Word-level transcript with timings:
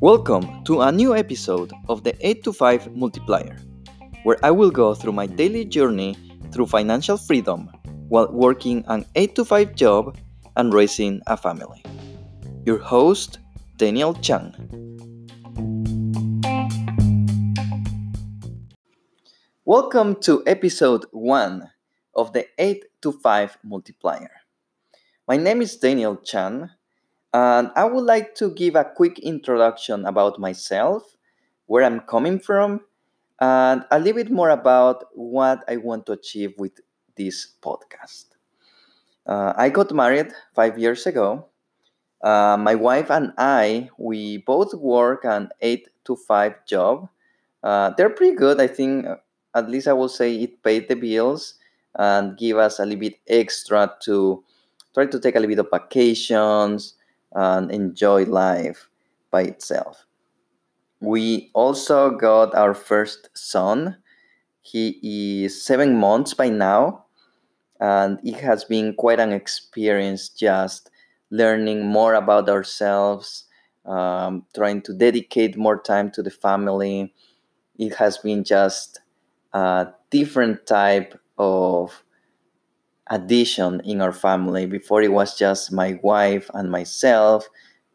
Welcome 0.00 0.62
to 0.64 0.82
a 0.82 0.92
new 0.92 1.16
episode 1.16 1.72
of 1.88 2.04
the 2.04 2.14
8 2.20 2.44
to 2.44 2.52
5 2.52 2.94
Multiplier, 2.94 3.58
where 4.22 4.38
I 4.44 4.52
will 4.52 4.70
go 4.70 4.94
through 4.94 5.12
my 5.12 5.26
daily 5.26 5.64
journey 5.64 6.16
through 6.52 6.66
financial 6.66 7.16
freedom 7.16 7.68
while 8.08 8.30
working 8.30 8.84
an 8.86 9.06
8 9.16 9.34
to 9.34 9.44
5 9.44 9.74
job 9.74 10.16
and 10.56 10.72
raising 10.72 11.20
a 11.26 11.36
family. 11.36 11.82
Your 12.64 12.78
host, 12.78 13.40
Daniel 13.76 14.14
Chang. 14.14 14.54
Welcome 19.64 20.14
to 20.22 20.44
episode 20.46 21.06
1 21.10 21.68
of 22.14 22.32
the 22.32 22.46
8 22.56 22.84
to 23.02 23.10
5 23.10 23.58
Multiplier. 23.64 24.39
My 25.30 25.36
name 25.36 25.62
is 25.62 25.76
Daniel 25.76 26.16
Chan, 26.16 26.72
and 27.32 27.70
I 27.76 27.84
would 27.84 28.02
like 28.02 28.34
to 28.34 28.50
give 28.50 28.74
a 28.74 28.82
quick 28.82 29.20
introduction 29.20 30.04
about 30.04 30.40
myself, 30.40 31.04
where 31.66 31.84
I'm 31.84 32.00
coming 32.00 32.40
from, 32.40 32.80
and 33.38 33.84
a 33.92 34.00
little 34.00 34.24
bit 34.24 34.32
more 34.32 34.50
about 34.50 35.04
what 35.14 35.62
I 35.68 35.76
want 35.76 36.06
to 36.06 36.18
achieve 36.18 36.54
with 36.58 36.80
this 37.14 37.46
podcast. 37.62 38.24
Uh, 39.24 39.52
I 39.56 39.68
got 39.68 39.92
married 39.92 40.32
five 40.52 40.76
years 40.80 41.06
ago. 41.06 41.46
Uh, 42.20 42.56
my 42.58 42.74
wife 42.74 43.08
and 43.08 43.32
I, 43.38 43.88
we 43.98 44.38
both 44.38 44.74
work 44.74 45.24
an 45.24 45.50
eight 45.60 45.90
to 46.06 46.16
five 46.16 46.66
job. 46.66 47.08
Uh, 47.62 47.92
they're 47.96 48.10
pretty 48.10 48.34
good. 48.34 48.60
I 48.60 48.66
think, 48.66 49.06
at 49.54 49.70
least 49.70 49.86
I 49.86 49.92
will 49.92 50.08
say, 50.08 50.34
it 50.34 50.60
paid 50.64 50.88
the 50.88 50.96
bills 50.96 51.54
and 51.94 52.36
give 52.36 52.56
us 52.56 52.80
a 52.80 52.84
little 52.84 52.98
bit 52.98 53.20
extra 53.28 53.94
to 54.02 54.42
try 54.94 55.06
to 55.06 55.20
take 55.20 55.36
a 55.36 55.40
little 55.40 55.54
bit 55.56 55.58
of 55.58 55.70
vacations 55.70 56.94
and 57.32 57.70
enjoy 57.70 58.24
life 58.24 58.88
by 59.30 59.42
itself. 59.42 60.06
We 61.00 61.50
also 61.54 62.10
got 62.10 62.54
our 62.54 62.74
first 62.74 63.30
son. 63.34 63.96
He 64.60 65.44
is 65.44 65.64
seven 65.64 65.96
months 65.96 66.34
by 66.34 66.50
now, 66.50 67.06
and 67.80 68.18
it 68.22 68.36
has 68.40 68.64
been 68.64 68.94
quite 68.94 69.20
an 69.20 69.32
experience 69.32 70.28
just 70.28 70.90
learning 71.30 71.86
more 71.86 72.14
about 72.14 72.48
ourselves, 72.48 73.44
um, 73.86 74.44
trying 74.54 74.82
to 74.82 74.92
dedicate 74.92 75.56
more 75.56 75.80
time 75.80 76.10
to 76.10 76.22
the 76.22 76.30
family. 76.30 77.14
It 77.78 77.94
has 77.94 78.18
been 78.18 78.44
just 78.44 79.00
a 79.54 79.88
different 80.10 80.66
type 80.66 81.18
of 81.38 82.04
addition 83.10 83.80
in 83.84 84.00
our 84.00 84.12
family. 84.12 84.66
Before 84.66 85.02
it 85.02 85.12
was 85.12 85.36
just 85.36 85.72
my 85.72 85.98
wife 86.02 86.50
and 86.54 86.70
myself. 86.70 87.48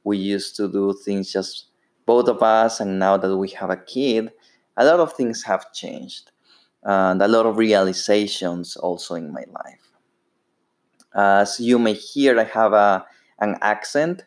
We 0.04 0.18
used 0.18 0.56
to 0.58 0.72
do 0.72 0.94
things 0.94 1.32
just 1.34 1.68
both 2.06 2.28
of 2.30 2.44
us, 2.44 2.80
and 2.80 3.00
now 3.00 3.18
that 3.18 3.36
we 3.38 3.50
have 3.50 3.72
a 3.72 3.78
kid, 3.78 4.32
a 4.78 4.86
lot 4.86 5.00
of 5.00 5.14
things 5.14 5.42
have 5.44 5.74
changed, 5.74 6.32
and 6.84 7.22
a 7.22 7.28
lot 7.28 7.48
of 7.48 7.58
realizations 7.58 8.76
also 8.78 9.16
in 9.16 9.34
my 9.34 9.44
life. 9.52 9.92
As 11.16 11.60
you 11.60 11.80
may 11.80 11.94
hear, 11.94 12.40
I 12.40 12.44
have 12.44 12.74
a, 12.74 13.06
an 13.40 13.58
accent. 13.62 14.26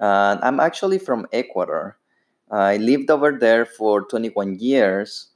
and 0.00 0.40
I'm 0.42 0.60
actually 0.60 0.98
from 0.98 1.26
Ecuador. 1.32 1.98
I 2.50 2.76
lived 2.78 3.10
over 3.10 3.32
there 3.38 3.64
for 3.66 4.06
21 4.06 4.58
years. 4.58 5.28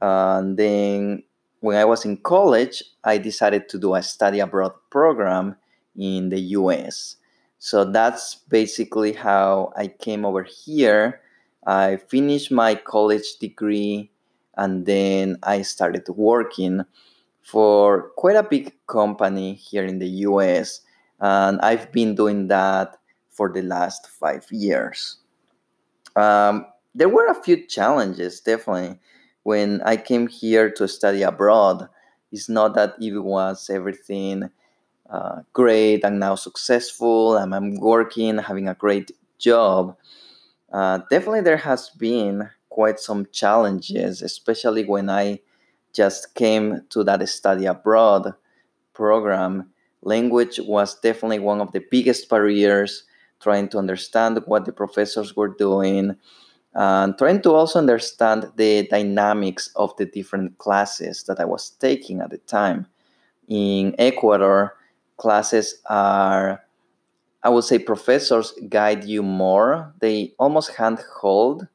And 0.00 0.56
then 0.56 1.24
when 1.60 1.76
I 1.76 1.84
was 1.84 2.04
in 2.04 2.16
college, 2.18 2.82
I 3.04 3.18
decided 3.18 3.68
to 3.68 3.78
do 3.78 3.94
a 3.94 4.02
study 4.02 4.40
abroad 4.40 4.72
program 4.90 5.56
in 5.96 6.30
the 6.30 6.40
US. 6.58 7.16
So 7.58 7.84
that's 7.84 8.36
basically 8.48 9.12
how 9.12 9.72
I 9.76 9.88
came 9.88 10.24
over 10.24 10.42
here. 10.42 11.20
I 11.66 11.96
finished 11.96 12.50
my 12.50 12.74
college 12.74 13.36
degree 13.38 14.10
and 14.56 14.86
then 14.86 15.36
I 15.42 15.62
started 15.62 16.08
working 16.08 16.82
for 17.42 18.10
quite 18.16 18.36
a 18.36 18.42
big 18.42 18.72
company 18.86 19.54
here 19.54 19.84
in 19.84 19.98
the 19.98 20.08
US. 20.28 20.80
And 21.20 21.60
I've 21.60 21.92
been 21.92 22.14
doing 22.14 22.48
that 22.48 22.96
for 23.28 23.50
the 23.52 23.62
last 23.62 24.06
five 24.08 24.46
years. 24.50 25.18
Um, 26.16 26.66
there 26.94 27.08
were 27.08 27.26
a 27.26 27.42
few 27.42 27.66
challenges, 27.66 28.40
definitely, 28.40 28.98
when 29.42 29.80
I 29.82 29.96
came 29.96 30.26
here 30.26 30.70
to 30.72 30.88
study 30.88 31.22
abroad. 31.22 31.88
It's 32.32 32.48
not 32.48 32.74
that 32.74 32.94
it 33.00 33.18
was 33.18 33.68
everything 33.70 34.50
uh, 35.08 35.42
great 35.52 36.04
and 36.04 36.20
now 36.20 36.36
successful 36.36 37.36
and 37.36 37.54
I'm 37.54 37.80
working, 37.80 38.38
having 38.38 38.68
a 38.68 38.74
great 38.74 39.10
job. 39.38 39.96
Uh, 40.72 41.00
definitely, 41.10 41.40
there 41.40 41.56
has 41.56 41.90
been 41.90 42.48
quite 42.68 43.00
some 43.00 43.26
challenges, 43.32 44.22
especially 44.22 44.84
when 44.84 45.10
I 45.10 45.40
just 45.92 46.34
came 46.34 46.82
to 46.90 47.02
that 47.04 47.28
study 47.28 47.66
abroad 47.66 48.34
program. 48.94 49.70
Language 50.02 50.60
was 50.62 50.98
definitely 51.00 51.40
one 51.40 51.60
of 51.60 51.72
the 51.72 51.84
biggest 51.90 52.28
barriers, 52.28 53.04
trying 53.40 53.68
to 53.70 53.78
understand 53.78 54.40
what 54.46 54.64
the 54.64 54.72
professors 54.72 55.34
were 55.34 55.48
doing, 55.48 56.16
and 56.74 57.18
trying 57.18 57.42
to 57.42 57.52
also 57.52 57.78
understand 57.78 58.50
the 58.56 58.86
dynamics 58.88 59.70
of 59.76 59.96
the 59.96 60.06
different 60.06 60.56
classes 60.58 61.24
that 61.24 61.40
I 61.40 61.44
was 61.44 61.70
taking 61.70 62.20
at 62.20 62.30
the 62.30 62.38
time. 62.38 62.86
In 63.48 63.94
Ecuador, 63.98 64.76
classes 65.16 65.80
are, 65.86 66.62
I 67.42 67.48
would 67.48 67.64
say, 67.64 67.78
professors 67.78 68.54
guide 68.68 69.04
you 69.04 69.22
more. 69.22 69.92
They 70.00 70.34
almost 70.38 70.74
handhold 70.76 71.66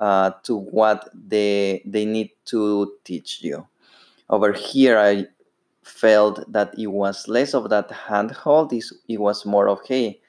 uh, 0.00 0.32
to 0.44 0.56
what 0.56 1.08
they 1.14 1.82
they 1.84 2.04
need 2.04 2.30
to 2.46 2.92
teach 3.04 3.42
you. 3.42 3.66
Over 4.30 4.52
here, 4.52 4.98
I 4.98 5.26
felt 5.82 6.44
that 6.52 6.78
it 6.78 6.88
was 6.88 7.26
less 7.28 7.54
of 7.54 7.70
that 7.70 7.90
handhold. 7.90 8.72
It 8.72 9.18
was 9.20 9.46
more 9.46 9.68
of 9.68 9.80
hey, 9.86 10.20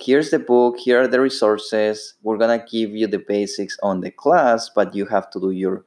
here's 0.00 0.30
the 0.30 0.38
book, 0.38 0.78
here 0.78 1.02
are 1.02 1.08
the 1.08 1.20
resources. 1.20 2.14
We're 2.22 2.38
gonna 2.38 2.64
give 2.70 2.90
you 2.90 3.06
the 3.06 3.18
basics 3.18 3.76
on 3.82 4.00
the 4.00 4.10
class, 4.10 4.70
but 4.74 4.94
you 4.94 5.06
have 5.06 5.30
to 5.30 5.40
do 5.40 5.50
your 5.50 5.84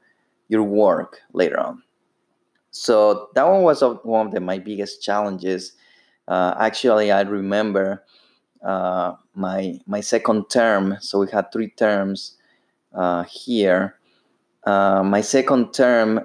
your 0.48 0.64
work 0.64 1.22
later 1.34 1.60
on. 1.60 1.84
So 2.72 3.30
that 3.36 3.44
one 3.48 3.64
was 3.64 3.82
one 4.04 4.28
of 4.28 4.34
the, 4.34 4.40
my 4.40 4.60
biggest 4.60 5.02
challenges 5.04 5.74
uh, 6.30 6.54
actually, 6.60 7.12
I 7.12 7.22
remember 7.22 8.06
uh, 8.64 9.14
my 9.34 9.80
my 9.88 10.00
second 10.00 10.50
term. 10.50 10.98
So 11.02 11.20
we 11.20 11.28
had 11.32 11.52
three 11.52 11.72
terms 11.72 12.38
uh, 12.94 13.24
here. 13.24 13.96
Uh, 14.64 15.02
my 15.04 15.22
second 15.22 15.74
term, 15.74 16.22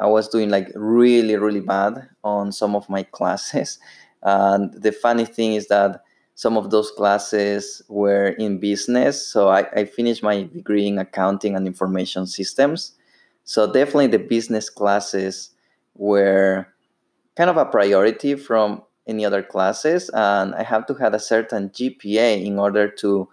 I 0.00 0.06
was 0.06 0.28
doing 0.28 0.50
like 0.50 0.72
really 0.74 1.36
really 1.36 1.60
bad 1.60 2.08
on 2.24 2.50
some 2.50 2.74
of 2.74 2.90
my 2.90 3.02
classes. 3.12 3.78
And 4.22 4.72
the 4.74 4.90
funny 4.90 5.24
thing 5.24 5.54
is 5.54 5.68
that 5.68 6.02
some 6.38 6.56
of 6.56 6.70
those 6.70 6.92
classes 6.92 7.82
were 7.88 8.28
in 8.28 8.60
business. 8.60 9.26
So 9.26 9.48
I, 9.48 9.68
I 9.72 9.84
finished 9.86 10.22
my 10.22 10.44
degree 10.44 10.86
in 10.86 10.96
accounting 10.96 11.56
and 11.56 11.66
information 11.66 12.28
systems. 12.28 12.92
So 13.42 13.66
definitely 13.66 14.06
the 14.06 14.20
business 14.20 14.70
classes 14.70 15.50
were 15.96 16.68
kind 17.36 17.50
of 17.50 17.56
a 17.56 17.64
priority 17.64 18.36
from 18.36 18.82
any 19.08 19.24
other 19.24 19.42
classes 19.42 20.10
and 20.12 20.54
i 20.54 20.62
have 20.62 20.84
to 20.86 20.94
have 20.94 21.14
a 21.14 21.18
certain 21.18 21.70
gpa 21.70 22.44
in 22.44 22.58
order 22.58 22.88
to 22.88 23.26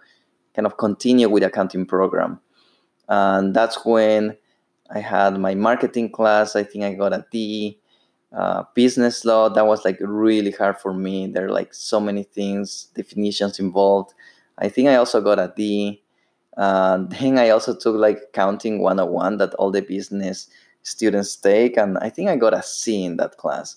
kind 0.54 0.64
of 0.64 0.78
continue 0.78 1.28
with 1.28 1.42
accounting 1.42 1.84
program 1.84 2.40
and 3.10 3.54
that's 3.54 3.84
when 3.84 4.34
i 4.90 5.00
had 5.00 5.38
my 5.38 5.54
marketing 5.54 6.10
class 6.10 6.56
i 6.56 6.62
think 6.62 6.82
i 6.82 6.94
got 6.94 7.12
a 7.12 7.26
d 7.30 7.78
uh, 8.36 8.64
business 8.74 9.24
law 9.24 9.48
that 9.48 9.66
was 9.66 9.84
like 9.84 9.96
really 10.00 10.50
hard 10.50 10.78
for 10.78 10.92
me. 10.92 11.26
There 11.26 11.46
are 11.46 11.52
like 11.52 11.72
so 11.72 11.98
many 11.98 12.22
things 12.22 12.88
definitions 12.94 13.58
involved. 13.58 14.12
I 14.58 14.68
think 14.68 14.88
i 14.88 14.96
also 14.96 15.20
got 15.20 15.38
a 15.38 15.52
d. 15.56 16.02
Uh, 16.56 16.98
then 17.08 17.38
i 17.38 17.50
also 17.50 17.74
took 17.74 17.96
like 17.96 18.18
accounting 18.28 18.80
101 18.80 19.38
that 19.38 19.54
all 19.54 19.70
the 19.70 19.82
business 19.82 20.48
students 20.82 21.36
take 21.36 21.76
and 21.76 21.98
i 21.98 22.08
think 22.08 22.30
i 22.30 22.36
got 22.36 22.54
a 22.54 22.62
c 22.62 23.04
in 23.04 23.16
that 23.16 23.36
class. 23.36 23.76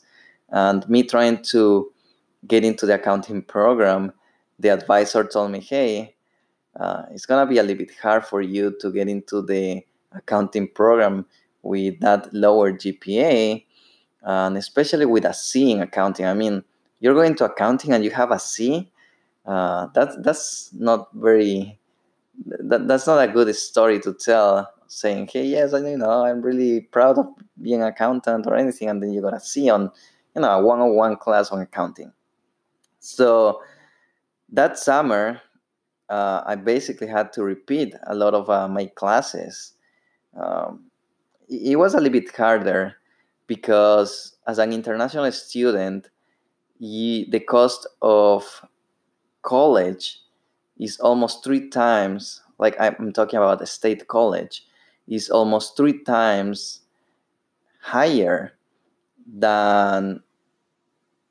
And 0.52 0.88
me 0.90 1.04
trying 1.04 1.42
to 1.52 1.92
get 2.48 2.64
into 2.64 2.86
the 2.86 2.96
accounting 2.96 3.42
program, 3.44 4.14
the 4.58 4.70
advisor 4.70 5.24
told 5.24 5.52
me, 5.52 5.60
hey, 5.60 6.16
uh, 6.80 7.04
it's 7.12 7.26
going 7.26 7.46
to 7.46 7.50
be 7.50 7.58
a 7.60 7.64
little 7.64 7.86
bit 7.86 7.96
hard 8.02 8.26
for 8.26 8.42
you 8.42 8.76
to 8.82 8.92
get 8.92 9.08
into 9.08 9.42
the 9.42 9.84
accounting 10.12 10.68
program 10.68 11.26
with 11.62 12.00
that 12.00 12.34
lower 12.34 12.72
GPA, 12.72 13.64
and 14.24 14.58
especially 14.58 15.06
with 15.06 15.26
a 15.26 15.34
C 15.34 15.72
in 15.72 15.82
accounting. 15.82 16.26
I 16.26 16.34
mean, 16.34 16.64
you're 17.00 17.14
going 17.14 17.36
to 17.36 17.46
accounting 17.46 17.94
and 17.94 18.04
you 18.04 18.12
have 18.12 18.32
a 18.32 18.40
C. 18.40 18.92
Uh, 19.46 19.88
that's 19.94 20.16
that's 20.22 20.70
not 20.74 21.10
very 21.14 21.80
that, 22.46 22.88
that's 22.88 23.08
not 23.08 23.18
a 23.18 23.32
good 23.32 23.54
story 23.56 24.00
to 24.00 24.14
tell 24.14 24.72
saying 24.88 25.30
hey 25.32 25.46
yes 25.46 25.74
i 25.74 25.78
you 25.78 25.98
know 25.98 26.26
i'm 26.26 26.42
really 26.42 26.82
proud 26.82 27.18
of 27.18 27.28
being 27.62 27.82
an 27.82 27.88
accountant 27.88 28.48
or 28.48 28.56
anything 28.56 28.90
and 28.90 29.04
then 29.04 29.12
you 29.12 29.22
got 29.22 29.36
a 29.36 29.40
c 29.40 29.70
on 29.70 29.92
you 30.36 30.42
know 30.42 30.50
a 30.50 30.62
101 30.62 31.16
class 31.18 31.52
on 31.52 31.62
accounting 31.62 32.12
so 33.00 33.62
that 34.52 34.78
summer, 34.78 35.42
uh, 36.10 36.44
I 36.46 36.56
basically 36.56 37.08
had 37.08 37.32
to 37.34 37.44
repeat 37.44 37.96
a 38.08 38.16
lot 38.16 38.34
of 38.34 38.50
uh, 38.50 38.68
my 38.68 38.88
classes. 38.88 39.74
Um, 40.36 40.86
it 41.48 41.78
was 41.78 41.94
a 41.94 41.98
little 41.98 42.20
bit 42.20 42.36
harder 42.36 42.96
because 43.50 44.38
as 44.48 44.60
an 44.60 44.72
international 44.72 45.30
student, 45.34 46.10
you, 46.78 47.26
the 47.30 47.42
cost 47.42 47.88
of 48.02 48.66
college 49.42 50.22
is 50.78 51.00
almost 51.00 51.44
three 51.44 51.68
times, 51.70 52.42
like 52.60 52.80
I'm 52.80 53.12
talking 53.12 53.38
about 53.38 53.62
a 53.62 53.66
state 53.66 54.08
college, 54.08 54.66
is 55.08 55.32
almost 55.32 55.76
three 55.76 56.04
times 56.04 56.82
higher 57.82 58.54
than 59.28 60.22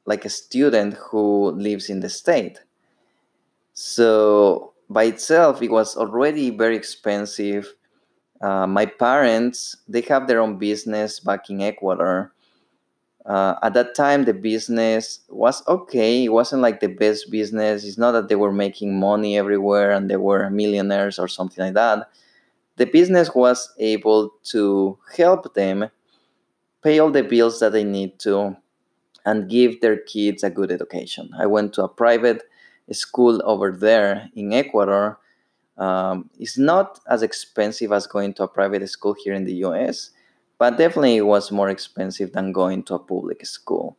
like 0.04 0.24
a 0.24 0.30
student 0.30 0.94
who 0.94 1.52
lives 1.52 1.88
in 1.88 2.00
the 2.00 2.08
state. 2.08 2.60
So 3.74 4.72
by 4.90 5.04
itself, 5.04 5.62
it 5.62 5.70
was 5.70 5.96
already 5.96 6.50
very 6.50 6.76
expensive. 6.76 7.74
Uh, 8.40 8.66
my 8.66 8.86
parents, 8.86 9.76
they 9.88 10.00
have 10.02 10.26
their 10.26 10.40
own 10.40 10.58
business 10.58 11.20
back 11.20 11.50
in 11.50 11.60
Ecuador. 11.60 12.32
Uh, 13.26 13.56
at 13.62 13.74
that 13.74 13.94
time, 13.94 14.24
the 14.24 14.32
business 14.32 15.20
was 15.28 15.66
okay. 15.68 16.24
It 16.24 16.32
wasn't 16.32 16.62
like 16.62 16.80
the 16.80 16.88
best 16.88 17.30
business. 17.30 17.84
It's 17.84 17.98
not 17.98 18.12
that 18.12 18.28
they 18.28 18.36
were 18.36 18.52
making 18.52 18.98
money 18.98 19.36
everywhere 19.36 19.90
and 19.90 20.08
they 20.08 20.16
were 20.16 20.48
millionaires 20.50 21.18
or 21.18 21.28
something 21.28 21.64
like 21.64 21.74
that. 21.74 22.08
The 22.76 22.86
business 22.86 23.34
was 23.34 23.74
able 23.78 24.34
to 24.44 24.98
help 25.16 25.54
them 25.54 25.90
pay 26.82 26.98
all 27.00 27.10
the 27.10 27.24
bills 27.24 27.60
that 27.60 27.72
they 27.72 27.84
need 27.84 28.18
to 28.20 28.56
and 29.26 29.50
give 29.50 29.80
their 29.80 29.98
kids 29.98 30.42
a 30.42 30.50
good 30.50 30.70
education. 30.70 31.30
I 31.38 31.46
went 31.46 31.74
to 31.74 31.84
a 31.84 31.88
private 31.88 32.42
school 32.92 33.42
over 33.44 33.70
there 33.72 34.30
in 34.34 34.52
Ecuador. 34.52 35.18
Um, 35.78 36.28
it's 36.38 36.58
not 36.58 37.00
as 37.08 37.22
expensive 37.22 37.92
as 37.92 38.06
going 38.06 38.34
to 38.34 38.42
a 38.44 38.48
private 38.48 38.86
school 38.88 39.14
here 39.22 39.34
in 39.34 39.44
the 39.44 39.54
US, 39.64 40.10
but 40.58 40.76
definitely 40.76 41.16
it 41.16 41.26
was 41.26 41.52
more 41.52 41.70
expensive 41.70 42.32
than 42.32 42.52
going 42.52 42.82
to 42.84 42.94
a 42.94 42.98
public 42.98 43.46
school. 43.46 43.96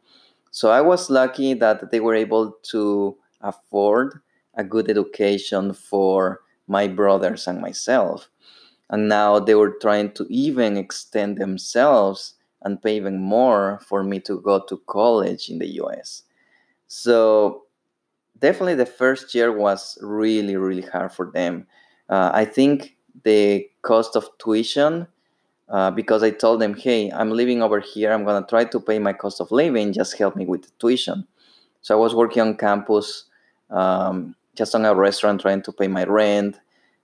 So 0.51 0.71
I 0.71 0.81
was 0.81 1.09
lucky 1.09 1.53
that 1.55 1.91
they 1.91 1.99
were 1.99 2.15
able 2.15 2.57
to 2.71 3.17
afford 3.41 4.19
a 4.55 4.63
good 4.63 4.89
education 4.89 5.73
for 5.73 6.41
my 6.67 6.87
brothers 6.87 7.47
and 7.47 7.61
myself. 7.61 8.29
And 8.89 9.07
now 9.07 9.39
they 9.39 9.55
were 9.55 9.77
trying 9.79 10.11
to 10.13 10.25
even 10.29 10.75
extend 10.75 11.37
themselves 11.37 12.33
and 12.61 12.81
pay 12.81 12.97
even 12.97 13.19
more 13.21 13.79
for 13.87 14.03
me 14.03 14.19
to 14.21 14.41
go 14.41 14.59
to 14.67 14.81
college 14.87 15.49
in 15.49 15.59
the 15.59 15.67
US. 15.81 16.23
So 16.87 17.63
definitely 18.39 18.75
the 18.75 18.85
first 18.85 19.33
year 19.35 19.51
was 19.51 19.97
really, 20.01 20.55
really 20.55 20.81
hard 20.81 21.11
for 21.11 21.31
them. 21.31 21.67
Uh, 22.09 22.31
I 22.33 22.45
think 22.45 22.97
the 23.23 23.69
cost 23.81 24.15
of 24.15 24.29
tuition, 24.39 25.07
uh, 25.69 25.91
because 25.91 26.23
I 26.23 26.31
told 26.31 26.61
them, 26.61 26.75
hey, 26.75 27.11
I'm 27.11 27.31
living 27.31 27.61
over 27.61 27.79
here, 27.79 28.11
I'm 28.11 28.25
gonna 28.25 28.45
try 28.47 28.65
to 28.65 28.79
pay 28.79 28.99
my 28.99 29.13
cost 29.13 29.41
of 29.41 29.51
living, 29.51 29.93
just 29.93 30.17
help 30.17 30.35
me 30.35 30.45
with 30.45 30.63
the 30.63 30.71
tuition. 30.79 31.27
So 31.81 31.95
I 31.95 31.97
was 31.97 32.15
working 32.15 32.41
on 32.41 32.57
campus, 32.57 33.25
um, 33.69 34.35
just 34.55 34.75
on 34.75 34.85
a 34.85 34.95
restaurant, 34.95 35.41
trying 35.41 35.61
to 35.63 35.71
pay 35.71 35.87
my 35.87 36.03
rent, 36.05 36.59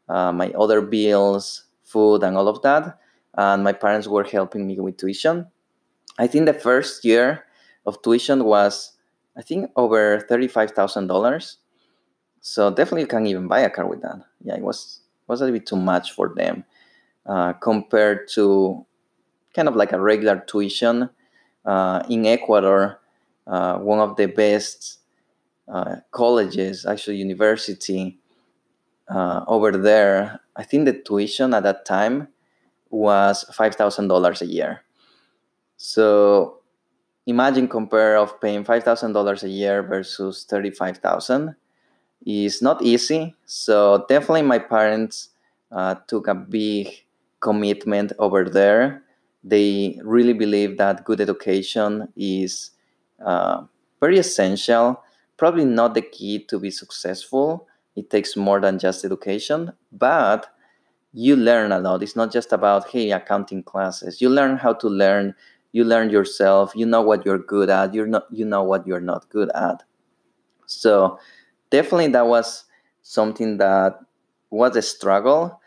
uh, 0.09 0.31
my 0.31 0.51
other 0.51 0.81
bills, 0.81 1.65
food, 1.83 2.23
and 2.23 2.37
all 2.37 2.47
of 2.47 2.61
that 2.63 2.97
and 3.37 3.63
my 3.63 3.73
parents 3.73 4.07
were 4.07 4.23
helping 4.23 4.65
me 4.65 4.79
with 4.79 4.97
tuition. 4.97 5.47
I 6.17 6.27
think 6.27 6.45
the 6.45 6.53
first 6.53 7.03
year 7.03 7.45
of 7.85 8.01
tuition 8.01 8.45
was, 8.45 8.93
I 9.37 9.41
think, 9.41 9.71
over 9.75 10.19
thirty-five 10.21 10.71
thousand 10.71 11.07
dollars. 11.07 11.57
So 12.41 12.69
definitely, 12.71 13.01
you 13.01 13.07
can 13.07 13.27
even 13.27 13.47
buy 13.47 13.61
a 13.61 13.69
car 13.69 13.87
with 13.87 14.01
that. 14.01 14.21
Yeah, 14.43 14.55
it 14.55 14.63
was 14.63 15.01
was 15.27 15.41
a 15.41 15.45
little 15.45 15.59
bit 15.59 15.67
too 15.67 15.77
much 15.77 16.11
for 16.13 16.33
them 16.35 16.65
uh, 17.25 17.53
compared 17.53 18.27
to 18.29 18.85
kind 19.55 19.67
of 19.67 19.75
like 19.75 19.93
a 19.93 20.01
regular 20.01 20.43
tuition 20.47 21.09
uh, 21.65 22.03
in 22.09 22.25
Ecuador. 22.25 23.01
Uh, 23.47 23.77
one 23.79 23.99
of 23.99 24.17
the 24.17 24.27
best 24.27 24.99
uh, 25.67 25.97
colleges, 26.11 26.85
actually 26.85 27.17
university 27.17 28.19
uh, 29.09 29.43
over 29.47 29.71
there. 29.71 30.39
I 30.55 30.63
think 30.63 30.85
the 30.85 30.93
tuition 30.93 31.53
at 31.53 31.63
that 31.63 31.85
time 31.85 32.29
was 32.89 33.45
$5,000 33.51 34.41
a 34.41 34.45
year. 34.47 34.83
So 35.77 36.59
imagine 37.25 37.67
compare 37.67 38.17
of 38.17 38.39
paying 38.39 38.63
$5,000 38.63 39.43
a 39.43 39.49
year 39.49 39.83
versus 39.83 40.45
35,000 40.49 41.55
is 42.25 42.61
not 42.61 42.81
easy. 42.81 43.35
So 43.45 44.05
definitely 44.09 44.43
my 44.43 44.59
parents 44.59 45.29
uh, 45.71 45.95
took 46.07 46.27
a 46.27 46.35
big 46.35 47.05
commitment 47.39 48.13
over 48.19 48.45
there. 48.45 49.03
They 49.43 49.99
really 50.03 50.33
believe 50.33 50.77
that 50.77 51.05
good 51.05 51.21
education 51.21 52.07
is 52.15 52.71
uh, 53.23 53.63
very 53.99 54.17
essential. 54.17 55.01
Probably 55.37 55.65
not 55.65 55.93
the 55.93 56.01
key 56.01 56.39
to 56.45 56.59
be 56.59 56.71
successful. 56.71 57.67
It 57.95 58.09
takes 58.09 58.35
more 58.35 58.59
than 58.59 58.79
just 58.79 59.05
education, 59.05 59.71
but 59.91 60.47
you 61.13 61.35
learn 61.35 61.71
a 61.71 61.79
lot. 61.79 62.03
It's 62.03 62.15
not 62.15 62.31
just 62.31 62.51
about, 62.51 62.89
hey, 62.89 63.11
accounting 63.11 63.63
classes. 63.63 64.21
You 64.21 64.29
learn 64.29 64.57
how 64.57 64.73
to 64.73 64.87
learn. 64.87 65.35
You 65.75 65.83
learn 65.83 66.09
yourself. 66.09 66.71
You 66.73 66.85
know 66.85 67.01
what 67.01 67.25
you're 67.25 67.37
good 67.37 67.69
at. 67.69 67.93
You're 67.93 68.07
not, 68.07 68.27
you 68.31 68.45
know 68.45 68.63
what 68.63 68.87
you're 68.87 69.01
not 69.01 69.27
good 69.29 69.51
at. 69.53 69.83
So 70.67 71.19
definitely 71.69 72.07
that 72.13 72.27
was 72.27 72.63
something 73.01 73.57
that 73.57 73.99
was 74.49 74.77
a 74.77 74.81
struggle, 74.81 75.59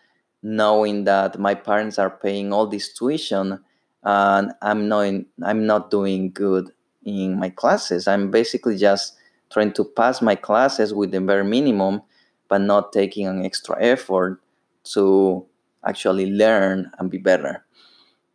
knowing 0.43 1.05
that 1.05 1.39
my 1.39 1.55
parents 1.55 1.99
are 1.99 2.09
paying 2.09 2.55
all 2.55 2.67
this 2.67 2.95
tuition 2.95 3.61
and 4.03 4.53
I'm 4.63 4.89
not 4.89 5.13
I'm 5.45 5.67
not 5.67 5.91
doing 5.91 6.31
good 6.33 6.71
in 7.05 7.39
my 7.39 7.51
classes. 7.51 8.09
I'm 8.09 8.31
basically 8.31 8.79
just 8.79 9.13
trying 9.51 9.75
to 9.75 9.85
pass 9.85 10.23
my 10.23 10.37
classes 10.37 10.95
with 10.95 11.11
the 11.11 11.21
bare 11.21 11.45
minimum, 11.45 12.01
but 12.49 12.63
not 12.63 12.95
taking 12.95 13.27
an 13.27 13.45
extra 13.45 13.77
effort 13.79 14.41
to 14.95 15.45
actually 15.87 16.33
learn 16.33 16.91
and 16.99 17.11
be 17.11 17.19
better. 17.19 17.67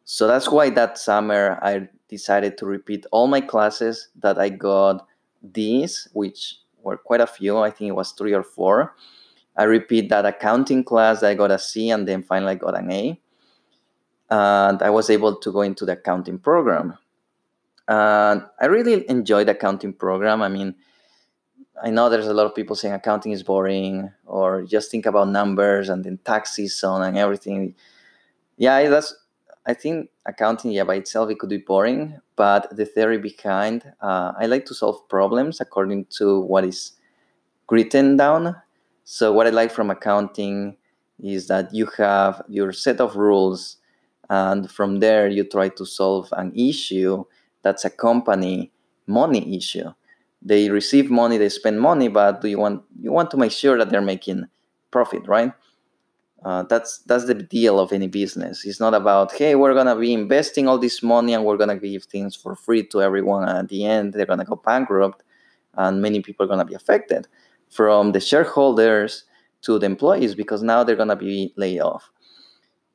So 0.05 0.27
that's 0.27 0.49
why 0.49 0.69
that 0.71 0.97
summer 0.97 1.59
I 1.61 1.87
decided 2.09 2.57
to 2.57 2.65
repeat 2.65 3.05
all 3.11 3.27
my 3.27 3.41
classes 3.41 4.09
that 4.19 4.37
I 4.37 4.49
got 4.49 5.07
D's, 5.51 6.07
which 6.13 6.57
were 6.81 6.97
quite 6.97 7.21
a 7.21 7.27
few. 7.27 7.57
I 7.57 7.71
think 7.71 7.89
it 7.89 7.95
was 7.95 8.11
three 8.11 8.33
or 8.33 8.43
four. 8.43 8.95
I 9.55 9.63
repeat 9.63 10.09
that 10.09 10.25
accounting 10.25 10.83
class. 10.83 11.23
I 11.23 11.35
got 11.35 11.51
a 11.51 11.59
C 11.59 11.89
and 11.89 12.07
then 12.07 12.23
finally 12.23 12.55
got 12.55 12.77
an 12.77 12.91
A. 12.91 13.19
And 14.29 14.81
I 14.81 14.89
was 14.89 15.09
able 15.09 15.37
to 15.37 15.51
go 15.51 15.61
into 15.61 15.85
the 15.85 15.93
accounting 15.93 16.39
program. 16.39 16.97
And 17.87 18.43
I 18.59 18.65
really 18.65 19.09
enjoyed 19.09 19.47
the 19.47 19.51
accounting 19.51 19.93
program. 19.93 20.41
I 20.41 20.49
mean, 20.49 20.75
I 21.83 21.89
know 21.89 22.09
there's 22.09 22.27
a 22.27 22.33
lot 22.33 22.45
of 22.45 22.55
people 22.55 22.75
saying 22.75 22.93
accounting 22.93 23.31
is 23.31 23.43
boring 23.43 24.11
or 24.25 24.63
just 24.63 24.89
think 24.89 25.05
about 25.05 25.29
numbers 25.29 25.89
and 25.89 26.03
then 26.03 26.19
tax 26.23 26.53
season 26.53 27.03
and 27.03 27.17
everything. 27.17 27.75
Yeah, 28.57 28.89
that's 28.89 29.15
I 29.65 29.73
think 29.73 30.09
accounting, 30.25 30.71
yeah, 30.71 30.83
by 30.83 30.95
itself 30.95 31.29
it 31.29 31.39
could 31.39 31.49
be 31.49 31.57
boring, 31.57 32.19
but 32.35 32.75
the 32.75 32.85
theory 32.85 33.17
behind, 33.17 33.93
uh, 34.01 34.33
I 34.37 34.45
like 34.45 34.65
to 34.65 34.73
solve 34.73 35.07
problems 35.07 35.61
according 35.61 36.05
to 36.17 36.41
what 36.41 36.65
is 36.65 36.93
written 37.69 38.17
down. 38.17 38.55
So 39.05 39.31
what 39.31 39.47
I 39.47 39.51
like 39.51 39.71
from 39.71 39.89
accounting 39.89 40.77
is 41.21 41.47
that 41.47 41.73
you 41.73 41.87
have 41.97 42.41
your 42.49 42.73
set 42.73 42.99
of 42.99 43.15
rules, 43.15 43.77
and 44.29 44.69
from 44.69 44.99
there 44.99 45.27
you 45.27 45.43
try 45.43 45.69
to 45.69 45.85
solve 45.85 46.29
an 46.33 46.53
issue 46.55 47.23
that's 47.61 47.85
a 47.85 47.89
company 47.89 48.71
money 49.07 49.55
issue 49.57 49.91
they 50.43 50.69
receive 50.69 51.09
money, 51.09 51.37
they 51.37 51.49
spend 51.49 51.79
money, 51.79 52.07
but 52.09 52.41
do 52.41 52.47
you 52.49 52.59
want 52.59 52.83
you 53.01 53.11
want 53.11 53.31
to 53.31 53.37
make 53.37 53.51
sure 53.51 53.77
that 53.77 53.89
they're 53.89 54.01
making 54.01 54.45
profit, 54.91 55.27
right? 55.27 55.53
Uh, 56.43 56.63
that's 56.63 56.99
that's 56.99 57.25
the 57.25 57.33
deal 57.33 57.79
of 57.79 57.93
any 57.93 58.07
business. 58.07 58.65
It's 58.65 58.79
not 58.79 58.93
about 58.93 59.31
hey, 59.31 59.55
we're 59.55 59.73
gonna 59.73 59.95
be 59.95 60.13
investing 60.13 60.67
all 60.67 60.77
this 60.77 61.01
money 61.01 61.33
and 61.33 61.45
we're 61.45 61.57
gonna 61.57 61.77
give 61.77 62.03
things 62.03 62.35
for 62.35 62.55
free 62.55 62.83
to 62.87 63.01
everyone. 63.01 63.47
And 63.47 63.59
at 63.59 63.69
the 63.69 63.85
end, 63.85 64.13
they're 64.13 64.25
gonna 64.25 64.43
go 64.43 64.57
bankrupt, 64.57 65.23
and 65.75 66.01
many 66.01 66.21
people 66.21 66.45
are 66.45 66.49
gonna 66.49 66.65
be 66.65 66.73
affected, 66.73 67.27
from 67.69 68.11
the 68.11 68.19
shareholders 68.19 69.23
to 69.61 69.79
the 69.79 69.85
employees, 69.85 70.35
because 70.35 70.61
now 70.61 70.83
they're 70.83 70.97
gonna 70.97 71.15
be 71.15 71.53
laid 71.55 71.79
off. 71.79 72.11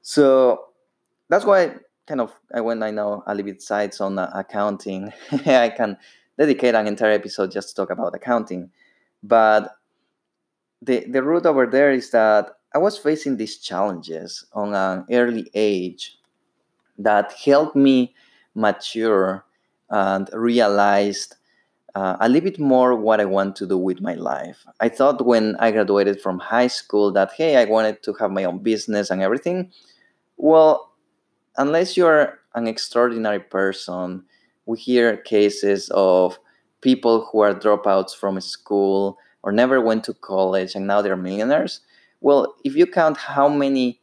So 0.03 0.67
that's 1.31 1.47
why 1.47 1.77
kind 2.07 2.21
of 2.21 2.35
I 2.55 2.61
when 2.61 2.83
I 2.83 2.91
know 2.91 3.23
a 3.27 3.35
little 3.35 3.51
bit 3.51 3.63
sides 3.63 4.01
on 4.01 4.19
uh, 4.19 4.31
accounting, 4.35 5.11
I 5.47 5.71
can 5.71 5.97
dedicate 6.39 6.75
an 6.75 6.87
entire 6.87 7.13
episode 7.13 7.51
just 7.51 7.71
to 7.71 7.75
talk 7.75 7.91
about 7.91 8.15
accounting. 8.15 8.71
But 9.23 9.75
the, 10.83 11.05
the 11.09 11.23
root 11.23 11.47
over 11.47 11.67
there 11.67 11.91
is 11.91 12.11
that 12.11 12.58
I 12.75 12.79
was 12.79 12.99
facing 12.99 13.37
these 13.37 13.59
challenges 13.59 14.45
on 14.53 14.75
an 14.75 15.07
early 15.11 15.51
age 15.55 16.19
that 16.99 17.33
helped 17.33 17.77
me 17.77 18.15
mature 18.55 19.45
and 19.91 20.29
realized 20.33 21.37
uh, 21.95 22.17
a 22.21 22.29
little 22.29 22.51
bit 22.51 22.59
more 22.59 22.95
what 22.95 23.21
I 23.21 23.25
want 23.25 23.57
to 23.57 23.67
do 23.67 23.79
with 23.79 24.01
my 24.01 24.15
life. 24.15 24.65
I 24.81 24.89
thought 24.89 25.25
when 25.25 25.57
I 25.57 25.71
graduated 25.71 26.21
from 26.21 26.39
high 26.39 26.67
school 26.67 27.11
that, 27.13 27.33
hey, 27.37 27.57
I 27.57 27.65
wanted 27.65 28.03
to 28.03 28.13
have 28.15 28.31
my 28.31 28.45
own 28.45 28.59
business 28.59 29.11
and 29.11 29.23
everything. 29.23 29.73
Well, 30.37 30.93
unless 31.57 31.97
you're 31.97 32.39
an 32.55 32.67
extraordinary 32.67 33.41
person, 33.41 34.25
we 34.67 34.79
hear 34.79 35.17
cases 35.17 35.91
of 35.95 36.39
people 36.83 37.27
who 37.33 37.41
are 37.41 37.55
dropouts 37.55 38.15
from 38.15 38.41
school 38.41 39.19
or 39.43 39.53
never 39.53 39.81
went 39.81 40.05
to 40.05 40.15
college 40.15 40.75
and 40.75 40.87
now 40.87 41.01
they're 41.03 41.17
millionaires. 41.17 41.81
Well, 42.21 42.55
if 42.65 42.75
you 42.75 42.87
count 42.87 43.17
how 43.17 43.49
many 43.49 44.01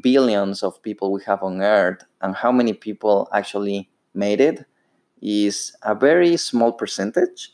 billions 0.00 0.62
of 0.62 0.82
people 0.82 1.12
we 1.12 1.22
have 1.24 1.42
on 1.42 1.60
earth 1.60 2.04
and 2.20 2.34
how 2.34 2.52
many 2.52 2.72
people 2.72 3.28
actually 3.32 3.88
made 4.14 4.40
it, 4.40 4.64
is 5.20 5.76
a 5.82 5.94
very 5.94 6.36
small 6.36 6.72
percentage. 6.72 7.52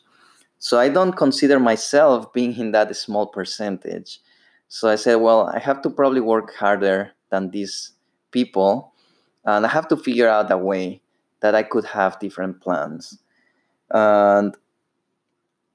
So 0.59 0.79
I 0.79 0.89
don't 0.89 1.15
consider 1.15 1.59
myself 1.59 2.33
being 2.33 2.57
in 2.57 2.73
that 2.73 2.95
small 2.97 3.27
percentage. 3.27 4.21
So 4.69 4.89
I 4.89 4.97
said, 4.97 5.17
well, 5.17 5.49
I 5.49 5.59
have 5.59 5.83
to 5.83 5.91
probably 5.91 6.21
work 6.21 6.55
harder 6.55 7.13
than 7.31 7.51
these 7.51 7.93
people. 8.31 8.93
And 9.45 9.65
I 9.65 9.69
have 9.69 9.89
to 9.89 9.97
figure 9.97 10.29
out 10.29 10.51
a 10.51 10.59
way 10.59 11.01
that 11.41 11.55
I 11.55 11.63
could 11.63 11.85
have 11.87 12.19
different 12.19 12.61
plans. 12.61 13.19
And 13.91 14.57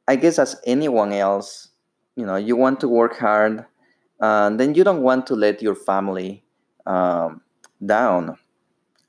I 0.08 0.16
guess 0.16 0.40
as 0.40 0.60
anyone 0.66 1.14
else, 1.14 1.70
you 2.16 2.26
know, 2.26 2.36
you 2.36 2.56
want 2.56 2.80
to 2.82 2.88
work 2.88 3.18
hard 3.18 3.66
and 4.20 4.60
then 4.60 4.76
you 4.76 4.84
don't 4.84 5.02
want 5.02 5.28
to 5.28 5.36
let 5.36 5.62
your 5.62 5.76
family 5.76 6.44
um, 6.86 7.42
down 7.86 8.38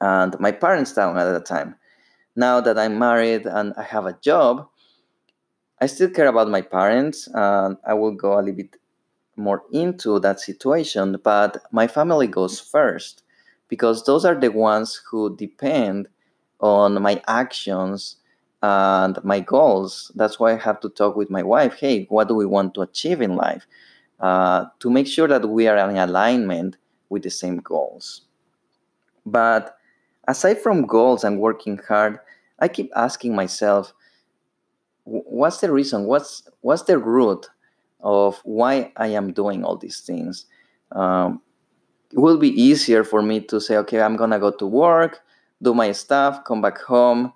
and 0.01 0.39
my 0.41 0.53
parents 0.53 0.93
down 0.95 1.17
at 1.19 1.33
the 1.33 1.41
time 1.41 1.75
now 2.37 2.61
that 2.61 2.79
I'm 2.79 2.99
married 2.99 3.47
and 3.47 3.75
I 3.77 3.83
have 3.83 4.07
a 4.07 4.15
job, 4.15 4.69
I 5.81 5.87
still 5.87 6.11
care 6.11 6.29
about 6.29 6.49
my 6.49 6.63
parents 6.63 7.29
and 7.33 7.77
I 7.87 7.95
will 7.95 8.13
go 8.13 8.35
a 8.35 8.41
little 8.41 8.55
bit 8.55 8.77
more 9.37 9.63
into 9.73 10.21
that 10.21 10.41
situation, 10.41 11.19
but 11.23 11.59
my 11.73 11.87
family 11.87 12.27
goes 12.27 12.61
first 12.61 13.23
because 13.69 14.05
those 14.05 14.25
are 14.25 14.35
the 14.35 14.51
ones 14.51 15.01
who 15.11 15.37
depend 15.37 16.09
on 16.61 17.01
my 17.03 17.23
actions 17.29 18.17
and 18.63 19.23
my 19.25 19.41
goals. 19.41 20.13
That's 20.15 20.39
why 20.39 20.53
I 20.53 20.57
have 20.57 20.81
to 20.81 20.91
talk 20.91 21.17
with 21.17 21.31
my 21.31 21.43
wife 21.43 21.75
hey, 21.81 22.07
what 22.11 22.29
do 22.29 22.35
we 22.35 22.47
want 22.47 22.75
to 22.75 22.83
achieve 22.83 23.21
in 23.23 23.37
life? 23.37 23.67
Uh, 24.21 24.67
to 24.81 24.91
make 24.91 25.07
sure 25.07 25.27
that 25.27 25.49
we 25.49 25.67
are 25.67 25.79
in 25.89 25.97
alignment 25.97 26.77
with 27.09 27.23
the 27.23 27.31
same 27.31 27.57
goals. 27.57 28.23
But 29.25 29.77
aside 30.29 30.59
from 30.61 30.87
goals 30.87 31.25
and 31.25 31.41
working 31.41 31.79
hard, 31.89 32.19
I 32.59 32.69
keep 32.69 32.91
asking 32.95 33.35
myself, 33.35 33.95
what's 35.05 35.59
the 35.61 35.73
reason? 35.73 36.05
What's 36.05 36.49
what's 36.61 36.83
the 36.83 36.99
root 36.99 37.49
of 38.01 38.41
why 38.45 38.93
I 38.97 39.09
am 39.09 39.33
doing 39.33 39.65
all 39.65 39.77
these 39.77 40.01
things? 40.01 40.47
Um, 40.93 41.41
it 42.13 42.19
will 42.19 42.39
be 42.39 42.51
easier 42.51 43.05
for 43.05 43.23
me 43.23 43.41
to 43.41 43.61
say, 43.61 43.77
okay, 43.79 44.03
I'm 44.03 44.17
gonna 44.17 44.39
go 44.39 44.51
to 44.51 44.67
work, 44.67 45.21
do 45.63 45.75
my 45.75 45.93
stuff, 45.93 46.45
come 46.45 46.61
back 46.61 46.79
home, 46.79 47.33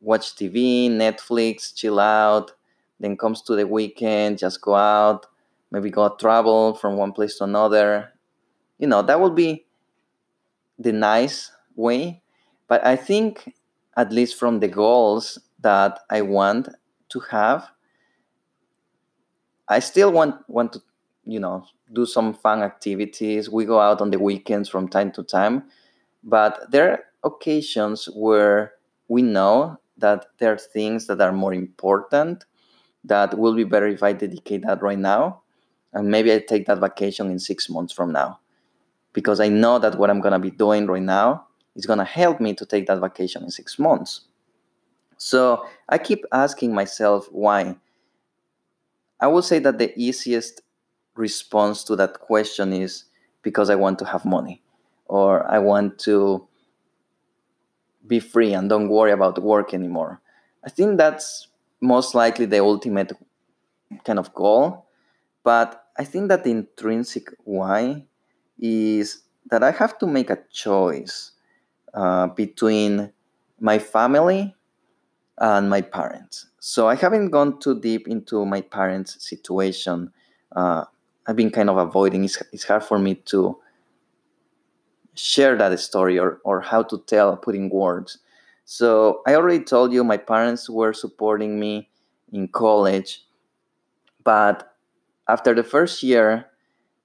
watch 0.00 0.34
TV, 0.36 0.90
Netflix, 0.90 1.74
chill 1.74 2.00
out. 2.00 2.52
Then 3.00 3.16
comes 3.16 3.42
to 3.42 3.56
the 3.56 3.66
weekend, 3.66 4.38
just 4.38 4.60
go 4.60 4.74
out, 4.74 5.26
maybe 5.70 5.90
go 5.90 6.08
travel 6.16 6.74
from 6.74 6.96
one 6.96 7.12
place 7.12 7.38
to 7.38 7.44
another. 7.44 8.12
You 8.78 8.86
know, 8.88 9.02
that 9.02 9.20
would 9.20 9.34
be 9.34 9.66
the 10.78 10.92
nice 10.92 11.50
way 11.76 12.22
but 12.68 12.84
I 12.84 12.96
think, 12.96 13.52
at 13.96 14.10
least 14.12 14.36
from 14.38 14.60
the 14.60 14.68
goals 14.68 15.38
that 15.60 16.00
I 16.10 16.22
want 16.22 16.68
to 17.10 17.20
have, 17.30 17.68
I 19.68 19.78
still 19.80 20.12
want 20.12 20.48
want 20.48 20.72
to, 20.74 20.82
you 21.24 21.40
know, 21.40 21.66
do 21.92 22.06
some 22.06 22.34
fun 22.34 22.62
activities. 22.62 23.48
We 23.50 23.64
go 23.64 23.80
out 23.80 24.00
on 24.00 24.10
the 24.10 24.18
weekends 24.18 24.68
from 24.68 24.88
time 24.88 25.12
to 25.12 25.22
time, 25.22 25.64
but 26.22 26.70
there 26.70 26.90
are 26.92 27.04
occasions 27.24 28.06
where 28.14 28.74
we 29.08 29.22
know 29.22 29.78
that 29.98 30.26
there 30.38 30.52
are 30.52 30.58
things 30.58 31.06
that 31.06 31.20
are 31.20 31.32
more 31.32 31.54
important 31.54 32.44
that 33.04 33.38
will 33.38 33.54
be 33.54 33.64
better 33.64 33.88
if 33.88 34.02
I 34.02 34.14
dedicate 34.14 34.64
that 34.66 34.82
right 34.82 34.98
now. 34.98 35.43
And 35.94 36.10
maybe 36.10 36.32
I 36.32 36.40
take 36.40 36.66
that 36.66 36.80
vacation 36.80 37.30
in 37.30 37.38
six 37.38 37.70
months 37.70 37.92
from 37.92 38.12
now. 38.12 38.40
Because 39.12 39.38
I 39.40 39.48
know 39.48 39.78
that 39.78 39.96
what 39.96 40.10
I'm 40.10 40.20
going 40.20 40.32
to 40.32 40.38
be 40.40 40.50
doing 40.50 40.86
right 40.86 41.00
now 41.00 41.46
is 41.76 41.86
going 41.86 42.00
to 42.00 42.04
help 42.04 42.40
me 42.40 42.52
to 42.54 42.66
take 42.66 42.86
that 42.86 43.00
vacation 43.00 43.44
in 43.44 43.50
six 43.50 43.78
months. 43.78 44.22
So 45.16 45.64
I 45.88 45.98
keep 45.98 46.24
asking 46.32 46.74
myself 46.74 47.28
why. 47.30 47.76
I 49.20 49.28
would 49.28 49.44
say 49.44 49.60
that 49.60 49.78
the 49.78 49.96
easiest 49.96 50.60
response 51.14 51.84
to 51.84 51.96
that 51.96 52.20
question 52.20 52.72
is 52.72 53.04
because 53.42 53.70
I 53.70 53.76
want 53.76 54.00
to 54.00 54.04
have 54.04 54.24
money 54.24 54.62
or 55.06 55.48
I 55.48 55.60
want 55.60 55.98
to 56.00 56.46
be 58.06 58.20
free 58.20 58.52
and 58.52 58.68
don't 58.68 58.88
worry 58.88 59.12
about 59.12 59.40
work 59.42 59.72
anymore. 59.72 60.20
I 60.64 60.70
think 60.70 60.98
that's 60.98 61.48
most 61.80 62.14
likely 62.14 62.46
the 62.46 62.60
ultimate 62.60 63.12
kind 64.04 64.18
of 64.18 64.34
goal. 64.34 64.86
But 65.42 65.83
I 65.96 66.04
think 66.04 66.28
that 66.28 66.44
the 66.44 66.50
intrinsic 66.50 67.28
why 67.44 68.06
is 68.58 69.22
that 69.50 69.62
I 69.62 69.70
have 69.70 69.98
to 69.98 70.06
make 70.06 70.30
a 70.30 70.38
choice 70.52 71.32
uh, 71.92 72.28
between 72.28 73.12
my 73.60 73.78
family 73.78 74.54
and 75.38 75.68
my 75.70 75.80
parents. 75.80 76.46
So 76.60 76.88
I 76.88 76.94
haven't 76.94 77.30
gone 77.30 77.60
too 77.60 77.78
deep 77.80 78.08
into 78.08 78.44
my 78.44 78.60
parents' 78.60 79.28
situation. 79.28 80.12
Uh, 80.54 80.84
I've 81.26 81.36
been 81.36 81.50
kind 81.50 81.70
of 81.70 81.76
avoiding. 81.76 82.24
It's, 82.24 82.42
it's 82.52 82.64
hard 82.64 82.84
for 82.84 82.98
me 82.98 83.16
to 83.26 83.58
share 85.14 85.56
that 85.56 85.78
story 85.78 86.18
or, 86.18 86.40
or 86.44 86.60
how 86.60 86.82
to 86.82 86.98
tell, 87.06 87.36
putting 87.36 87.70
words. 87.70 88.18
So 88.64 89.22
I 89.26 89.34
already 89.34 89.62
told 89.62 89.92
you 89.92 90.02
my 90.04 90.16
parents 90.16 90.68
were 90.68 90.92
supporting 90.92 91.60
me 91.60 91.90
in 92.32 92.48
college, 92.48 93.24
but 94.24 94.73
after 95.28 95.54
the 95.54 95.64
first 95.64 96.02
year, 96.02 96.46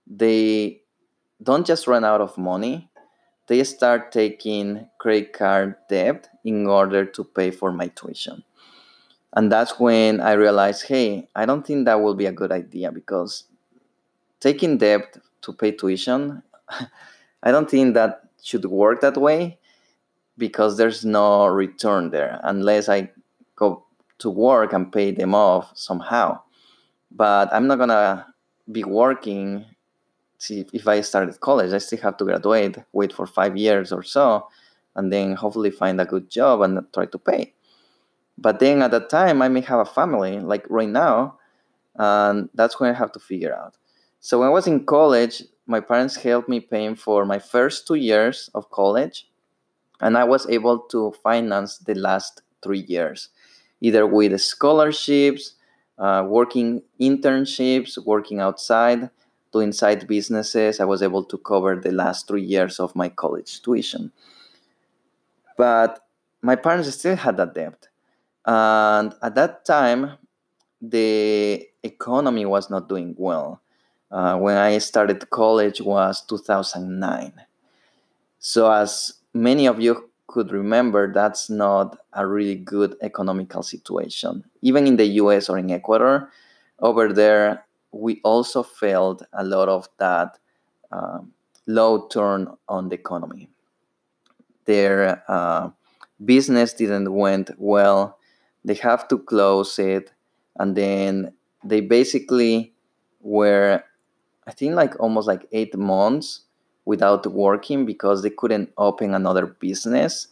they 0.07 0.81
don't 1.41 1.65
just 1.65 1.87
run 1.87 2.03
out 2.03 2.21
of 2.21 2.37
money, 2.37 2.89
they 3.47 3.63
start 3.63 4.11
taking 4.11 4.87
credit 4.99 5.33
card 5.33 5.75
debt 5.89 6.29
in 6.43 6.67
order 6.67 7.05
to 7.05 7.23
pay 7.23 7.51
for 7.51 7.71
my 7.71 7.87
tuition. 7.87 8.43
And 9.33 9.51
that's 9.51 9.79
when 9.79 10.21
I 10.21 10.33
realized, 10.33 10.87
hey, 10.87 11.27
I 11.35 11.45
don't 11.45 11.65
think 11.65 11.85
that 11.85 12.01
will 12.01 12.15
be 12.15 12.25
a 12.25 12.31
good 12.31 12.51
idea 12.51 12.91
because 12.91 13.45
taking 14.39 14.77
debt 14.77 15.17
to 15.41 15.53
pay 15.53 15.71
tuition, 15.71 16.43
I 17.43 17.51
don't 17.51 17.69
think 17.69 17.93
that 17.93 18.23
should 18.41 18.65
work 18.65 19.01
that 19.01 19.17
way 19.17 19.59
because 20.37 20.77
there's 20.77 21.05
no 21.05 21.47
return 21.47 22.09
there 22.09 22.39
unless 22.43 22.89
I 22.89 23.11
go 23.55 23.85
to 24.19 24.29
work 24.29 24.73
and 24.73 24.91
pay 24.91 25.11
them 25.11 25.35
off 25.35 25.71
somehow. 25.75 26.41
But 27.11 27.49
I'm 27.53 27.67
not 27.67 27.79
gonna 27.79 28.27
be 28.71 28.83
working 28.83 29.65
see 30.39 30.65
if 30.73 30.87
I 30.87 31.01
started 31.01 31.39
college, 31.39 31.73
I 31.73 31.77
still 31.77 31.99
have 31.99 32.17
to 32.17 32.25
graduate, 32.25 32.77
wait 32.93 33.13
for 33.13 33.27
five 33.27 33.55
years 33.57 33.91
or 33.91 34.01
so, 34.01 34.47
and 34.95 35.13
then 35.13 35.35
hopefully 35.35 35.69
find 35.69 36.01
a 36.01 36.05
good 36.05 36.29
job 36.29 36.61
and 36.61 36.81
try 36.93 37.05
to 37.05 37.19
pay. 37.19 37.53
But 38.37 38.59
then 38.59 38.81
at 38.81 38.91
that 38.91 39.09
time, 39.09 39.41
I 39.41 39.49
may 39.49 39.61
have 39.61 39.79
a 39.79 39.85
family, 39.85 40.39
like 40.39 40.65
right 40.69 40.89
now, 40.89 41.37
and 41.95 42.49
that's 42.53 42.79
when 42.79 42.89
I 42.89 42.97
have 42.97 43.11
to 43.11 43.19
figure 43.19 43.53
out. 43.53 43.75
So 44.21 44.39
when 44.39 44.47
I 44.47 44.51
was 44.51 44.65
in 44.65 44.85
college, 44.85 45.43
my 45.67 45.81
parents 45.81 46.15
helped 46.15 46.49
me 46.49 46.61
paying 46.61 46.95
for 46.95 47.25
my 47.25 47.37
first 47.37 47.85
two 47.85 47.95
years 47.95 48.49
of 48.55 48.71
college, 48.71 49.27
and 49.99 50.17
I 50.17 50.23
was 50.23 50.49
able 50.49 50.79
to 50.91 51.13
finance 51.21 51.79
the 51.79 51.95
last 51.95 52.41
three 52.63 52.85
years, 52.87 53.29
either 53.81 54.07
with 54.07 54.39
scholarships, 54.39 55.55
uh, 55.99 56.25
working 56.27 56.81
internships, 56.99 57.97
working 58.03 58.39
outside, 58.39 59.09
doing 59.51 59.71
side 59.71 60.07
businesses, 60.07 60.79
I 60.79 60.85
was 60.85 61.03
able 61.03 61.23
to 61.25 61.37
cover 61.37 61.75
the 61.75 61.91
last 61.91 62.27
three 62.27 62.43
years 62.43 62.79
of 62.79 62.95
my 62.95 63.09
college 63.09 63.61
tuition. 63.61 64.11
But 65.57 65.99
my 66.41 66.55
parents 66.55 66.89
still 66.93 67.15
had 67.15 67.37
that 67.37 67.53
debt. 67.53 67.87
And 68.45 69.13
at 69.21 69.35
that 69.35 69.65
time, 69.65 70.17
the 70.81 71.67
economy 71.83 72.45
was 72.45 72.69
not 72.69 72.87
doing 72.87 73.15
well. 73.17 73.61
Uh, 74.11 74.37
when 74.37 74.57
I 74.57 74.77
started 74.79 75.29
college 75.29 75.81
was 75.81 76.21
2009. 76.25 77.33
So 78.39 78.71
as 78.71 79.13
many 79.33 79.67
of 79.67 79.79
you 79.79 80.08
could 80.29 80.51
remember, 80.51 81.11
that's 81.13 81.49
not 81.49 81.97
a 82.13 82.25
really 82.27 82.55
good 82.55 82.95
economical 83.01 83.63
situation. 83.63 84.43
Even 84.61 84.87
in 84.87 84.97
the 84.97 85.07
US 85.23 85.49
or 85.49 85.57
in 85.57 85.71
Ecuador, 85.71 86.31
over 86.79 87.11
there, 87.13 87.65
we 87.91 88.21
also 88.23 88.63
felt 88.63 89.23
a 89.33 89.43
lot 89.43 89.69
of 89.69 89.89
that 89.97 90.37
um, 90.91 91.33
low 91.67 92.07
turn 92.07 92.47
on 92.67 92.89
the 92.89 92.95
economy. 92.95 93.49
Their 94.65 95.23
uh, 95.27 95.69
business 96.23 96.73
didn't 96.73 97.11
went 97.13 97.51
well. 97.57 98.17
they 98.65 98.75
have 98.75 99.07
to 99.09 99.17
close 99.19 99.79
it 99.79 100.13
and 100.59 100.75
then 100.77 101.33
they 101.63 101.81
basically 101.81 102.73
were 103.21 103.83
i 104.47 104.51
think 104.51 104.75
like 104.75 104.99
almost 104.99 105.27
like 105.27 105.47
eight 105.53 105.75
months 105.77 106.41
without 106.89 107.25
working 107.27 107.85
because 107.85 108.21
they 108.21 108.29
couldn't 108.29 108.69
open 108.77 109.13
another 109.13 109.45
business 109.45 110.27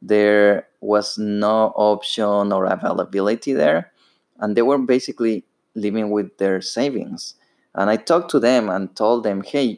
there 0.00 0.66
was 0.80 1.16
no 1.18 1.72
option 1.90 2.52
or 2.56 2.64
availability 2.66 3.52
there 3.52 3.92
and 4.38 4.56
they 4.56 4.62
were 4.62 4.78
basically 4.78 5.44
living 5.74 6.10
with 6.10 6.28
their 6.38 6.60
savings 6.60 7.34
and 7.74 7.88
i 7.90 7.96
talked 7.96 8.30
to 8.30 8.40
them 8.40 8.68
and 8.68 8.94
told 8.96 9.24
them 9.24 9.42
hey 9.42 9.68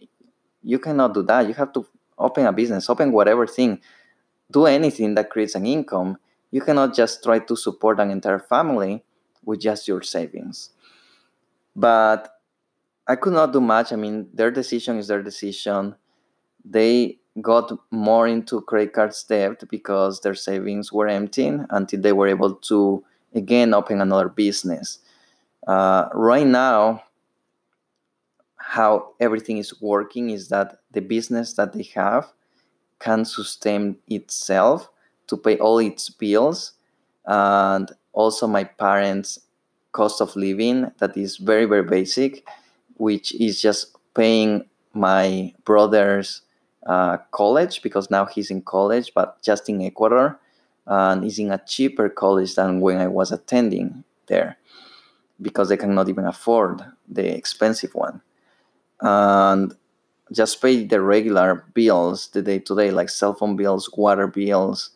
you 0.62 0.78
cannot 0.78 1.14
do 1.14 1.22
that 1.22 1.46
you 1.46 1.54
have 1.54 1.72
to 1.72 1.86
open 2.18 2.46
a 2.46 2.52
business 2.52 2.90
open 2.90 3.12
whatever 3.12 3.46
thing 3.46 3.80
do 4.50 4.66
anything 4.66 5.14
that 5.14 5.30
creates 5.30 5.54
an 5.54 5.66
income 5.66 6.16
you 6.54 6.60
cannot 6.60 6.94
just 6.94 7.24
try 7.24 7.40
to 7.40 7.56
support 7.56 7.98
an 7.98 8.10
entire 8.12 8.38
family 8.38 9.02
with 9.44 9.60
just 9.60 9.88
your 9.88 10.02
savings. 10.02 10.70
But 11.74 12.30
I 13.08 13.16
could 13.16 13.32
not 13.32 13.52
do 13.52 13.60
much. 13.60 13.92
I 13.92 13.96
mean, 13.96 14.28
their 14.32 14.52
decision 14.52 14.98
is 14.98 15.08
their 15.08 15.20
decision. 15.20 15.96
They 16.64 17.18
got 17.40 17.72
more 17.90 18.26
into 18.28 18.60
credit 18.62 18.92
card 18.92 19.14
debt 19.28 19.64
because 19.68 20.20
their 20.20 20.34
savings 20.34 20.92
were 20.92 21.08
emptying 21.08 21.66
until 21.70 22.00
they 22.00 22.12
were 22.12 22.28
able 22.28 22.54
to 22.54 23.04
again 23.34 23.74
open 23.74 24.00
another 24.00 24.28
business. 24.28 24.98
Uh, 25.66 26.08
right 26.12 26.46
now, 26.46 27.02
how 28.56 29.12
everything 29.20 29.58
is 29.58 29.80
working 29.80 30.30
is 30.30 30.48
that 30.48 30.78
the 30.92 31.00
business 31.00 31.52
that 31.54 31.72
they 31.72 31.82
have 31.94 32.32
can 32.98 33.24
sustain 33.24 33.96
itself 34.08 34.88
to 35.26 35.36
pay 35.36 35.58
all 35.58 35.78
its 35.78 36.08
bills 36.10 36.72
and 37.26 37.92
also 38.12 38.46
my 38.46 38.64
parents 38.64 39.38
cost 39.92 40.20
of 40.20 40.34
living 40.34 40.90
that 40.98 41.16
is 41.16 41.36
very 41.36 41.66
very 41.66 41.82
basic 41.82 42.46
which 42.96 43.34
is 43.34 43.60
just 43.60 43.96
paying 44.14 44.64
my 44.92 45.52
brother's 45.64 46.42
uh, 46.86 47.16
college 47.30 47.82
because 47.82 48.10
now 48.10 48.24
he's 48.26 48.50
in 48.50 48.62
college 48.62 49.12
but 49.14 49.40
just 49.42 49.68
in 49.68 49.80
ecuador 49.82 50.38
and 50.86 51.24
is 51.24 51.38
in 51.38 51.50
a 51.50 51.62
cheaper 51.66 52.08
college 52.08 52.54
than 52.54 52.80
when 52.80 52.98
i 52.98 53.06
was 53.06 53.32
attending 53.32 54.04
there 54.26 54.58
because 55.40 55.68
they 55.68 55.76
cannot 55.76 56.08
even 56.08 56.26
afford 56.26 56.82
the 57.08 57.34
expensive 57.34 57.94
one. 57.94 58.20
And 59.00 59.74
just 60.32 60.60
pay 60.62 60.84
the 60.84 61.00
regular 61.00 61.66
bills 61.74 62.28
the 62.28 62.42
day 62.42 62.58
to 62.58 62.74
day 62.74 62.90
like 62.90 63.10
cell 63.10 63.34
phone 63.34 63.56
bills 63.56 63.90
water 63.94 64.26
bills 64.26 64.90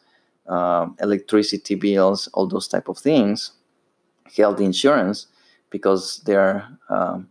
um, 0.49 0.97
electricity 1.01 1.75
bills, 1.75 2.27
all 2.33 2.47
those 2.47 2.67
type 2.67 2.89
of 2.89 2.97
things, 2.97 3.53
health 4.35 4.63
insurance, 4.63 5.27
because 5.69 6.23
they're 6.25 6.67
um, 6.89 7.29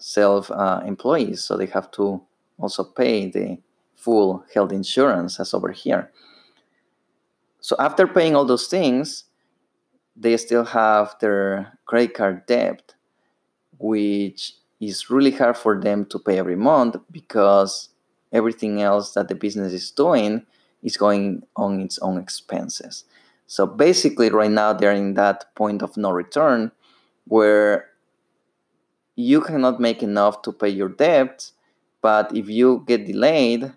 self 0.00 0.50
uh, 0.50 0.82
employees, 0.84 1.40
so 1.40 1.56
they 1.56 1.66
have 1.66 1.88
to 1.92 2.20
also 2.58 2.82
pay 2.82 3.30
the 3.30 3.58
full 4.02 4.44
health 4.52 4.72
insurance 4.72 5.38
as 5.38 5.54
over 5.54 5.70
here. 5.70 6.10
So 7.60 7.76
after 7.78 8.06
paying 8.08 8.34
all 8.34 8.44
those 8.44 8.66
things, 8.66 9.24
they 10.16 10.36
still 10.36 10.64
have 10.64 11.14
their 11.20 11.78
credit 11.86 12.14
card 12.14 12.46
debt, 12.46 12.94
which 13.78 14.54
is 14.80 15.08
really 15.10 15.30
hard 15.30 15.56
for 15.56 15.80
them 15.80 16.04
to 16.06 16.18
pay 16.18 16.38
every 16.38 16.56
month 16.56 16.96
because 17.10 17.90
everything 18.32 18.82
else 18.82 19.14
that 19.14 19.28
the 19.28 19.34
business 19.34 19.72
is 19.72 19.90
doing 19.90 20.44
is 20.82 20.96
going 20.96 21.44
on 21.54 21.80
its 21.80 21.98
own 22.00 22.18
expenses. 22.18 23.04
So 23.46 23.66
basically, 23.66 24.30
right 24.30 24.50
now, 24.50 24.72
they're 24.72 24.92
in 24.92 25.14
that 25.14 25.54
point 25.54 25.82
of 25.82 25.96
no 25.96 26.10
return 26.10 26.72
where 27.28 27.90
you 29.14 29.40
cannot 29.40 29.78
make 29.78 30.02
enough 30.02 30.42
to 30.42 30.52
pay 30.52 30.70
your 30.70 30.88
debts, 30.88 31.52
but 32.00 32.34
if 32.34 32.48
you 32.48 32.82
get 32.86 33.06
delayed, 33.06 33.72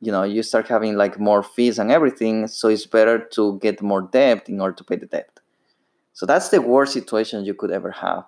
you 0.00 0.12
know, 0.12 0.22
you 0.22 0.42
start 0.42 0.68
having 0.68 0.96
like 0.96 1.18
more 1.18 1.42
fees 1.42 1.78
and 1.78 1.90
everything. 1.90 2.46
So 2.46 2.68
it's 2.68 2.86
better 2.86 3.18
to 3.18 3.58
get 3.60 3.82
more 3.82 4.02
debt 4.02 4.48
in 4.48 4.60
order 4.60 4.74
to 4.76 4.84
pay 4.84 4.96
the 4.96 5.06
debt. 5.06 5.40
So 6.12 6.26
that's 6.26 6.50
the 6.50 6.60
worst 6.60 6.92
situation 6.92 7.44
you 7.44 7.54
could 7.54 7.70
ever 7.70 7.90
have. 7.90 8.24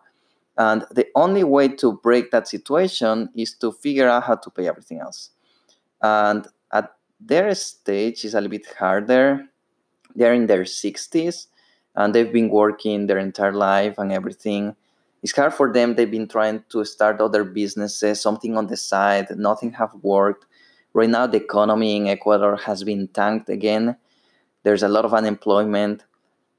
And 0.56 0.84
the 0.90 1.06
only 1.14 1.44
way 1.44 1.68
to 1.68 1.92
break 1.92 2.30
that 2.32 2.48
situation 2.48 3.30
is 3.36 3.54
to 3.58 3.70
figure 3.70 4.08
out 4.08 4.24
how 4.24 4.34
to 4.36 4.50
pay 4.50 4.66
everything 4.66 4.98
else. 4.98 5.30
And 6.02 6.46
at 6.72 6.92
their 7.20 7.54
stage 7.54 8.24
is 8.24 8.34
a 8.34 8.40
little 8.40 8.50
bit 8.50 8.66
harder. 8.78 9.44
They're 10.14 10.34
in 10.34 10.46
their 10.46 10.64
60s 10.64 11.46
and 11.94 12.14
they've 12.14 12.32
been 12.32 12.48
working 12.50 13.06
their 13.06 13.18
entire 13.18 13.52
life 13.52 13.98
and 13.98 14.10
everything. 14.10 14.74
It's 15.22 15.34
hard 15.34 15.54
for 15.54 15.72
them. 15.72 15.94
They've 15.94 16.10
been 16.10 16.28
trying 16.28 16.64
to 16.70 16.84
start 16.84 17.20
other 17.20 17.44
businesses, 17.44 18.20
something 18.20 18.56
on 18.56 18.66
the 18.66 18.76
side. 18.76 19.26
Nothing 19.36 19.72
have 19.72 19.94
worked. 20.02 20.46
Right 20.98 21.08
now, 21.08 21.28
the 21.28 21.36
economy 21.36 21.94
in 21.96 22.08
Ecuador 22.08 22.56
has 22.56 22.82
been 22.82 23.06
tanked 23.06 23.48
again. 23.48 23.96
There's 24.64 24.82
a 24.82 24.88
lot 24.88 25.04
of 25.04 25.14
unemployment. 25.14 26.02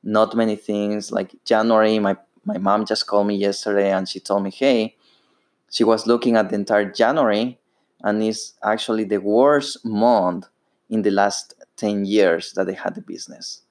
Not 0.01 0.33
many 0.33 0.55
things. 0.55 1.11
Like 1.11 1.35
January, 1.43 1.99
my 1.99 2.15
my 2.45 2.57
mom 2.57 2.85
just 2.85 3.05
called 3.05 3.27
me 3.27 3.35
yesterday 3.35 3.91
and 3.91 4.07
she 4.07 4.21
told 4.21 4.43
me, 4.43 4.49
hey, 4.49 4.95
she 5.69 5.83
was 5.83 6.07
looking 6.07 6.37
at 6.37 6.47
the 6.47 6.55
entire 6.55 6.89
January 6.89 7.59
and 8.01 8.23
it's 8.23 8.53
actually 8.63 9.03
the 9.03 9.17
worst 9.17 9.83
month 9.83 10.47
in 10.89 11.01
the 11.01 11.11
last 11.11 11.53
10 11.75 12.05
years 12.05 12.53
that 12.53 12.65
they 12.65 12.75
had 12.75 12.95
the 12.95 13.01
business 13.01 13.63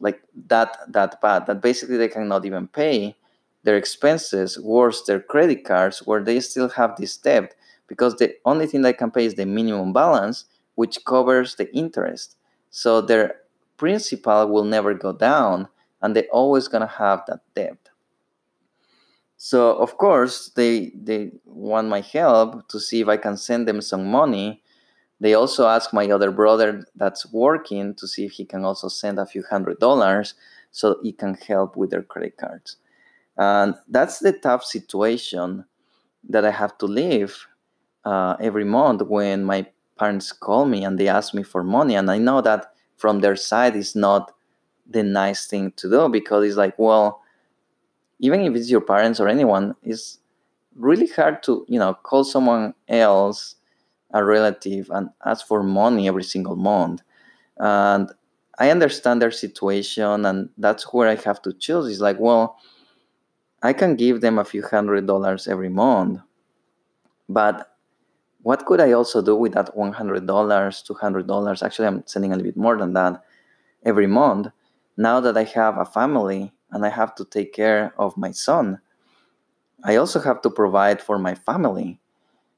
like 0.00 0.20
that 0.48 0.76
that 0.88 1.20
bad 1.20 1.46
that 1.46 1.62
basically 1.62 1.96
they 1.96 2.08
cannot 2.08 2.44
even 2.44 2.66
pay 2.66 3.16
their 3.62 3.76
expenses 3.76 4.58
worse 4.58 5.02
their 5.04 5.20
credit 5.20 5.64
cards 5.64 6.00
where 6.06 6.22
they 6.22 6.40
still 6.40 6.68
have 6.70 6.96
this 6.96 7.16
debt 7.16 7.54
because 7.90 8.16
the 8.16 8.34
only 8.46 8.66
thing 8.66 8.80
they 8.80 8.94
can 8.94 9.10
pay 9.10 9.26
is 9.26 9.34
the 9.34 9.44
minimum 9.44 9.92
balance 9.92 10.46
which 10.76 11.04
covers 11.04 11.56
the 11.56 11.70
interest 11.76 12.36
so 12.70 13.02
their 13.02 13.36
principal 13.76 14.48
will 14.48 14.64
never 14.64 14.94
go 14.94 15.12
down 15.12 15.68
and 16.00 16.16
they're 16.16 16.32
always 16.32 16.68
going 16.68 16.80
to 16.80 16.94
have 17.04 17.22
that 17.26 17.40
debt 17.54 17.90
so 19.42 19.74
of 19.78 19.96
course 19.96 20.50
they 20.50 20.92
they 20.94 21.32
want 21.46 21.88
my 21.88 22.02
help 22.02 22.68
to 22.68 22.78
see 22.78 23.00
if 23.00 23.08
I 23.08 23.16
can 23.16 23.38
send 23.38 23.66
them 23.66 23.80
some 23.80 24.04
money. 24.04 24.62
They 25.18 25.32
also 25.32 25.66
ask 25.66 25.94
my 25.94 26.10
other 26.10 26.30
brother 26.30 26.84
that's 26.94 27.32
working 27.32 27.94
to 27.94 28.06
see 28.06 28.26
if 28.26 28.32
he 28.32 28.44
can 28.44 28.66
also 28.66 28.88
send 28.88 29.18
a 29.18 29.24
few 29.24 29.42
hundred 29.48 29.78
dollars 29.78 30.34
so 30.72 30.98
he 31.02 31.12
can 31.12 31.38
help 31.48 31.74
with 31.74 31.88
their 31.88 32.02
credit 32.02 32.36
cards. 32.36 32.76
And 33.38 33.76
that's 33.88 34.18
the 34.18 34.32
tough 34.34 34.62
situation 34.62 35.64
that 36.28 36.44
I 36.44 36.50
have 36.50 36.76
to 36.76 36.86
live 36.86 37.46
uh, 38.04 38.36
every 38.40 38.64
month 38.64 39.02
when 39.02 39.44
my 39.44 39.66
parents 39.98 40.32
call 40.32 40.64
me 40.64 40.84
and 40.84 40.98
they 40.98 41.08
ask 41.08 41.34
me 41.34 41.42
for 41.42 41.62
money. 41.62 41.94
And 41.94 42.10
I 42.10 42.18
know 42.18 42.40
that 42.40 42.72
from 42.96 43.20
their 43.20 43.36
side 43.36 43.76
is 43.76 43.94
not 43.94 44.32
the 44.88 45.02
nice 45.02 45.46
thing 45.46 45.72
to 45.76 45.90
do 45.90 46.08
because 46.08 46.44
it's 46.44 46.56
like, 46.56 46.78
well, 46.78 47.22
even 48.18 48.40
if 48.40 48.54
it's 48.54 48.70
your 48.70 48.80
parents 48.80 49.20
or 49.20 49.28
anyone, 49.28 49.74
it's 49.82 50.18
really 50.76 51.06
hard 51.08 51.42
to 51.42 51.64
you 51.68 51.78
know 51.78 51.94
call 51.94 52.24
someone 52.24 52.74
else 52.88 53.56
a 54.12 54.24
relative 54.24 54.90
and 54.90 55.08
ask 55.24 55.46
for 55.46 55.62
money 55.62 56.08
every 56.08 56.24
single 56.24 56.56
month. 56.56 57.02
And 57.58 58.10
I 58.58 58.70
understand 58.70 59.22
their 59.22 59.30
situation, 59.30 60.26
and 60.26 60.50
that's 60.58 60.84
where 60.92 61.08
I 61.08 61.14
have 61.16 61.40
to 61.42 61.52
choose. 61.52 61.86
Is 61.86 62.00
like, 62.00 62.18
well, 62.18 62.58
I 63.62 63.72
can 63.72 63.96
give 63.96 64.20
them 64.20 64.38
a 64.38 64.44
few 64.44 64.62
hundred 64.62 65.06
dollars 65.06 65.48
every 65.48 65.68
month, 65.68 66.20
but 67.28 67.74
what 68.42 68.64
could 68.66 68.80
I 68.80 68.92
also 68.92 69.22
do 69.22 69.36
with 69.36 69.52
that 69.54 69.76
one 69.76 69.92
hundred 69.92 70.26
dollars, 70.26 70.82
two 70.82 70.94
hundred 70.94 71.26
dollars? 71.26 71.62
Actually, 71.62 71.88
I'm 71.88 72.02
sending 72.06 72.32
a 72.32 72.36
little 72.36 72.50
bit 72.50 72.56
more 72.56 72.76
than 72.76 72.92
that 72.94 73.22
every 73.84 74.06
month. 74.06 74.48
Now 74.96 75.20
that 75.20 75.36
I 75.36 75.44
have 75.44 75.78
a 75.78 75.84
family 75.84 76.52
and 76.70 76.84
I 76.84 76.90
have 76.90 77.14
to 77.16 77.24
take 77.24 77.52
care 77.52 77.94
of 77.98 78.16
my 78.16 78.30
son. 78.30 78.80
I 79.84 79.96
also 79.96 80.20
have 80.20 80.42
to 80.42 80.50
provide 80.50 81.00
for 81.00 81.18
my 81.18 81.34
family. 81.34 82.00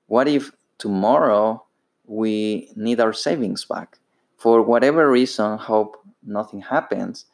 What 0.07 0.29
if 0.29 0.53
tomorrow 0.79 1.64
we 2.05 2.71
need 2.75 3.01
our 3.01 3.12
savings 3.12 3.64
back? 3.64 3.99
For 4.37 4.61
whatever 4.61 5.09
reason, 5.11 5.57
hope 5.57 5.97
nothing 6.25 6.61
happens, 6.61 7.27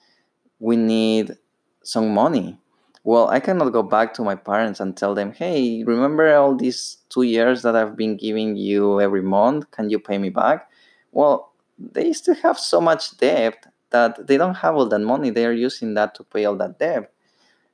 we 0.59 0.77
need 0.77 1.37
some 1.83 2.13
money. 2.13 2.59
Well, 3.05 3.29
I 3.29 3.41
cannot 3.41 3.73
go 3.73 3.83
back 3.83 4.13
to 4.15 4.23
my 4.23 4.35
parents 4.35 4.81
and 4.81 4.97
tell 4.97 5.15
them, 5.15 5.33
hey, 5.33 5.83
remember 5.85 6.35
all 6.35 6.55
these 6.55 6.99
two 7.09 7.23
years 7.23 7.63
that 7.63 7.77
I've 7.77 7.97
been 7.97 8.17
giving 8.17 8.57
you 8.57 9.01
every 9.01 9.23
month? 9.23 9.71
Can 9.71 9.89
you 9.89 9.99
pay 9.99 10.19
me 10.19 10.29
back? 10.31 10.71
Well, 11.13 11.53
they 11.79 12.13
still 12.13 12.35
have 12.37 12.59
so 12.59 12.81
much 12.81 13.17
debt 13.19 13.67
that 13.91 14.27
they 14.27 14.37
don't 14.37 14.57
have 14.57 14.75
all 14.75 14.89
that 14.89 14.99
money. 14.99 15.31
They 15.31 15.47
are 15.47 15.53
using 15.53 15.95
that 15.95 16.15
to 16.17 16.25
pay 16.25 16.45
all 16.45 16.57
that 16.57 16.79
debt. 16.79 17.13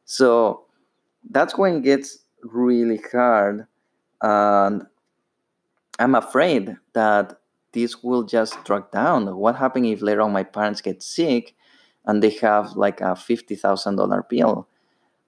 So 0.05 0.67
that's 1.29 1.57
when 1.57 1.77
it 1.77 1.83
gets 1.83 2.19
really 2.43 3.01
hard. 3.11 3.67
And 4.23 4.87
I'm 5.99 6.15
afraid 6.15 6.77
that 6.93 7.41
this 7.73 8.03
will 8.03 8.23
just 8.23 8.63
drag 8.65 8.91
down. 8.93 9.35
What 9.37 9.57
happens 9.57 9.89
if 9.89 10.03
later 10.03 10.21
on 10.21 10.33
my 10.33 10.45
parents 10.45 10.81
get 10.81 11.03
sick 11.03 11.55
and 12.05 12.23
they 12.23 12.31
have 12.31 12.77
like 12.77 13.01
a 13.01 13.15
$50,000 13.15 14.29
bill. 14.29 14.69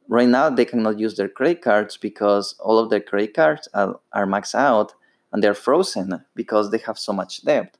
Right 0.09 0.29
now, 0.29 0.51
they 0.51 0.65
cannot 0.65 0.99
use 0.99 1.17
their 1.17 1.29
credit 1.29 1.63
cards 1.63 1.97
because 1.97 2.55
all 2.61 2.79
of 2.79 2.91
their 2.91 3.01
credit 3.01 3.35
cards 3.35 3.69
are, 3.75 3.99
are 4.13 4.27
maxed 4.27 4.55
out 4.55 4.95
and 5.33 5.43
they're 5.43 5.55
frozen 5.55 6.25
because 6.35 6.71
they 6.71 6.79
have 6.79 6.99
so 6.99 7.13
much 7.13 7.43
debt. 7.45 7.77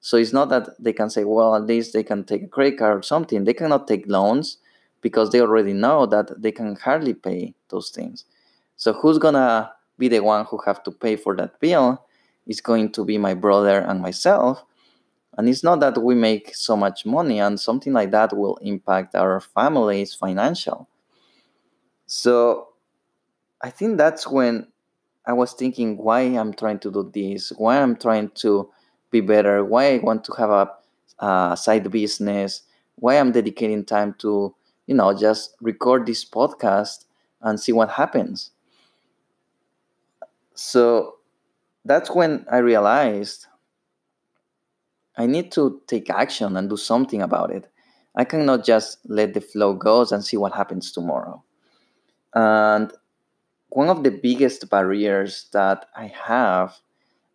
So 0.00 0.16
it's 0.16 0.32
not 0.32 0.48
that 0.48 0.70
they 0.82 0.92
can 0.92 1.10
say, 1.10 1.24
well, 1.24 1.54
at 1.54 1.66
least 1.66 1.92
they 1.92 2.02
can 2.02 2.24
take 2.24 2.42
a 2.42 2.48
credit 2.48 2.78
card 2.78 2.98
or 2.98 3.02
something. 3.02 3.44
They 3.44 3.54
cannot 3.54 3.86
take 3.86 4.04
loans 4.08 4.58
because 5.00 5.30
they 5.30 5.40
already 5.40 5.72
know 5.72 6.06
that 6.06 6.42
they 6.42 6.52
can 6.52 6.76
hardly 6.76 7.14
pay 7.14 7.54
those 7.68 7.90
things. 7.90 8.24
So 8.76 8.92
who's 8.92 9.18
gonna 9.18 9.72
be 9.98 10.08
the 10.08 10.20
one 10.20 10.46
who 10.46 10.58
have 10.66 10.82
to 10.84 10.90
pay 10.90 11.16
for 11.16 11.36
that 11.36 11.60
bill? 11.60 12.04
It's 12.46 12.60
going 12.60 12.92
to 12.92 13.04
be 13.04 13.18
my 13.18 13.34
brother 13.34 13.78
and 13.78 14.00
myself. 14.00 14.64
And 15.38 15.48
it's 15.48 15.62
not 15.62 15.80
that 15.80 16.02
we 16.02 16.14
make 16.14 16.54
so 16.54 16.76
much 16.76 17.06
money, 17.06 17.38
and 17.38 17.58
something 17.60 17.92
like 17.92 18.10
that 18.10 18.36
will 18.36 18.56
impact 18.58 19.14
our 19.14 19.40
family's 19.40 20.14
financial. 20.14 20.88
So 22.12 22.70
I 23.62 23.70
think 23.70 23.96
that's 23.96 24.26
when 24.26 24.66
I 25.24 25.32
was 25.32 25.52
thinking 25.52 25.96
why 25.96 26.22
I'm 26.22 26.52
trying 26.52 26.80
to 26.80 26.90
do 26.90 27.08
this, 27.14 27.50
why 27.56 27.80
I'm 27.80 27.94
trying 27.94 28.30
to 28.42 28.68
be 29.12 29.20
better, 29.20 29.64
why 29.64 29.94
I 29.94 29.98
want 29.98 30.24
to 30.24 30.32
have 30.32 30.50
a, 31.20 31.56
side 31.56 31.88
business, 31.88 32.62
why 32.96 33.16
I'm 33.16 33.30
dedicating 33.30 33.84
time 33.84 34.16
to, 34.18 34.52
you 34.88 34.94
know, 34.96 35.16
just 35.16 35.54
record 35.60 36.04
this 36.04 36.24
podcast 36.24 37.04
and 37.42 37.60
see 37.60 37.70
what 37.70 37.90
happens. 37.90 38.50
So 40.54 41.18
that's 41.84 42.10
when 42.10 42.44
I 42.50 42.58
realized 42.58 43.46
I 45.16 45.26
need 45.26 45.52
to 45.52 45.80
take 45.86 46.10
action 46.10 46.56
and 46.56 46.68
do 46.68 46.76
something 46.76 47.22
about 47.22 47.52
it. 47.52 47.68
I 48.16 48.24
cannot 48.24 48.64
just 48.64 48.98
let 49.04 49.32
the 49.32 49.40
flow 49.40 49.74
go 49.74 50.04
and 50.10 50.24
see 50.24 50.36
what 50.36 50.54
happens 50.54 50.90
tomorrow. 50.90 51.44
And 52.34 52.92
one 53.70 53.88
of 53.88 54.02
the 54.04 54.10
biggest 54.10 54.68
barriers 54.70 55.46
that 55.52 55.86
I 55.96 56.06
have, 56.08 56.78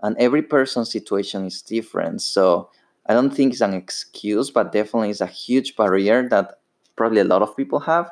and 0.01 0.17
every 0.17 0.41
person's 0.41 0.91
situation 0.91 1.45
is 1.45 1.61
different. 1.61 2.21
So 2.21 2.69
I 3.05 3.13
don't 3.13 3.33
think 3.33 3.53
it's 3.53 3.61
an 3.61 3.73
excuse, 3.73 4.51
but 4.51 4.71
definitely 4.71 5.09
it's 5.11 5.21
a 5.21 5.27
huge 5.27 5.75
barrier 5.75 6.27
that 6.29 6.59
probably 6.95 7.21
a 7.21 7.25
lot 7.25 7.41
of 7.41 7.55
people 7.55 7.79
have, 7.81 8.11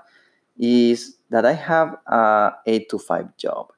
is 0.57 1.17
that 1.29 1.45
I 1.45 1.53
have 1.53 1.97
a 2.07 2.53
eight 2.65 2.89
to 2.89 2.99
five 2.99 3.35
job. 3.37 3.71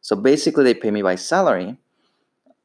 So 0.00 0.16
basically, 0.16 0.64
they 0.64 0.74
pay 0.74 0.90
me 0.90 1.02
by 1.02 1.16
salary, 1.16 1.78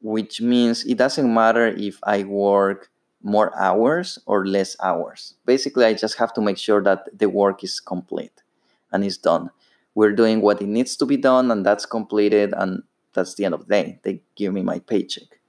which 0.00 0.40
means 0.40 0.84
it 0.84 0.98
doesn't 0.98 1.32
matter 1.32 1.66
if 1.68 1.98
I 2.02 2.24
work 2.24 2.90
more 3.22 3.56
hours 3.58 4.18
or 4.26 4.46
less 4.46 4.76
hours. 4.80 5.34
Basically, 5.44 5.84
I 5.84 5.94
just 5.94 6.18
have 6.18 6.32
to 6.34 6.40
make 6.40 6.58
sure 6.58 6.82
that 6.82 7.08
the 7.16 7.28
work 7.28 7.64
is 7.64 7.80
complete 7.80 8.42
and 8.92 9.04
is 9.04 9.18
done. 9.18 9.50
We're 9.98 10.12
doing 10.12 10.42
what 10.42 10.62
it 10.62 10.68
needs 10.68 10.94
to 10.98 11.06
be 11.06 11.16
done, 11.16 11.50
and 11.50 11.66
that's 11.66 11.84
completed, 11.84 12.54
and 12.56 12.84
that's 13.14 13.34
the 13.34 13.44
end 13.44 13.54
of 13.54 13.66
the 13.66 13.74
day. 13.74 13.98
They 14.04 14.22
give 14.36 14.52
me 14.54 14.62
my 14.62 14.78
paycheck. 14.78 15.40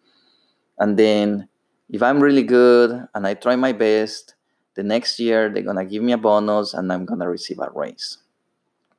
And 0.80 0.98
then, 0.98 1.48
if 1.88 2.02
I'm 2.02 2.20
really 2.20 2.42
good 2.42 3.08
and 3.14 3.28
I 3.28 3.36
try 3.36 3.56
my 3.56 3.74
best, 3.74 4.34
the 4.74 4.82
next 4.82 5.20
year 5.20 5.50
they're 5.50 5.62
gonna 5.62 5.86
give 5.86 6.02
me 6.02 6.14
a 6.14 6.18
bonus 6.18 6.74
and 6.74 6.92
I'm 6.92 7.06
gonna 7.06 7.30
receive 7.30 7.60
a 7.60 7.70
raise. 7.76 8.18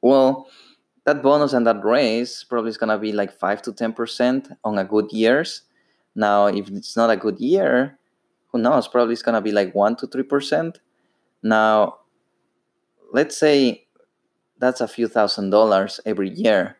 Well, 0.00 0.46
that 1.04 1.20
bonus 1.20 1.52
and 1.52 1.66
that 1.66 1.84
raise 1.84 2.44
probably 2.44 2.70
is 2.70 2.78
gonna 2.78 2.98
be 2.98 3.10
like 3.10 3.32
five 3.32 3.60
to 3.62 3.72
ten 3.72 3.92
percent 3.92 4.50
on 4.62 4.78
a 4.78 4.84
good 4.84 5.10
years. 5.10 5.62
Now, 6.14 6.46
if 6.46 6.68
it's 6.68 6.96
not 6.96 7.10
a 7.10 7.16
good 7.16 7.40
year, 7.40 7.98
who 8.52 8.58
knows? 8.60 8.86
Probably 8.86 9.14
it's 9.14 9.22
gonna 9.22 9.40
be 9.40 9.50
like 9.50 9.74
one 9.74 9.96
to 9.96 10.06
three 10.06 10.22
percent. 10.22 10.78
Now, 11.42 11.98
let's 13.12 13.36
say 13.36 13.88
that's 14.60 14.80
a 14.80 14.88
few 14.88 15.08
thousand 15.08 15.50
dollars 15.50 16.00
every 16.06 16.30
year. 16.30 16.76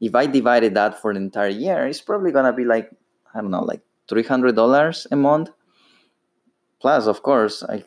If 0.00 0.14
I 0.14 0.26
divided 0.26 0.74
that 0.74 1.00
for 1.00 1.14
the 1.14 1.20
entire 1.20 1.48
year, 1.48 1.86
it's 1.86 2.00
probably 2.00 2.32
gonna 2.32 2.52
be 2.52 2.64
like 2.64 2.90
I 3.34 3.40
don't 3.40 3.50
know, 3.50 3.64
like 3.64 3.82
three 4.08 4.24
hundred 4.24 4.56
dollars 4.56 5.06
a 5.10 5.16
month. 5.16 5.50
Plus, 6.80 7.06
of 7.06 7.22
course, 7.22 7.62
I 7.62 7.84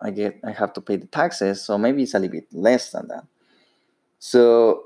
I 0.00 0.10
get 0.10 0.40
I 0.44 0.52
have 0.52 0.72
to 0.74 0.80
pay 0.80 0.96
the 0.96 1.06
taxes, 1.06 1.62
so 1.62 1.78
maybe 1.78 2.02
it's 2.02 2.14
a 2.14 2.18
little 2.18 2.32
bit 2.32 2.52
less 2.52 2.90
than 2.90 3.08
that. 3.08 3.24
So 4.18 4.84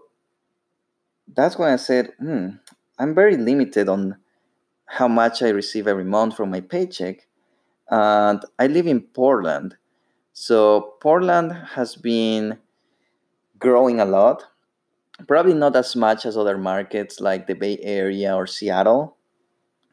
that's 1.34 1.58
when 1.58 1.70
I 1.72 1.76
said, 1.76 2.12
hmm, 2.18 2.48
I'm 2.98 3.14
very 3.14 3.36
limited 3.36 3.88
on 3.88 4.16
how 4.86 5.08
much 5.08 5.42
I 5.42 5.50
receive 5.50 5.86
every 5.86 6.04
month 6.04 6.36
from 6.36 6.50
my 6.50 6.60
paycheck. 6.60 7.26
And 7.90 8.42
I 8.58 8.66
live 8.66 8.86
in 8.86 9.00
Portland. 9.02 9.76
So 10.32 10.94
Portland 11.00 11.52
has 11.74 11.96
been 11.96 12.58
growing 13.58 14.00
a 14.00 14.04
lot. 14.04 14.44
Probably 15.26 15.54
not 15.54 15.74
as 15.74 15.96
much 15.96 16.24
as 16.26 16.36
other 16.36 16.56
markets 16.58 17.20
like 17.20 17.46
the 17.46 17.54
Bay 17.54 17.78
Area 17.82 18.34
or 18.34 18.46
Seattle, 18.46 19.16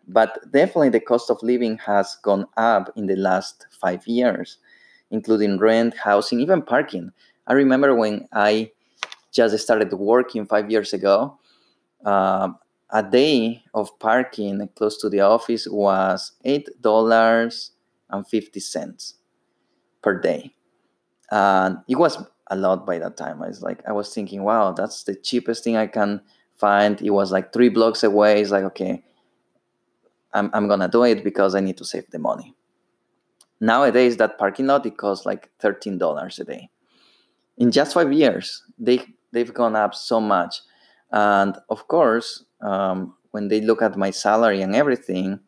but 0.07 0.37
definitely 0.51 0.89
the 0.89 0.99
cost 0.99 1.31
of 1.31 1.41
living 1.41 1.79
has 1.79 2.17
gone 2.21 2.45
up 2.57 2.91
in 2.95 3.07
the 3.07 3.15
last 3.15 3.65
five 3.71 4.05
years, 4.05 4.59
including 5.09 5.57
rent, 5.57 5.95
housing, 5.97 6.39
even 6.39 6.61
parking. 6.61 7.11
I 7.47 7.53
remember 7.53 7.95
when 7.95 8.27
I 8.33 8.71
just 9.31 9.57
started 9.57 9.91
working 9.93 10.45
five 10.45 10.69
years 10.69 10.93
ago, 10.93 11.39
uh, 12.05 12.49
a 12.91 13.01
day 13.01 13.63
of 13.73 13.97
parking 13.99 14.69
close 14.75 14.97
to 14.99 15.09
the 15.09 15.21
office 15.21 15.67
was 15.67 16.33
eight 16.45 16.69
dollars 16.81 17.71
and 18.11 18.27
fifty 18.27 18.59
cents 18.59 19.15
per 20.03 20.21
day, 20.21 20.53
and 21.31 21.79
it 21.87 21.97
was 21.97 22.17
a 22.47 22.55
lot 22.55 22.85
by 22.85 22.99
that 22.99 23.17
time. 23.17 23.41
I 23.41 23.47
was 23.47 23.61
like, 23.61 23.81
I 23.87 23.91
was 23.91 24.13
thinking, 24.13 24.43
wow, 24.43 24.71
that's 24.71 25.03
the 25.03 25.15
cheapest 25.15 25.63
thing 25.63 25.77
I 25.77 25.87
can 25.87 26.21
find. 26.55 27.01
It 27.01 27.11
was 27.11 27.31
like 27.31 27.51
three 27.51 27.69
blocks 27.69 28.03
away. 28.03 28.41
It's 28.41 28.51
like, 28.51 28.63
okay, 28.65 29.03
I'm 30.33 30.49
I'm 30.53 30.67
gonna 30.67 30.87
do 30.87 31.03
it 31.03 31.23
because 31.23 31.55
I 31.55 31.61
need 31.61 31.77
to 31.77 31.85
save 31.85 32.09
the 32.11 32.19
money. 32.19 32.53
Nowadays, 33.59 34.17
that 34.17 34.37
parking 34.37 34.67
lot 34.67 34.85
it 34.85 34.97
costs 34.97 35.25
like 35.25 35.49
thirteen 35.59 35.97
dollars 35.97 36.39
a 36.39 36.43
day. 36.43 36.69
In 37.57 37.71
just 37.71 37.93
five 37.93 38.11
years, 38.11 38.63
they 38.77 39.01
they've 39.31 39.53
gone 39.53 39.75
up 39.75 39.95
so 39.95 40.19
much. 40.19 40.61
And 41.11 41.57
of 41.69 41.87
course, 41.87 42.43
um, 42.61 43.15
when 43.31 43.47
they 43.47 43.61
look 43.61 43.81
at 43.81 43.97
my 43.97 44.11
salary 44.11 44.61
and 44.61 44.75
everything, 44.75 45.39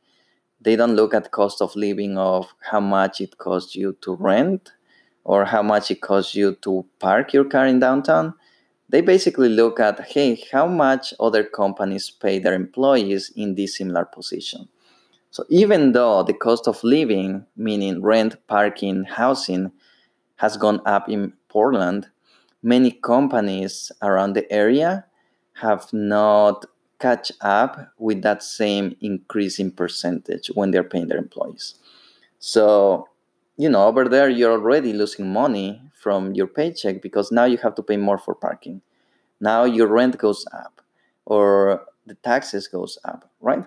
they 0.62 0.76
don't 0.76 0.96
look 0.96 1.14
at 1.14 1.32
cost 1.32 1.62
of 1.62 1.76
living 1.76 2.18
of 2.18 2.54
how 2.62 2.80
much 2.80 3.22
it 3.22 3.38
costs 3.38 3.76
you 3.76 3.98
to 4.02 4.16
rent 4.16 4.72
or 5.28 5.44
how 5.44 5.62
much 5.62 5.92
it 5.92 6.02
costs 6.02 6.34
you 6.36 6.56
to 6.62 6.86
park 7.00 7.34
your 7.34 7.44
car 7.44 7.68
in 7.68 7.80
downtown. 7.80 8.34
They 8.88 9.02
basically 9.02 9.50
look 9.50 9.78
at, 9.78 10.00
hey, 10.00 10.42
how 10.54 10.68
much 10.68 11.14
other 11.20 11.44
companies 11.44 12.10
pay 12.10 12.40
their 12.40 12.54
employees 12.54 13.30
in 13.36 13.56
this 13.56 13.78
similar 13.78 14.06
position. 14.06 14.70
So 15.32 15.44
even 15.50 15.92
though 15.92 16.24
the 16.24 16.34
cost 16.34 16.66
of 16.70 16.82
living, 16.82 17.46
meaning 17.58 18.02
rent, 18.02 18.38
parking, 18.48 19.04
housing, 19.04 19.74
has 20.38 20.56
gone 20.56 20.80
up 20.86 21.10
in 21.10 21.34
Portland, 21.50 22.08
many 22.64 22.92
companies 22.92 23.92
around 24.02 24.32
the 24.32 24.50
area 24.52 25.06
have 25.56 25.92
not 25.92 26.66
catch 27.00 27.34
up 27.42 27.92
with 27.98 28.22
that 28.22 28.42
same 28.42 28.96
increasing 29.02 29.72
percentage 29.72 30.48
when 30.54 30.72
they're 30.72 30.86
paying 30.86 31.10
their 31.10 31.18
employees. 31.18 31.76
So, 32.40 33.10
you 33.58 33.70
know, 33.70 33.88
over 33.88 34.08
there 34.08 34.30
you're 34.30 34.52
already 34.52 34.94
losing 34.94 35.34
money 35.34 35.82
from 36.00 36.34
your 36.34 36.48
paycheck 36.48 37.02
because 37.02 37.32
now 37.32 37.46
you 37.46 37.58
have 37.58 37.76
to 37.76 37.84
pay 37.84 37.98
more 37.98 38.18
for 38.18 38.36
parking. 38.36 38.82
Now 39.40 39.66
your 39.66 39.88
rent 39.88 40.18
goes 40.18 40.46
up 40.54 40.82
or 41.26 41.86
the 42.06 42.16
taxes 42.16 42.68
goes 42.68 42.98
up, 43.04 43.30
right? 43.42 43.66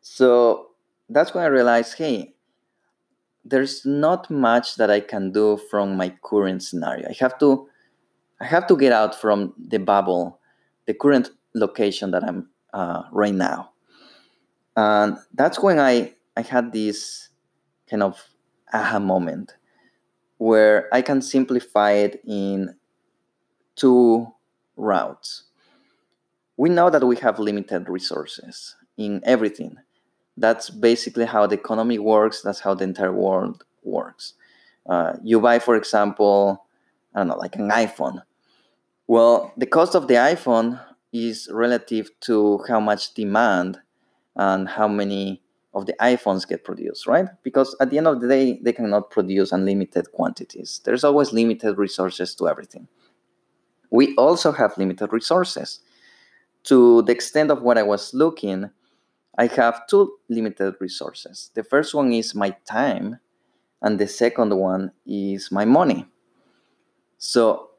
So 0.00 0.70
that's 1.08 1.34
when 1.34 1.44
I 1.44 1.48
realized, 1.48 1.96
hey, 1.96 2.34
there's 3.44 3.84
not 3.84 4.30
much 4.30 4.76
that 4.76 4.90
I 4.90 5.00
can 5.00 5.30
do 5.30 5.58
from 5.70 5.96
my 5.96 6.14
current 6.22 6.62
scenario. 6.62 7.08
I 7.08 7.14
have 7.20 7.38
to 7.38 7.68
I 8.40 8.46
have 8.46 8.66
to 8.66 8.76
get 8.76 8.92
out 8.92 9.14
from 9.14 9.54
the 9.56 9.78
bubble, 9.78 10.40
the 10.86 10.94
current 10.94 11.30
location 11.54 12.10
that 12.10 12.24
I'm 12.24 12.48
uh, 12.72 13.04
right 13.12 13.34
now. 13.34 13.70
And 14.76 15.18
that's 15.34 15.60
when 15.60 15.78
I 15.78 16.14
I 16.36 16.42
had 16.42 16.72
this 16.72 17.28
kind 17.88 18.02
of 18.02 18.20
aha 18.74 18.98
moment 18.98 19.54
where 20.38 20.88
I 20.92 21.00
can 21.00 21.22
simplify 21.22 21.92
it 21.92 22.20
in 22.26 22.74
two 23.76 24.28
routes. 24.76 25.44
We 26.56 26.68
know 26.68 26.90
that 26.90 27.06
we 27.06 27.16
have 27.16 27.38
limited 27.38 27.88
resources 27.88 28.76
in 28.96 29.22
everything 29.24 29.78
that's 30.36 30.70
basically 30.70 31.26
how 31.26 31.46
the 31.46 31.54
economy 31.54 31.98
works. 31.98 32.42
That's 32.42 32.60
how 32.60 32.74
the 32.74 32.84
entire 32.84 33.12
world 33.12 33.64
works. 33.82 34.34
Uh, 34.88 35.14
you 35.22 35.40
buy, 35.40 35.58
for 35.58 35.76
example, 35.76 36.64
I 37.14 37.20
don't 37.20 37.28
know, 37.28 37.36
like 37.36 37.56
an 37.56 37.70
iPhone. 37.70 38.22
Well, 39.06 39.52
the 39.56 39.66
cost 39.66 39.94
of 39.94 40.08
the 40.08 40.14
iPhone 40.14 40.80
is 41.12 41.48
relative 41.52 42.10
to 42.20 42.60
how 42.68 42.80
much 42.80 43.14
demand 43.14 43.78
and 44.34 44.68
how 44.68 44.88
many 44.88 45.42
of 45.74 45.86
the 45.86 45.94
iPhones 46.00 46.46
get 46.46 46.64
produced, 46.64 47.06
right? 47.06 47.26
Because 47.42 47.76
at 47.80 47.90
the 47.90 47.98
end 47.98 48.06
of 48.06 48.20
the 48.20 48.28
day, 48.28 48.60
they 48.62 48.72
cannot 48.72 49.10
produce 49.10 49.52
unlimited 49.52 50.12
quantities. 50.12 50.80
There's 50.84 51.04
always 51.04 51.32
limited 51.32 51.76
resources 51.76 52.34
to 52.36 52.48
everything. 52.48 52.88
We 53.90 54.14
also 54.16 54.52
have 54.52 54.78
limited 54.78 55.12
resources. 55.12 55.80
To 56.64 57.02
the 57.02 57.12
extent 57.12 57.50
of 57.50 57.62
what 57.62 57.76
I 57.76 57.82
was 57.82 58.14
looking, 58.14 58.70
I 59.36 59.46
have 59.46 59.86
two 59.88 60.14
limited 60.28 60.74
resources. 60.80 61.50
The 61.54 61.64
first 61.64 61.94
one 61.94 62.12
is 62.12 62.34
my 62.34 62.50
time, 62.66 63.18
and 63.82 63.98
the 63.98 64.06
second 64.06 64.56
one 64.56 64.92
is 65.04 65.50
my 65.50 65.64
money. 65.64 66.06
So, 67.18 67.70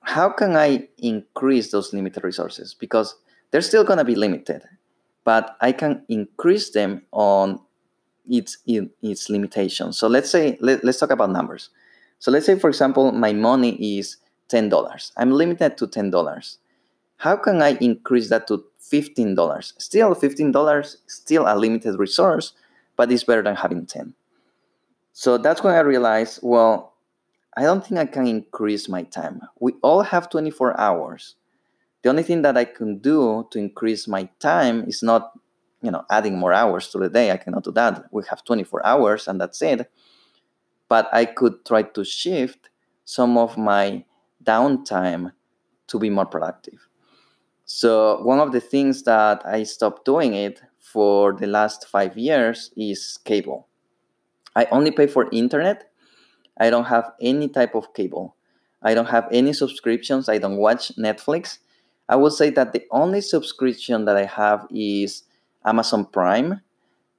how 0.00 0.30
can 0.30 0.56
I 0.56 0.88
increase 0.98 1.70
those 1.70 1.92
limited 1.92 2.24
resources? 2.24 2.74
Because 2.74 3.14
they're 3.50 3.60
still 3.60 3.84
going 3.84 3.98
to 3.98 4.04
be 4.04 4.16
limited 4.16 4.62
but 5.24 5.56
I 5.60 5.72
can 5.72 6.04
increase 6.08 6.70
them 6.70 7.02
on 7.12 7.60
its 8.28 8.58
its 8.66 9.28
limitations. 9.28 9.98
So 9.98 10.08
let's 10.08 10.30
say 10.30 10.56
let, 10.60 10.84
let's 10.84 10.98
talk 10.98 11.10
about 11.10 11.30
numbers. 11.30 11.70
So 12.18 12.30
let's 12.30 12.46
say 12.46 12.58
for 12.58 12.68
example 12.68 13.12
my 13.12 13.32
money 13.32 13.98
is 13.98 14.16
ten 14.48 14.68
dollars. 14.68 15.12
I'm 15.16 15.32
limited 15.32 15.76
to 15.78 15.86
ten 15.86 16.10
dollars. 16.10 16.58
How 17.16 17.36
can 17.36 17.62
I 17.62 17.76
increase 17.80 18.28
that 18.30 18.46
to 18.48 18.64
fifteen 18.78 19.34
dollars? 19.34 19.74
Still 19.78 20.14
fifteen 20.14 20.52
dollars, 20.52 20.98
still 21.06 21.44
a 21.46 21.56
limited 21.56 21.98
resource, 21.98 22.52
but 22.96 23.10
it's 23.10 23.24
better 23.24 23.42
than 23.42 23.56
having 23.56 23.86
ten. 23.86 24.14
So 25.12 25.36
that's 25.36 25.62
when 25.62 25.74
I 25.74 25.80
realized, 25.80 26.40
well, 26.42 26.94
I 27.56 27.62
don't 27.62 27.84
think 27.84 28.00
I 28.00 28.06
can 28.06 28.26
increase 28.26 28.88
my 28.88 29.02
time. 29.02 29.42
We 29.60 29.74
all 29.82 30.02
have 30.02 30.30
24 30.30 30.80
hours 30.80 31.34
the 32.02 32.08
only 32.08 32.22
thing 32.22 32.42
that 32.42 32.56
I 32.56 32.64
can 32.64 32.98
do 32.98 33.46
to 33.50 33.58
increase 33.58 34.08
my 34.08 34.28
time 34.38 34.84
is 34.88 35.02
not, 35.02 35.32
you 35.82 35.90
know, 35.90 36.04
adding 36.10 36.38
more 36.38 36.52
hours 36.52 36.88
to 36.88 36.98
the 36.98 37.08
day. 37.08 37.30
I 37.30 37.36
cannot 37.36 37.64
do 37.64 37.72
that. 37.72 38.04
We 38.10 38.22
have 38.28 38.44
24 38.44 38.84
hours 38.84 39.28
and 39.28 39.40
that's 39.40 39.62
it. 39.62 39.90
But 40.88 41.08
I 41.12 41.24
could 41.24 41.64
try 41.64 41.82
to 41.82 42.04
shift 42.04 42.70
some 43.04 43.38
of 43.38 43.56
my 43.56 44.04
downtime 44.44 45.32
to 45.88 45.98
be 45.98 46.10
more 46.10 46.26
productive. 46.26 46.88
So 47.64 48.20
one 48.22 48.40
of 48.40 48.52
the 48.52 48.60
things 48.60 49.04
that 49.04 49.46
I 49.46 49.62
stopped 49.62 50.04
doing 50.04 50.34
it 50.34 50.60
for 50.78 51.32
the 51.32 51.46
last 51.46 51.88
five 51.88 52.18
years 52.18 52.70
is 52.76 53.18
cable. 53.24 53.68
I 54.54 54.66
only 54.66 54.90
pay 54.90 55.06
for 55.06 55.28
internet. 55.32 55.90
I 56.58 56.68
don't 56.68 56.84
have 56.84 57.12
any 57.20 57.48
type 57.48 57.74
of 57.74 57.94
cable. 57.94 58.36
I 58.82 58.94
don't 58.94 59.08
have 59.08 59.28
any 59.32 59.52
subscriptions. 59.52 60.28
I 60.28 60.38
don't 60.38 60.56
watch 60.56 60.92
Netflix. 60.96 61.58
I 62.12 62.16
would 62.16 62.34
say 62.34 62.50
that 62.50 62.74
the 62.74 62.86
only 62.90 63.22
subscription 63.22 64.04
that 64.04 64.18
I 64.18 64.26
have 64.26 64.66
is 64.70 65.22
Amazon 65.64 66.04
Prime 66.04 66.60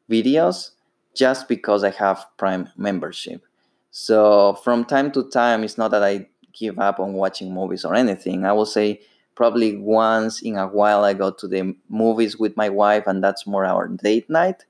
videos 0.07 0.69
just 1.15 1.47
because 1.47 1.83
I 1.83 1.89
have 1.89 2.27
Prime 2.37 2.69
membership. 2.77 3.41
So 3.89 4.53
from 4.63 4.85
time 4.85 5.11
to 5.13 5.27
time, 5.31 5.63
it's 5.63 5.79
not 5.79 5.89
that 5.89 6.03
I 6.03 6.27
give 6.53 6.77
up 6.77 6.99
on 6.99 7.13
watching 7.13 7.51
movies 7.51 7.83
or 7.85 7.95
anything. 7.95 8.45
I 8.45 8.51
will 8.51 8.67
say 8.67 9.01
probably 9.33 9.77
once 9.77 10.43
in 10.43 10.57
a 10.57 10.67
while 10.67 11.03
I 11.03 11.15
go 11.15 11.31
to 11.31 11.47
the 11.47 11.75
movies 11.89 12.37
with 12.37 12.55
my 12.55 12.69
wife, 12.69 13.07
and 13.07 13.23
that's 13.23 13.47
more 13.47 13.65
our 13.65 13.87
date 13.87 14.29
night 14.29 14.63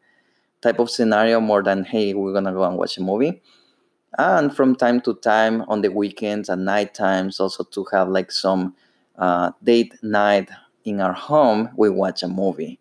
type 0.61 0.79
of 0.79 0.89
scenario 0.89 1.41
more 1.41 1.61
than 1.61 1.83
hey, 1.83 2.13
we're 2.13 2.31
gonna 2.31 2.53
go 2.53 2.63
and 2.63 2.77
watch 2.77 2.97
a 2.97 3.01
movie. 3.01 3.41
And 4.17 4.55
from 4.55 4.77
time 4.77 5.01
to 5.01 5.15
time 5.15 5.63
on 5.63 5.81
the 5.81 5.91
weekends 5.91 6.47
and 6.47 6.63
night 6.63 6.93
times 6.93 7.41
also 7.41 7.65
to 7.65 7.85
have 7.91 8.07
like 8.07 8.31
some 8.31 8.73
uh, 9.17 9.51
date 9.63 9.93
night 10.01 10.49
in 10.85 11.01
our 11.01 11.13
home, 11.13 11.69
we 11.75 11.89
watch 11.89 12.23
a 12.23 12.27
movie. 12.27 12.79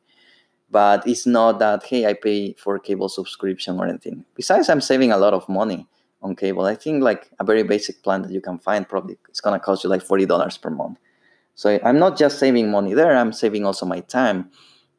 But 0.70 1.06
it's 1.06 1.26
not 1.26 1.58
that, 1.58 1.84
hey, 1.84 2.06
I 2.06 2.14
pay 2.14 2.54
for 2.54 2.78
cable 2.78 3.08
subscription 3.08 3.78
or 3.78 3.86
anything. 3.86 4.24
Besides, 4.34 4.68
I'm 4.70 4.80
saving 4.80 5.12
a 5.12 5.18
lot 5.18 5.34
of 5.34 5.46
money 5.48 5.86
on 6.22 6.34
cable. 6.34 6.64
I 6.64 6.74
think 6.74 7.02
like 7.02 7.30
a 7.38 7.44
very 7.44 7.62
basic 7.62 8.02
plan 8.02 8.22
that 8.22 8.30
you 8.30 8.40
can 8.40 8.58
find 8.58 8.88
probably 8.88 9.18
it's 9.28 9.40
gonna 9.40 9.60
cost 9.60 9.84
you 9.84 9.90
like 9.90 10.02
$40 10.02 10.60
per 10.60 10.70
month. 10.70 10.98
So 11.54 11.78
I'm 11.84 11.98
not 11.98 12.16
just 12.16 12.38
saving 12.38 12.70
money 12.70 12.94
there, 12.94 13.14
I'm 13.14 13.32
saving 13.32 13.66
also 13.66 13.84
my 13.84 14.00
time. 14.00 14.50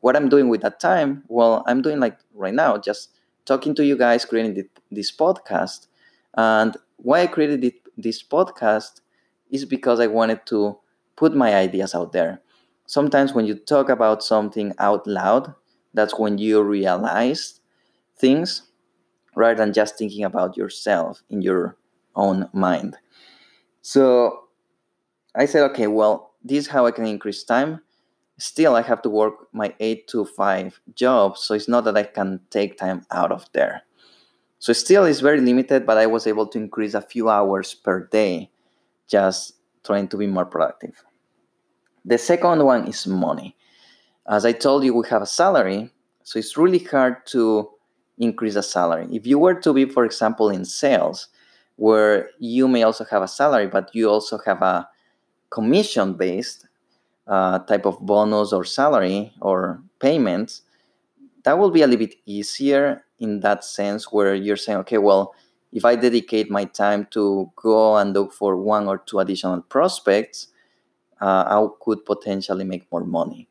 What 0.02 0.16
I'm 0.16 0.30
doing 0.30 0.50
with 0.50 0.62
that 0.62 0.80
time, 0.80 1.24
well, 1.28 1.64
I'm 1.66 1.82
doing 1.82 2.00
like 2.00 2.18
right 2.36 2.54
now, 2.54 2.78
just 2.78 3.10
talking 3.46 3.74
to 3.76 3.86
you 3.86 3.98
guys, 3.98 4.26
creating 4.26 4.70
this 4.92 5.16
podcast. 5.16 5.88
And 6.36 6.78
why 6.98 7.22
I 7.22 7.28
created 7.28 7.74
this 7.98 8.22
podcast 8.22 9.02
is 9.50 9.66
because 9.66 10.00
I 10.00 10.08
wanted 10.08 10.46
to 10.48 10.78
put 11.16 11.36
my 11.36 11.56
ideas 11.56 11.96
out 11.96 12.12
there. 12.12 12.42
Sometimes 12.86 13.34
when 13.34 13.46
you 13.46 13.56
talk 13.56 13.90
about 13.90 14.24
something 14.24 14.74
out 14.80 15.08
loud, 15.08 15.54
that's 15.94 16.18
when 16.18 16.38
you 16.38 16.62
realize 16.62 17.60
things 18.18 18.64
rather 19.36 19.56
than 19.56 19.74
just 19.74 19.98
thinking 19.98 20.24
about 20.24 20.58
yourself 20.58 21.24
in 21.30 21.42
your 21.42 21.78
own 22.16 22.50
mind. 22.54 22.98
So 23.82 24.46
I 25.36 25.46
said, 25.46 25.64
okay, 25.72 25.88
well, 25.88 26.34
this 26.44 26.66
is 26.66 26.68
how 26.68 26.86
I 26.86 26.92
can 26.92 27.06
increase 27.06 27.44
time. 27.44 27.82
Still, 28.38 28.76
I 28.76 28.82
have 28.82 29.02
to 29.04 29.10
work 29.10 29.48
my 29.54 29.74
eight 29.80 30.08
to 30.10 30.26
five 30.26 30.80
job, 30.96 31.38
so 31.38 31.54
it's 31.54 31.68
not 31.68 31.86
that 31.86 31.98
I 31.98 32.04
can 32.04 32.42
take 32.50 32.78
time 32.78 33.06
out 33.12 33.32
of 33.32 33.46
there. 33.54 33.84
So 34.60 34.74
still, 34.74 35.06
it's 35.06 35.20
very 35.20 35.42
limited, 35.42 35.86
but 35.86 35.98
I 35.98 36.08
was 36.08 36.26
able 36.26 36.48
to 36.48 36.58
increase 36.58 36.94
a 36.94 37.02
few 37.02 37.30
hours 37.30 37.74
per 37.74 38.08
day 38.08 38.50
just 39.08 39.54
trying 39.84 40.08
to 40.10 40.18
be 40.18 40.28
more 40.28 40.46
productive. 40.46 41.04
The 42.06 42.18
second 42.18 42.64
one 42.64 42.88
is 42.88 43.08
money. 43.08 43.56
As 44.28 44.46
I 44.46 44.52
told 44.52 44.84
you, 44.84 44.94
we 44.94 45.08
have 45.10 45.22
a 45.22 45.28
salary, 45.28 45.90
so 46.24 46.40
it's 46.40 46.58
really 46.58 46.80
hard 46.80 47.26
to 47.28 47.70
increase 48.18 48.56
a 48.56 48.64
salary. 48.64 49.08
If 49.12 49.28
you 49.28 49.40
were 49.40 49.56
to 49.56 49.74
be, 49.74 49.86
for 49.86 50.06
example, 50.06 50.50
in 50.50 50.66
sales, 50.66 51.28
where 51.76 52.30
you 52.40 52.68
may 52.68 52.84
also 52.84 53.06
have 53.06 53.22
a 53.22 53.28
salary, 53.28 53.68
but 53.68 53.94
you 53.94 54.10
also 54.10 54.38
have 54.46 54.62
a 54.62 54.88
commission 55.50 56.14
based 56.14 56.68
uh, 57.28 57.60
type 57.60 57.86
of 57.86 58.00
bonus 58.00 58.54
or 58.54 58.64
salary 58.64 59.34
or 59.42 59.82
payments, 60.00 60.62
that 61.44 61.58
will 61.58 61.72
be 61.72 61.82
a 61.82 61.88
little 61.88 62.06
bit 62.06 62.16
easier 62.26 63.06
in 63.20 63.40
that 63.42 63.64
sense 63.64 64.12
where 64.12 64.36
you're 64.36 64.58
saying, 64.58 64.80
okay, 64.80 64.98
well, 64.98 65.34
if 65.74 65.84
I 65.86 65.96
dedicate 65.96 66.52
my 66.52 66.66
time 66.66 67.08
to 67.12 67.52
go 67.56 67.98
and 67.98 68.14
look 68.14 68.32
for 68.32 68.56
one 68.56 68.88
or 68.88 69.00
two 69.00 69.20
additional 69.20 69.62
prospects, 69.62 70.48
uh, 71.20 71.44
I 71.48 71.68
could 71.82 72.06
potentially 72.06 72.64
make 72.64 72.90
more 72.92 73.04
money. 73.04 73.50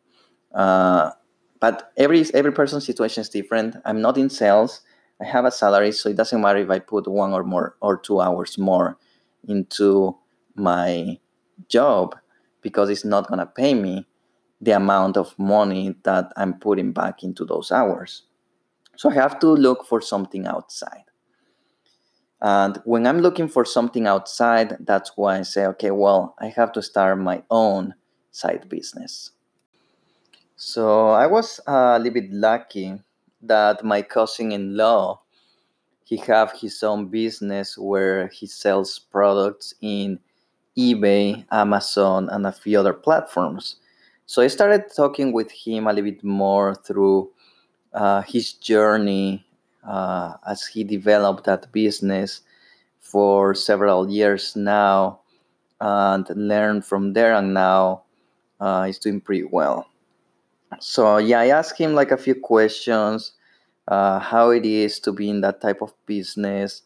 Uh, 0.54 1.10
but 1.58 1.92
every 1.96 2.24
every 2.34 2.52
person's 2.52 2.86
situation 2.86 3.22
is 3.22 3.28
different. 3.28 3.76
I'm 3.84 4.00
not 4.00 4.18
in 4.18 4.30
sales. 4.30 4.82
I 5.20 5.24
have 5.24 5.44
a 5.44 5.50
salary, 5.50 5.92
so 5.92 6.08
it 6.08 6.16
doesn't 6.16 6.40
matter 6.40 6.58
if 6.58 6.70
I 6.70 6.78
put 6.78 7.06
one 7.08 7.32
or 7.32 7.44
more 7.44 7.76
or 7.80 7.96
two 7.96 8.20
hours 8.20 8.58
more 8.58 8.98
into 9.48 10.16
my 10.54 11.18
job 11.68 12.16
because 12.60 12.90
it's 12.90 13.04
not 13.04 13.28
gonna 13.28 13.46
pay 13.46 13.74
me 13.74 14.06
the 14.60 14.72
amount 14.72 15.16
of 15.16 15.36
money 15.38 15.96
that 16.04 16.32
I'm 16.36 16.54
putting 16.54 16.92
back 16.92 17.24
into 17.24 17.44
those 17.44 17.72
hours. 17.72 18.22
So 18.96 19.10
I 19.10 19.14
have 19.14 19.38
to 19.40 19.48
look 19.48 19.86
for 19.86 20.00
something 20.00 20.46
outside. 20.46 21.04
And 22.42 22.82
when 22.84 23.06
I'm 23.06 23.20
looking 23.20 23.46
for 23.46 23.64
something 23.64 24.08
outside, 24.08 24.76
that's 24.80 25.12
why 25.16 25.38
I 25.38 25.42
say, 25.42 25.64
okay, 25.66 25.92
well, 25.92 26.34
I 26.40 26.48
have 26.48 26.72
to 26.72 26.82
start 26.82 27.18
my 27.18 27.44
own 27.50 27.94
side 28.32 28.68
business. 28.68 29.30
So 30.56 31.10
I 31.10 31.28
was 31.28 31.60
a 31.68 31.98
little 31.98 32.14
bit 32.14 32.32
lucky 32.32 33.00
that 33.42 33.84
my 33.84 34.02
cousin-in-law 34.02 35.20
he 36.04 36.18
have 36.18 36.52
his 36.52 36.82
own 36.82 37.06
business 37.06 37.78
where 37.78 38.28
he 38.28 38.46
sells 38.46 38.98
products 38.98 39.72
in 39.80 40.18
eBay, 40.76 41.46
Amazon, 41.50 42.28
and 42.28 42.46
a 42.46 42.52
few 42.52 42.78
other 42.78 42.92
platforms. 42.92 43.76
So 44.26 44.42
I 44.42 44.48
started 44.48 44.84
talking 44.94 45.32
with 45.32 45.50
him 45.50 45.86
a 45.86 45.92
little 45.92 46.10
bit 46.10 46.22
more 46.22 46.74
through 46.74 47.30
uh, 47.94 48.22
his 48.22 48.52
journey 48.52 49.46
uh, 49.84 50.34
as 50.46 50.66
he 50.66 50.84
developed 50.84 51.44
that 51.44 51.70
business 51.72 52.42
for 52.98 53.54
several 53.54 54.10
years 54.10 54.56
now 54.56 55.20
and 55.80 56.26
learned 56.36 56.84
from 56.84 57.12
there 57.12 57.34
and 57.34 57.52
now 57.52 58.02
uh, 58.60 58.84
he's 58.84 58.98
doing 58.98 59.20
pretty 59.20 59.44
well. 59.44 59.86
So 60.80 61.18
yeah 61.18 61.40
i 61.40 61.48
asked 61.48 61.78
him 61.78 61.94
like 61.94 62.10
a 62.10 62.16
few 62.16 62.34
questions 62.34 63.32
uh, 63.88 64.18
how 64.18 64.50
it 64.50 64.64
is 64.64 65.00
to 65.00 65.12
be 65.12 65.28
in 65.28 65.40
that 65.42 65.60
type 65.60 65.82
of 65.82 65.92
business 66.06 66.82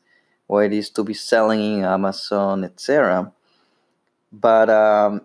what 0.47 0.65
it 0.65 0.73
is 0.73 0.91
to 0.91 1.05
be 1.05 1.15
selling 1.15 1.79
in 1.79 1.85
amazon 1.85 2.65
etc 2.65 3.33
but 4.33 4.71
um, 4.71 5.21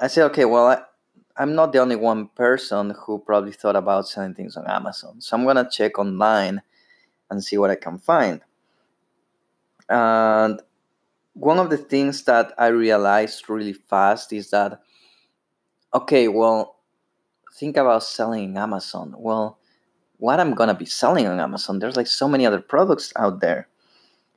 i 0.00 0.06
said 0.06 0.24
okay 0.24 0.44
well 0.44 0.66
I, 0.68 0.82
I'm 1.36 1.54
not 1.54 1.72
the 1.72 1.80
only 1.80 1.96
one 1.96 2.28
person 2.28 2.94
who 2.96 3.18
probably 3.18 3.52
thought 3.52 3.76
about 3.76 4.08
selling 4.08 4.34
things 4.34 4.56
on 4.56 4.66
Amazon. 4.68 5.20
So 5.20 5.36
I'm 5.36 5.44
gonna 5.44 5.68
check 5.68 5.98
online 5.98 6.62
and 7.30 7.42
see 7.42 7.58
what 7.58 7.70
I 7.70 7.74
can 7.74 7.98
find. 7.98 8.40
And 9.88 10.62
one 11.34 11.58
of 11.58 11.70
the 11.70 11.76
things 11.76 12.22
that 12.24 12.52
I 12.56 12.68
realized 12.68 13.48
really 13.48 13.72
fast 13.72 14.32
is 14.32 14.50
that 14.50 14.80
okay, 15.92 16.28
well, 16.28 16.76
think 17.54 17.76
about 17.76 18.02
selling 18.02 18.56
Amazon. 18.56 19.14
Well, 19.16 19.58
what 20.18 20.40
I'm 20.40 20.54
gonna 20.54 20.74
be 20.74 20.86
selling 20.86 21.26
on 21.26 21.40
Amazon. 21.40 21.80
There's 21.80 21.96
like 21.96 22.06
so 22.06 22.28
many 22.28 22.46
other 22.46 22.60
products 22.60 23.12
out 23.16 23.40
there. 23.40 23.68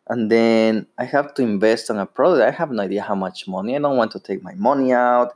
And 0.10 0.32
then 0.32 0.88
I 0.98 1.06
have 1.06 1.34
to 1.36 1.44
invest 1.44 1.92
on 1.92 1.98
a 1.98 2.06
product. 2.06 2.42
I 2.42 2.52
have 2.52 2.72
no 2.72 2.84
idea 2.84 3.02
how 3.02 3.16
much 3.16 3.48
money. 3.48 3.76
I 3.76 3.80
don't 3.80 3.98
want 3.98 4.12
to 4.12 4.20
take 4.20 4.42
my 4.42 4.54
money 4.56 4.94
out. 4.94 5.34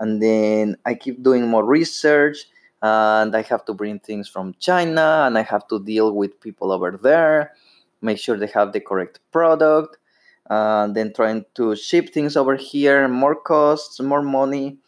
And 0.00 0.20
then 0.20 0.76
I 0.86 0.94
keep 0.94 1.22
doing 1.22 1.46
more 1.46 1.64
research 1.64 2.46
and 2.82 3.36
I 3.36 3.42
have 3.42 3.64
to 3.66 3.74
bring 3.74 4.00
things 4.00 4.28
from 4.28 4.54
China 4.58 5.24
and 5.26 5.36
I 5.36 5.42
have 5.42 5.68
to 5.68 5.78
deal 5.78 6.12
with 6.14 6.40
people 6.40 6.72
over 6.72 6.98
there, 7.00 7.52
make 8.00 8.18
sure 8.18 8.36
they 8.36 8.46
have 8.48 8.72
the 8.72 8.80
correct 8.80 9.20
product, 9.30 9.98
and 10.48 10.96
then 10.96 11.12
trying 11.12 11.44
to 11.54 11.76
ship 11.76 12.12
things 12.12 12.36
over 12.36 12.56
here, 12.56 13.06
more 13.06 13.36
costs, 13.36 14.00
more 14.00 14.22
money, 14.22 14.78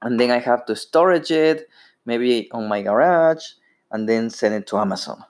and 0.00 0.18
then 0.18 0.30
I 0.30 0.38
have 0.38 0.64
to 0.66 0.74
storage 0.74 1.30
it, 1.30 1.68
maybe 2.06 2.50
on 2.50 2.68
my 2.68 2.82
garage, 2.82 3.44
and 3.92 4.08
then 4.08 4.30
send 4.30 4.54
it 4.54 4.66
to 4.68 4.78
Amazon. 4.78 5.24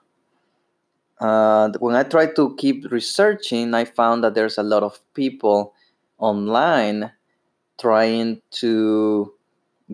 Uh, 1.21 1.65
and 1.65 1.75
when 1.79 1.95
I 1.95 2.03
tried 2.03 2.35
to 2.37 2.55
keep 2.55 2.91
researching, 2.91 3.73
I 3.73 3.85
found 3.85 4.23
that 4.23 4.33
there's 4.33 4.57
a 4.57 4.63
lot 4.63 4.83
of 4.83 4.99
people 5.13 5.73
online 6.17 7.11
trying 7.79 8.41
to 8.51 9.33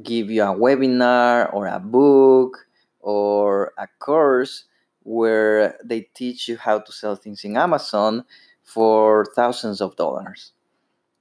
give 0.04 0.30
you 0.30 0.44
a 0.44 0.56
webinar 0.56 1.54
or 1.54 1.68
a 1.68 1.80
book 1.80 2.68
or 3.00 3.74
a 3.78 3.88
course 4.00 4.66
where 5.04 5.78
they 5.84 6.02
teach 6.14 6.48
you 6.48 6.58
how 6.58 6.80
to 6.80 6.92
sell 6.92 7.16
things 7.16 7.44
in 7.44 7.58
Amazon 7.58 8.24
for 8.64 9.26
thousands 9.36 9.82
of 9.82 9.96
dollars. 9.96 10.52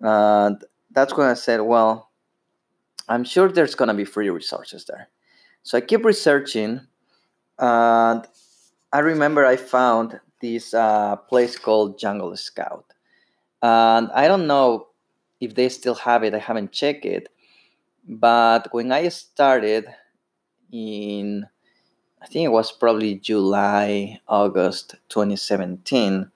And 0.01 0.63
that's 0.91 1.17
when 1.17 1.29
I 1.29 1.35
said, 1.35 1.63
well, 1.63 2.11
I'm 3.09 3.25
sure 3.25 3.49
there's 3.49 3.75
going 3.75 3.89
to 3.89 3.95
be 3.95 4.05
free 4.05 4.29
resources 4.29 4.85
there. 4.85 5.09
So 5.63 5.79
I 5.79 5.81
keep 5.81 6.05
researching, 6.05 6.81
and 7.59 8.27
I 8.93 8.99
remember 8.99 9.45
I 9.45 9.57
found 9.57 10.21
this 10.41 10.75
uh, 10.75 11.17
place 11.17 11.59
called 11.59 11.99
Jungle 11.99 12.37
Scout. 12.37 12.93
And 13.63 14.11
I 14.13 14.29
don't 14.29 14.47
know 14.47 14.88
if 15.41 15.55
they 15.55 15.69
still 15.69 15.95
have 15.95 16.25
it, 16.25 16.35
I 16.35 16.39
haven't 16.39 16.73
checked 16.73 17.05
it. 17.05 17.29
But 18.07 18.69
when 18.73 18.93
I 18.93 19.09
started 19.09 19.87
in, 20.73 21.47
I 22.23 22.27
think 22.27 22.47
it 22.47 22.53
was 22.53 22.73
probably 22.73 23.17
July, 23.17 24.21
August 24.27 24.97
2017, 25.09 26.31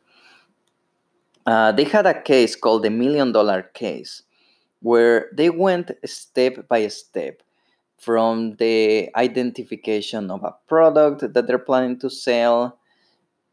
uh, 1.47 1.73
they 1.73 1.85
had 1.85 2.07
a 2.07 2.21
case 2.23 2.55
called 2.55 2.85
the 2.85 2.91
Million 2.91 3.33
Dollar 3.33 3.63
Case, 3.63 4.23
where 4.81 5.29
they 5.33 5.51
went 5.51 5.91
step 6.05 6.69
by 6.69 6.87
step 6.89 7.43
from 7.99 8.57
the 8.57 9.11
identification 9.17 10.31
of 10.31 10.43
a 10.45 10.55
product 10.69 11.33
that 11.33 11.47
they're 11.47 11.59
planning 11.59 11.99
to 12.01 12.11
sell 12.11 12.79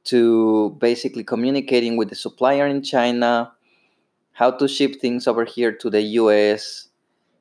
to 0.06 0.76
basically 0.80 1.24
communicating 1.24 1.98
with 1.98 2.10
the 2.10 2.16
supplier 2.16 2.66
in 2.66 2.82
China, 2.82 3.52
how 4.40 4.50
to 4.50 4.70
ship 4.70 4.96
things 5.02 5.28
over 5.28 5.44
here 5.44 5.70
to 5.70 5.90
the 5.90 6.02
US, 6.22 6.88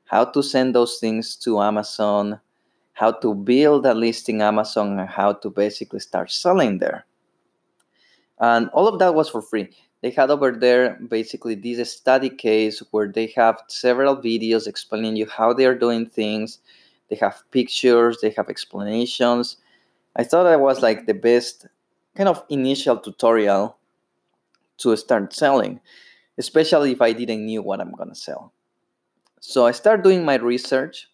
how 0.06 0.24
to 0.24 0.42
send 0.42 0.74
those 0.74 0.98
things 0.98 1.37
to 1.37 1.61
Amazon, 1.61 2.40
how 2.94 3.12
to 3.12 3.37
build 3.37 3.87
a 3.87 3.94
listing 3.94 4.42
Amazon, 4.42 4.98
and 4.98 5.08
how 5.08 5.32
to 5.34 5.48
basically 5.48 6.00
start 6.00 6.28
selling 6.28 6.78
there. 6.78 7.06
And 8.40 8.68
all 8.70 8.88
of 8.88 8.98
that 8.98 9.14
was 9.14 9.28
for 9.28 9.40
free. 9.40 9.70
They 10.00 10.11
had 10.11 10.28
over 10.28 10.50
there 10.50 10.98
basically 11.08 11.54
this 11.54 11.92
study 11.92 12.30
case 12.30 12.82
where 12.90 13.06
they 13.06 13.32
have 13.37 13.62
several 13.68 14.16
videos 14.16 14.66
explaining 14.66 15.14
you 15.14 15.26
how 15.26 15.52
they 15.52 15.66
are 15.66 15.78
doing 15.78 16.04
things. 16.04 16.58
They 17.11 17.16
have 17.16 17.44
pictures, 17.52 18.18
they 18.20 18.30
have 18.30 18.48
explanations. 18.48 19.56
I 20.16 20.24
thought 20.24 20.42
that 20.50 20.58
was 20.58 20.82
like 20.82 21.06
the 21.06 21.14
best 21.14 21.64
kind 22.16 22.28
of 22.28 22.42
initial 22.48 22.96
tutorial 22.96 23.76
to 24.78 24.96
start 24.96 25.32
selling, 25.32 25.78
especially 26.38 26.92
if 26.92 27.03
I 27.03 27.12
didn't 27.12 27.44
knew 27.44 27.62
what 27.62 27.81
I'm 27.81 27.92
gonna 27.92 28.14
sell. 28.14 28.53
So 29.40 29.66
I 29.66 29.72
started 29.72 30.03
doing 30.03 30.24
my 30.24 30.37
research 30.37 31.09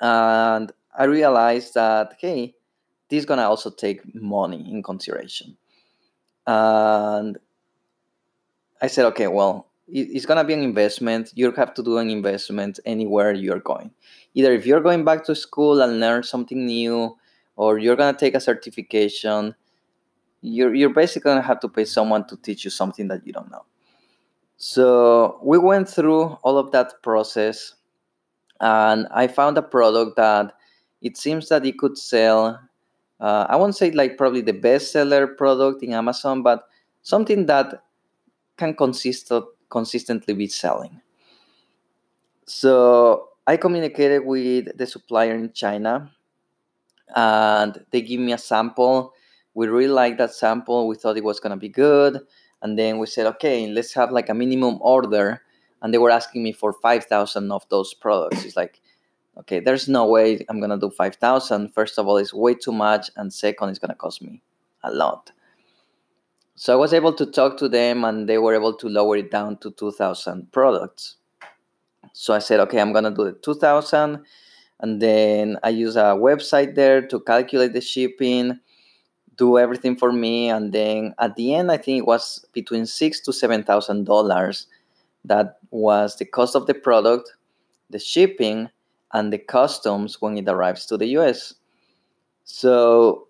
and 0.00 0.72
I 0.96 1.04
realized 1.04 1.74
that, 1.74 2.14
hey, 2.18 2.54
this 3.08 3.20
is 3.20 3.26
to 3.38 3.46
also 3.46 3.70
take 3.70 4.14
money 4.14 4.70
in 4.70 4.82
consideration. 4.82 5.56
And 6.46 7.38
I 8.80 8.86
said, 8.86 9.06
okay, 9.06 9.28
well, 9.28 9.68
it's 9.88 10.26
to 10.38 10.44
be 10.44 10.54
an 10.54 10.62
investment. 10.62 11.32
You 11.34 11.52
have 11.52 11.74
to 11.74 11.82
do 11.82 11.98
an 11.98 12.10
investment 12.10 12.80
anywhere 12.84 13.32
you're 13.32 13.60
going. 13.60 13.90
Either 14.34 14.52
if 14.52 14.66
you're 14.66 14.80
going 14.80 15.04
back 15.04 15.24
to 15.24 15.34
school 15.34 15.82
and 15.82 16.00
learn 16.00 16.22
something 16.22 16.64
new, 16.64 17.16
or 17.56 17.78
you're 17.78 17.96
to 18.14 18.18
take 18.18 18.34
a 18.34 18.40
certification, 18.40 19.54
you're, 20.40 20.74
you're 20.74 20.92
basically 20.92 21.34
to 21.34 21.42
have 21.42 21.60
to 21.60 21.68
pay 21.68 21.84
someone 21.84 22.26
to 22.26 22.36
teach 22.36 22.64
you 22.64 22.70
something 22.70 23.08
that 23.08 23.26
you 23.26 23.32
don't 23.32 23.50
know. 23.50 23.64
So 24.62 25.40
we 25.42 25.58
went 25.58 25.88
through 25.88 26.38
all 26.44 26.56
of 26.56 26.70
that 26.70 27.02
process, 27.02 27.74
and 28.60 29.08
I 29.10 29.26
found 29.26 29.58
a 29.58 29.62
product 29.62 30.14
that 30.14 30.52
it 31.00 31.16
seems 31.16 31.48
that 31.48 31.66
it 31.66 31.78
could 31.78 31.98
sell. 31.98 32.60
Uh, 33.18 33.46
I 33.48 33.56
won't 33.56 33.74
say 33.74 33.90
like 33.90 34.16
probably 34.16 34.40
the 34.40 34.52
best 34.52 34.92
seller 34.92 35.26
product 35.26 35.82
in 35.82 35.92
Amazon, 35.92 36.44
but 36.44 36.68
something 37.02 37.46
that 37.46 37.82
can 38.56 38.76
consist 38.76 39.32
consistently 39.68 40.32
be 40.32 40.46
selling. 40.46 41.00
So 42.46 43.30
I 43.48 43.56
communicated 43.56 44.24
with 44.24 44.78
the 44.78 44.86
supplier 44.86 45.34
in 45.34 45.52
China, 45.52 46.12
and 47.16 47.84
they 47.90 48.00
give 48.00 48.20
me 48.20 48.32
a 48.32 48.38
sample. 48.38 49.12
We 49.54 49.66
really 49.66 49.88
liked 49.88 50.18
that 50.18 50.32
sample. 50.32 50.86
We 50.86 50.94
thought 50.94 51.16
it 51.16 51.24
was 51.24 51.40
gonna 51.40 51.56
be 51.56 51.68
good 51.68 52.20
and 52.62 52.78
then 52.78 52.98
we 52.98 53.06
said 53.06 53.26
okay 53.26 53.66
let's 53.66 53.92
have 53.92 54.10
like 54.10 54.28
a 54.28 54.34
minimum 54.34 54.78
order 54.80 55.42
and 55.82 55.92
they 55.92 55.98
were 55.98 56.10
asking 56.10 56.42
me 56.42 56.52
for 56.52 56.72
5000 56.72 57.50
of 57.50 57.68
those 57.68 57.92
products. 57.92 58.44
It's 58.44 58.56
like 58.56 58.80
okay 59.38 59.60
there's 59.60 59.88
no 59.88 60.06
way 60.06 60.44
i'm 60.48 60.60
gonna 60.60 60.78
do 60.78 60.90
5000 60.90 61.72
first 61.72 61.98
of 61.98 62.06
all 62.06 62.18
it's 62.18 62.34
way 62.34 62.54
too 62.54 62.72
much 62.72 63.10
and 63.16 63.32
second 63.32 63.70
it's 63.70 63.78
gonna 63.78 63.94
cost 63.94 64.22
me 64.22 64.42
a 64.82 64.92
lot. 64.92 65.32
So 66.54 66.72
i 66.72 66.76
was 66.76 66.92
able 66.92 67.12
to 67.14 67.26
talk 67.26 67.56
to 67.58 67.68
them 67.68 68.04
and 68.04 68.28
they 68.28 68.38
were 68.38 68.54
able 68.54 68.74
to 68.74 68.88
lower 68.88 69.16
it 69.16 69.30
down 69.30 69.56
to 69.58 69.70
2000 69.70 70.52
products. 70.52 71.16
So 72.12 72.34
i 72.34 72.38
said 72.38 72.60
okay 72.60 72.80
i'm 72.80 72.92
gonna 72.92 73.10
do 73.10 73.24
the 73.24 73.32
2000 73.32 74.22
and 74.80 75.00
then 75.00 75.56
i 75.62 75.70
use 75.70 75.96
a 75.96 76.14
website 76.28 76.74
there 76.74 77.00
to 77.06 77.20
calculate 77.20 77.72
the 77.72 77.80
shipping 77.80 78.60
do 79.36 79.58
everything 79.58 79.96
for 79.96 80.12
me 80.12 80.48
and 80.48 80.72
then 80.72 81.14
at 81.18 81.36
the 81.36 81.54
end 81.54 81.70
i 81.70 81.76
think 81.76 81.98
it 81.98 82.06
was 82.06 82.44
between 82.52 82.86
six 82.86 83.20
to 83.20 83.32
seven 83.32 83.62
thousand 83.62 84.04
dollars. 84.04 84.66
That 85.24 85.58
was 85.70 86.16
the 86.16 86.24
cost 86.24 86.56
of 86.56 86.66
the 86.66 86.74
product 86.74 87.32
the 87.90 87.98
shipping 87.98 88.70
and 89.12 89.32
the 89.32 89.38
customs 89.38 90.20
when 90.20 90.36
it 90.36 90.48
arrives 90.48 90.86
to 90.86 90.96
the 90.96 91.06
us 91.06 91.54
so 92.44 93.28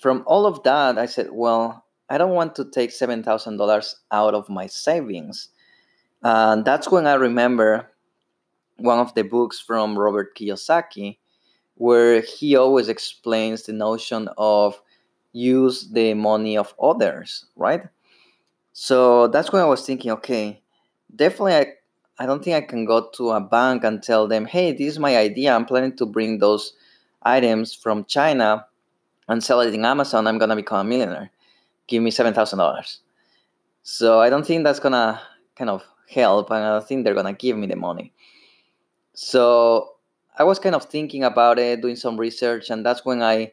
from 0.00 0.24
all 0.26 0.44
of 0.46 0.62
that 0.64 0.98
i 0.98 1.06
said 1.06 1.28
well 1.30 1.84
i 2.10 2.18
don't 2.18 2.34
want 2.34 2.54
to 2.56 2.64
take 2.64 2.90
seven 2.90 3.22
thousand 3.22 3.56
dollars 3.56 3.96
out 4.10 4.34
of 4.34 4.48
my 4.48 4.66
savings. 4.66 5.48
And 6.22 6.64
that's 6.64 6.90
when 6.90 7.06
i 7.06 7.14
remember 7.14 7.92
one 8.76 8.98
of 8.98 9.14
the 9.14 9.22
books 9.22 9.60
from 9.60 9.96
robert 9.98 10.36
kiyosaki 10.36 11.18
where 11.76 12.20
he 12.20 12.56
always 12.56 12.88
explains 12.88 13.62
the 13.62 13.72
notion 13.72 14.28
of 14.36 14.82
use 15.38 15.88
the 15.90 16.14
money 16.14 16.56
of 16.58 16.74
others, 16.82 17.46
right? 17.56 17.82
So 18.72 19.28
that's 19.28 19.52
when 19.52 19.62
I 19.62 19.66
was 19.66 19.84
thinking, 19.84 20.10
okay, 20.12 20.62
definitely 21.14 21.54
I, 21.54 21.66
I 22.18 22.26
don't 22.26 22.42
think 22.42 22.56
I 22.56 22.66
can 22.66 22.84
go 22.84 23.08
to 23.14 23.30
a 23.30 23.40
bank 23.40 23.84
and 23.84 24.02
tell 24.02 24.26
them, 24.28 24.46
hey, 24.46 24.72
this 24.72 24.88
is 24.88 24.98
my 24.98 25.16
idea. 25.16 25.54
I'm 25.54 25.64
planning 25.64 25.96
to 25.96 26.06
bring 26.06 26.38
those 26.38 26.72
items 27.22 27.74
from 27.74 28.04
China 28.04 28.66
and 29.28 29.42
sell 29.42 29.60
it 29.60 29.74
in 29.74 29.84
Amazon. 29.84 30.26
I'm 30.26 30.38
gonna 30.38 30.56
become 30.56 30.86
a 30.86 30.88
millionaire. 30.88 31.30
Give 31.86 32.02
me 32.02 32.10
seven 32.10 32.34
thousand 32.34 32.58
dollars. 32.58 33.00
So 33.82 34.20
I 34.20 34.30
don't 34.30 34.46
think 34.46 34.64
that's 34.64 34.80
gonna 34.80 35.20
kind 35.56 35.70
of 35.70 35.84
help, 36.08 36.50
and 36.50 36.64
I 36.64 36.70
don't 36.72 36.86
think 36.86 37.04
they're 37.04 37.14
gonna 37.14 37.32
give 37.32 37.56
me 37.56 37.66
the 37.66 37.76
money. 37.76 38.12
So 39.14 39.94
I 40.38 40.44
was 40.44 40.58
kind 40.58 40.74
of 40.74 40.84
thinking 40.84 41.24
about 41.24 41.58
it, 41.58 41.82
doing 41.82 41.96
some 41.96 42.16
research, 42.16 42.70
and 42.70 42.84
that's 42.84 43.04
when 43.04 43.22
I 43.22 43.52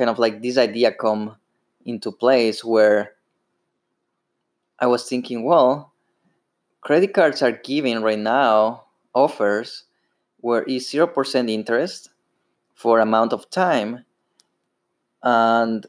kind 0.00 0.08
of 0.08 0.18
like 0.18 0.40
this 0.40 0.56
idea 0.56 0.90
come 0.90 1.36
into 1.84 2.10
place 2.10 2.64
where 2.64 3.12
I 4.78 4.86
was 4.86 5.06
thinking, 5.06 5.44
well, 5.44 5.92
credit 6.80 7.12
cards 7.12 7.42
are 7.42 7.52
giving 7.52 8.00
right 8.00 8.18
now 8.18 8.84
offers 9.14 9.84
where 10.38 10.62
is 10.62 10.86
0% 10.86 11.50
interest 11.50 12.08
for 12.74 12.98
amount 12.98 13.34
of 13.34 13.50
time. 13.50 14.06
And 15.22 15.86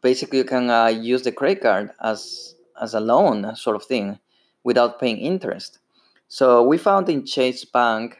basically 0.00 0.38
you 0.38 0.44
can 0.44 0.70
uh, 0.70 0.86
use 0.86 1.22
the 1.22 1.32
credit 1.32 1.62
card 1.62 1.90
as 2.00 2.54
as 2.80 2.94
a 2.94 3.00
loan 3.00 3.56
sort 3.56 3.74
of 3.74 3.82
thing 3.82 4.20
without 4.62 5.00
paying 5.00 5.18
interest. 5.18 5.80
So 6.28 6.62
we 6.62 6.78
found 6.78 7.08
in 7.08 7.26
chase 7.26 7.64
bank 7.64 8.18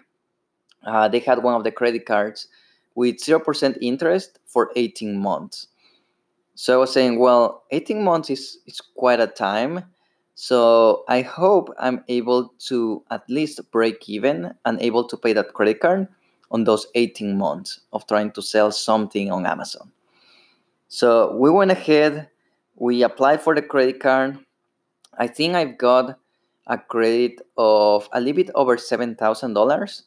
uh, 0.83 1.07
they 1.07 1.21
had 1.21 1.45
one 1.45 1.55
of 1.55 1.63
the 1.63 1.71
credit 1.71 2.05
cards 2.05 2.49
with 2.95 3.17
0% 3.17 3.79
interest 3.81 4.39
for 4.47 4.71
18 4.77 5.19
months. 5.19 5.69
So 6.55 6.75
I 6.75 6.77
was 6.79 6.93
saying, 6.93 7.19
well, 7.19 7.65
18 7.71 8.03
months 8.05 8.31
is, 8.31 8.59
is 8.67 8.81
quite 8.81 9.21
a 9.21 9.27
time. 9.27 9.85
So 10.35 11.05
I 11.09 11.23
hope 11.23 11.75
I'm 11.79 12.05
able 12.09 12.53
to 12.69 13.05
at 13.11 13.29
least 13.29 13.61
break 13.71 14.09
even 14.09 14.55
and 14.65 14.81
able 14.81 15.07
to 15.09 15.17
pay 15.17 15.33
that 15.35 15.55
credit 15.55 15.81
card 15.81 16.09
on 16.51 16.65
those 16.65 16.87
18 16.95 17.37
months 17.37 17.81
of 17.93 18.07
trying 18.07 18.33
to 18.33 18.43
sell 18.43 18.73
something 18.73 19.31
on 19.31 19.47
Amazon. 19.47 19.93
So 20.89 21.37
we 21.37 21.51
went 21.51 21.71
ahead, 21.71 22.29
we 22.77 23.03
applied 23.03 23.41
for 23.41 23.55
the 23.55 23.63
credit 23.63 24.01
card. 24.01 24.39
I 25.17 25.29
think 25.29 25.55
I've 25.55 25.79
got 25.79 26.19
a 26.67 26.79
credit 26.79 27.41
of 27.57 28.09
a 28.13 28.21
little 28.21 28.37
bit 28.37 28.51
over 28.55 28.77
$7,000. 28.77 30.03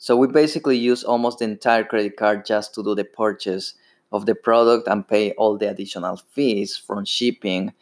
So 0.00 0.16
we 0.16 0.28
basically 0.28 0.78
use 0.78 1.04
almost 1.04 1.40
the 1.40 1.44
entire 1.44 1.84
credit 1.84 2.16
card 2.16 2.46
just 2.46 2.74
to 2.74 2.82
do 2.82 2.94
the 2.94 3.04
purchase 3.04 3.74
of 4.12 4.24
the 4.24 4.34
product 4.34 4.88
and 4.88 5.06
pay 5.06 5.32
all 5.32 5.58
the 5.58 5.68
additional 5.68 6.16
fees 6.16 6.74
from 6.74 7.04
shipping 7.04 7.74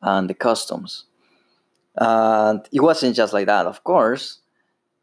and 0.00 0.30
the 0.30 0.34
customs. 0.34 1.06
And 1.96 2.60
it 2.70 2.78
wasn't 2.78 3.16
just 3.16 3.32
like 3.32 3.46
that, 3.46 3.66
of 3.66 3.82
course. 3.82 4.38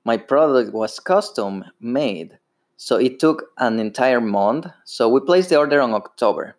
My 0.05 0.15
product 0.15 0.73
was 0.73 0.97
custom 1.01 1.65
made. 1.81 2.39
So 2.77 2.95
it 2.95 3.19
took 3.19 3.51
an 3.57 3.77
entire 3.77 4.21
month. 4.21 4.67
So 4.85 5.09
we 5.09 5.19
placed 5.19 5.49
the 5.49 5.57
order 5.57 5.81
on 5.81 5.93
October. 5.93 6.55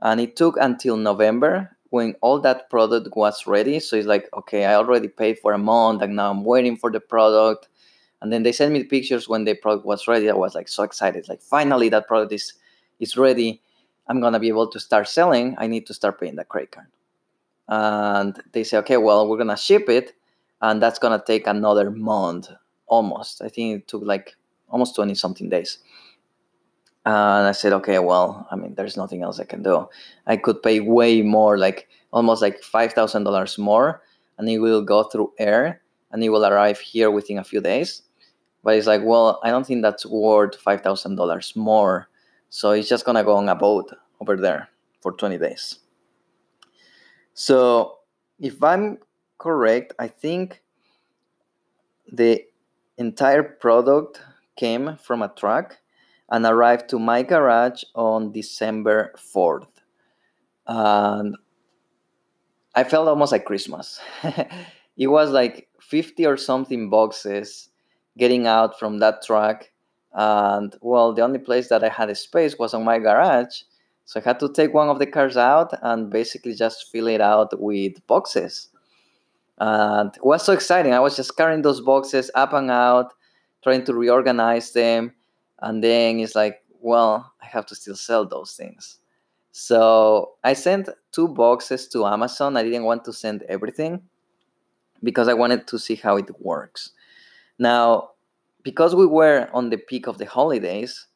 And 0.00 0.18
it 0.18 0.34
took 0.36 0.56
until 0.58 0.96
November 0.96 1.76
when 1.90 2.14
all 2.22 2.40
that 2.40 2.70
product 2.70 3.14
was 3.14 3.46
ready. 3.46 3.80
So 3.80 3.96
it's 3.96 4.06
like, 4.06 4.30
okay, 4.32 4.64
I 4.64 4.76
already 4.76 5.08
paid 5.08 5.38
for 5.40 5.52
a 5.52 5.58
month 5.58 6.00
and 6.00 6.16
now 6.16 6.30
I'm 6.30 6.42
waiting 6.42 6.78
for 6.78 6.90
the 6.90 7.00
product. 7.00 7.68
And 8.22 8.32
then 8.32 8.42
they 8.42 8.52
sent 8.52 8.72
me 8.72 8.80
the 8.80 8.88
pictures 8.88 9.28
when 9.28 9.44
the 9.44 9.54
product 9.54 9.86
was 9.86 10.08
ready. 10.08 10.30
I 10.30 10.34
was 10.34 10.54
like 10.54 10.68
so 10.68 10.82
excited. 10.82 11.28
Like 11.28 11.42
finally 11.42 11.88
that 11.90 12.08
product 12.08 12.32
is 12.32 12.54
is 12.98 13.16
ready. 13.16 13.60
I'm 14.08 14.20
gonna 14.20 14.38
be 14.38 14.48
able 14.48 14.68
to 14.68 14.80
start 14.80 15.08
selling. 15.08 15.54
I 15.58 15.66
need 15.66 15.86
to 15.86 15.94
start 15.94 16.20
paying 16.20 16.36
the 16.36 16.44
credit 16.44 16.72
card. 16.72 16.86
And 17.68 18.40
they 18.52 18.64
say, 18.64 18.78
okay, 18.78 18.96
well, 18.96 19.28
we're 19.28 19.38
gonna 19.38 19.56
ship 19.56 19.88
it, 19.88 20.14
and 20.60 20.80
that's 20.80 20.98
gonna 20.98 21.22
take 21.26 21.46
another 21.46 21.90
month 21.90 22.48
almost. 22.86 23.42
I 23.42 23.48
think 23.48 23.80
it 23.80 23.88
took 23.88 24.02
like 24.04 24.36
almost 24.68 24.94
20 24.94 25.14
something 25.14 25.48
days. 25.48 25.78
And 27.04 27.46
I 27.46 27.52
said, 27.52 27.72
okay, 27.74 28.00
well, 28.00 28.48
I 28.50 28.56
mean, 28.56 28.74
there's 28.74 28.96
nothing 28.96 29.22
else 29.22 29.38
I 29.38 29.44
can 29.44 29.62
do. 29.62 29.88
I 30.26 30.36
could 30.36 30.60
pay 30.62 30.80
way 30.80 31.22
more, 31.22 31.56
like 31.56 31.88
almost 32.12 32.42
like 32.42 32.60
$5,000 32.62 33.58
more, 33.58 34.02
and 34.38 34.48
it 34.48 34.58
will 34.58 34.82
go 34.82 35.04
through 35.04 35.32
air 35.38 35.80
and 36.10 36.22
it 36.24 36.30
will 36.30 36.44
arrive 36.44 36.80
here 36.80 37.10
within 37.10 37.38
a 37.38 37.44
few 37.44 37.60
days. 37.60 38.02
But 38.66 38.74
it's 38.74 38.88
like, 38.88 39.02
well, 39.04 39.38
I 39.44 39.50
don't 39.50 39.64
think 39.64 39.82
that's 39.82 40.04
worth 40.04 40.60
$5,000 40.60 41.56
more. 41.56 42.08
So 42.48 42.72
it's 42.72 42.88
just 42.88 43.06
to 43.06 43.22
go 43.22 43.36
on 43.36 43.48
a 43.48 43.54
boat 43.54 43.92
over 44.20 44.36
there 44.36 44.70
for 45.00 45.12
20 45.12 45.38
days. 45.38 45.78
So 47.32 47.98
if 48.40 48.60
I'm 48.64 48.98
correct, 49.38 49.92
I 50.00 50.08
think 50.08 50.64
the 52.10 52.42
entire 52.98 53.44
product 53.44 54.20
came 54.56 54.96
from 54.96 55.22
a 55.22 55.28
truck 55.28 55.76
and 56.28 56.44
arrived 56.44 56.88
to 56.88 56.98
my 56.98 57.22
garage 57.22 57.84
on 57.94 58.32
December 58.32 59.14
4th. 59.32 59.68
And 60.66 61.36
I 62.74 62.82
felt 62.82 63.06
almost 63.06 63.30
like 63.30 63.44
Christmas. 63.44 64.00
it 64.96 65.06
was 65.06 65.30
like 65.30 65.68
50 65.78 66.26
or 66.26 66.36
something 66.36 66.90
boxes 66.90 67.68
getting 68.18 68.46
out 68.46 68.78
from 68.78 68.98
that 68.98 69.22
truck. 69.22 69.70
And 70.12 70.74
well, 70.80 71.12
the 71.12 71.22
only 71.22 71.38
place 71.38 71.68
that 71.68 71.84
I 71.84 71.88
had 71.88 72.10
a 72.10 72.14
space 72.14 72.58
was 72.58 72.74
on 72.74 72.84
my 72.84 72.98
garage. 72.98 73.62
So 74.04 74.20
I 74.20 74.22
had 74.22 74.40
to 74.40 74.52
take 74.52 74.72
one 74.72 74.88
of 74.88 74.98
the 74.98 75.06
cars 75.06 75.36
out 75.36 75.72
and 75.82 76.10
basically 76.10 76.54
just 76.54 76.90
fill 76.90 77.08
it 77.08 77.20
out 77.20 77.60
with 77.60 78.06
boxes. 78.06 78.68
And 79.58 80.14
it 80.14 80.24
was 80.24 80.44
so 80.44 80.52
exciting. 80.52 80.94
I 80.94 81.00
was 81.00 81.16
just 81.16 81.36
carrying 81.36 81.62
those 81.62 81.80
boxes 81.80 82.30
up 82.34 82.52
and 82.52 82.70
out, 82.70 83.12
trying 83.62 83.84
to 83.84 83.94
reorganize 83.94 84.72
them 84.72 85.12
and 85.60 85.82
then 85.82 86.20
it's 86.20 86.34
like 86.34 86.62
well 86.80 87.32
i 87.42 87.46
have 87.46 87.66
to 87.66 87.74
still 87.74 87.96
sell 87.96 88.26
those 88.26 88.52
things 88.52 88.98
so 89.52 90.32
i 90.44 90.52
sent 90.52 90.88
two 91.12 91.28
boxes 91.28 91.88
to 91.88 92.06
amazon 92.06 92.56
i 92.56 92.62
didn't 92.62 92.84
want 92.84 93.04
to 93.04 93.12
send 93.12 93.42
everything 93.48 94.00
because 95.02 95.28
i 95.28 95.34
wanted 95.34 95.66
to 95.66 95.78
see 95.78 95.94
how 95.94 96.16
it 96.16 96.28
works 96.40 96.92
now 97.58 98.10
because 98.62 98.94
we 98.94 99.06
were 99.06 99.48
on 99.52 99.70
the 99.70 99.78
peak 99.78 100.06
of 100.06 100.18
the 100.18 100.26
holidays 100.26 101.06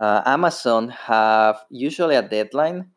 uh, 0.00 0.22
amazon 0.26 0.88
have 0.88 1.56
usually 1.70 2.14
a 2.14 2.22
deadline 2.22 2.90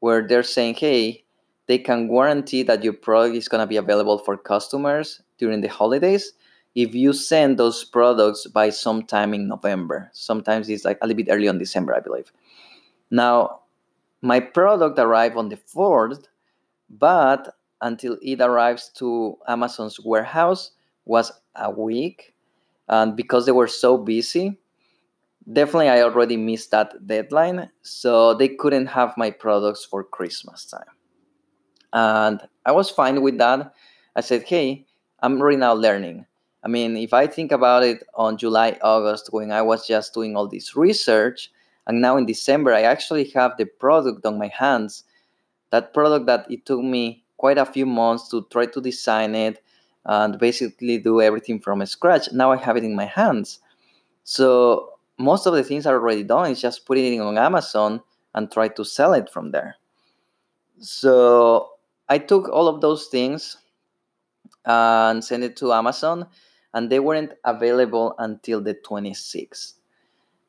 where 0.00 0.26
they're 0.26 0.42
saying 0.42 0.74
hey 0.74 1.24
they 1.66 1.78
can 1.78 2.08
guarantee 2.08 2.62
that 2.62 2.84
your 2.84 2.92
product 2.92 3.36
is 3.36 3.48
going 3.48 3.60
to 3.60 3.66
be 3.66 3.76
available 3.76 4.18
for 4.18 4.36
customers 4.36 5.22
during 5.38 5.60
the 5.60 5.68
holidays 5.68 6.32
if 6.74 6.94
you 6.94 7.12
send 7.12 7.58
those 7.58 7.84
products 7.84 8.46
by 8.46 8.68
sometime 8.68 9.32
in 9.32 9.48
November. 9.48 10.10
Sometimes 10.12 10.68
it's 10.68 10.84
like 10.84 10.98
a 11.00 11.06
little 11.06 11.22
bit 11.22 11.32
early 11.32 11.48
on 11.48 11.58
December, 11.58 11.94
I 11.94 12.00
believe. 12.00 12.32
Now, 13.10 13.60
my 14.22 14.40
product 14.40 14.98
arrived 14.98 15.36
on 15.36 15.48
the 15.48 15.56
4th, 15.56 16.24
but 16.90 17.54
until 17.80 18.18
it 18.22 18.40
arrives 18.40 18.90
to 18.96 19.36
Amazon's 19.46 20.00
warehouse 20.00 20.72
was 21.04 21.32
a 21.54 21.70
week. 21.70 22.34
And 22.88 23.16
because 23.16 23.46
they 23.46 23.52
were 23.52 23.68
so 23.68 23.96
busy, 23.96 24.58
definitely 25.50 25.88
I 25.88 26.02
already 26.02 26.36
missed 26.36 26.70
that 26.72 27.06
deadline. 27.06 27.70
So 27.82 28.34
they 28.34 28.48
couldn't 28.48 28.86
have 28.86 29.16
my 29.16 29.30
products 29.30 29.84
for 29.84 30.04
Christmas 30.04 30.64
time. 30.64 30.82
And 31.92 32.40
I 32.66 32.72
was 32.72 32.90
fine 32.90 33.22
with 33.22 33.38
that. 33.38 33.72
I 34.16 34.20
said, 34.20 34.42
hey, 34.42 34.86
I'm 35.20 35.40
right 35.40 35.58
now 35.58 35.74
learning. 35.74 36.26
I 36.62 36.68
mean, 36.68 36.96
if 36.96 37.12
I 37.12 37.26
think 37.26 37.52
about 37.52 37.82
it 37.82 38.02
on 38.14 38.38
July, 38.38 38.78
August, 38.82 39.28
when 39.32 39.52
I 39.52 39.62
was 39.62 39.86
just 39.86 40.14
doing 40.14 40.36
all 40.36 40.48
this 40.48 40.76
research, 40.76 41.50
and 41.86 42.00
now 42.00 42.16
in 42.16 42.26
December, 42.26 42.72
I 42.72 42.82
actually 42.82 43.30
have 43.30 43.52
the 43.58 43.66
product 43.66 44.24
on 44.24 44.38
my 44.38 44.48
hands. 44.48 45.04
That 45.70 45.92
product 45.92 46.26
that 46.26 46.50
it 46.50 46.64
took 46.64 46.80
me 46.80 47.24
quite 47.36 47.58
a 47.58 47.66
few 47.66 47.86
months 47.86 48.28
to 48.30 48.46
try 48.50 48.66
to 48.66 48.80
design 48.80 49.34
it 49.34 49.62
and 50.06 50.38
basically 50.38 50.98
do 50.98 51.20
everything 51.20 51.60
from 51.60 51.84
scratch. 51.86 52.32
Now 52.32 52.52
I 52.52 52.56
have 52.56 52.76
it 52.76 52.84
in 52.84 52.94
my 52.94 53.06
hands. 53.06 53.60
So 54.24 54.90
most 55.18 55.46
of 55.46 55.54
the 55.54 55.62
things 55.62 55.86
are 55.86 55.94
already 55.94 56.22
done. 56.22 56.50
It's 56.50 56.60
just 56.60 56.86
putting 56.86 57.14
it 57.14 57.20
on 57.20 57.38
Amazon 57.38 58.02
and 58.34 58.50
try 58.50 58.68
to 58.68 58.84
sell 58.84 59.14
it 59.14 59.30
from 59.30 59.50
there. 59.50 59.76
So 60.80 61.70
I 62.08 62.18
took 62.18 62.48
all 62.48 62.68
of 62.68 62.80
those 62.80 63.06
things 63.06 63.56
and 64.64 65.24
sent 65.24 65.44
it 65.44 65.56
to 65.58 65.72
Amazon 65.72 66.26
and 66.72 66.90
they 66.90 66.98
weren't 66.98 67.32
available 67.44 68.14
until 68.18 68.60
the 68.60 68.74
26th. 68.74 69.74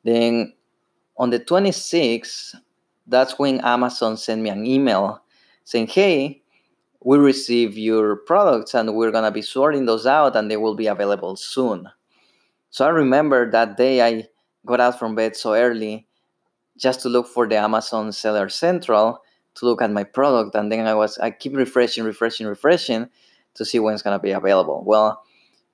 Then 0.04 0.52
on 1.16 1.30
the 1.30 1.40
26th, 1.40 2.56
that's 3.06 3.38
when 3.38 3.60
Amazon 3.60 4.16
sent 4.16 4.42
me 4.42 4.50
an 4.50 4.66
email 4.66 5.22
saying, 5.64 5.86
hey, 5.86 6.42
we 7.04 7.18
receive 7.18 7.76
your 7.76 8.16
products 8.16 8.74
and 8.74 8.94
we're 8.94 9.10
going 9.10 9.24
to 9.24 9.30
be 9.30 9.42
sorting 9.42 9.86
those 9.86 10.06
out 10.06 10.36
and 10.36 10.50
they 10.50 10.56
will 10.56 10.74
be 10.74 10.86
available 10.86 11.36
soon. 11.36 11.88
So 12.70 12.84
I 12.84 12.90
remember 12.90 13.50
that 13.50 13.76
day 13.76 14.02
I 14.02 14.28
got 14.64 14.80
out 14.80 14.98
from 14.98 15.14
bed 15.14 15.36
so 15.36 15.54
early 15.54 16.06
just 16.76 17.00
to 17.00 17.08
look 17.08 17.26
for 17.26 17.46
the 17.48 17.56
Amazon 17.56 18.12
Seller 18.12 18.48
Central 18.48 19.22
to 19.54 19.64
look 19.64 19.80
at 19.80 19.90
my 19.90 20.04
product 20.04 20.54
and 20.54 20.70
then 20.70 20.86
I 20.86 20.94
was 20.94 21.18
I 21.18 21.30
keep 21.30 21.56
refreshing 21.56 22.04
refreshing 22.04 22.46
refreshing 22.46 23.08
to 23.54 23.64
see 23.64 23.78
when 23.78 23.94
it's 23.94 24.02
going 24.02 24.18
to 24.18 24.22
be 24.22 24.32
available. 24.32 24.82
Well, 24.84 25.22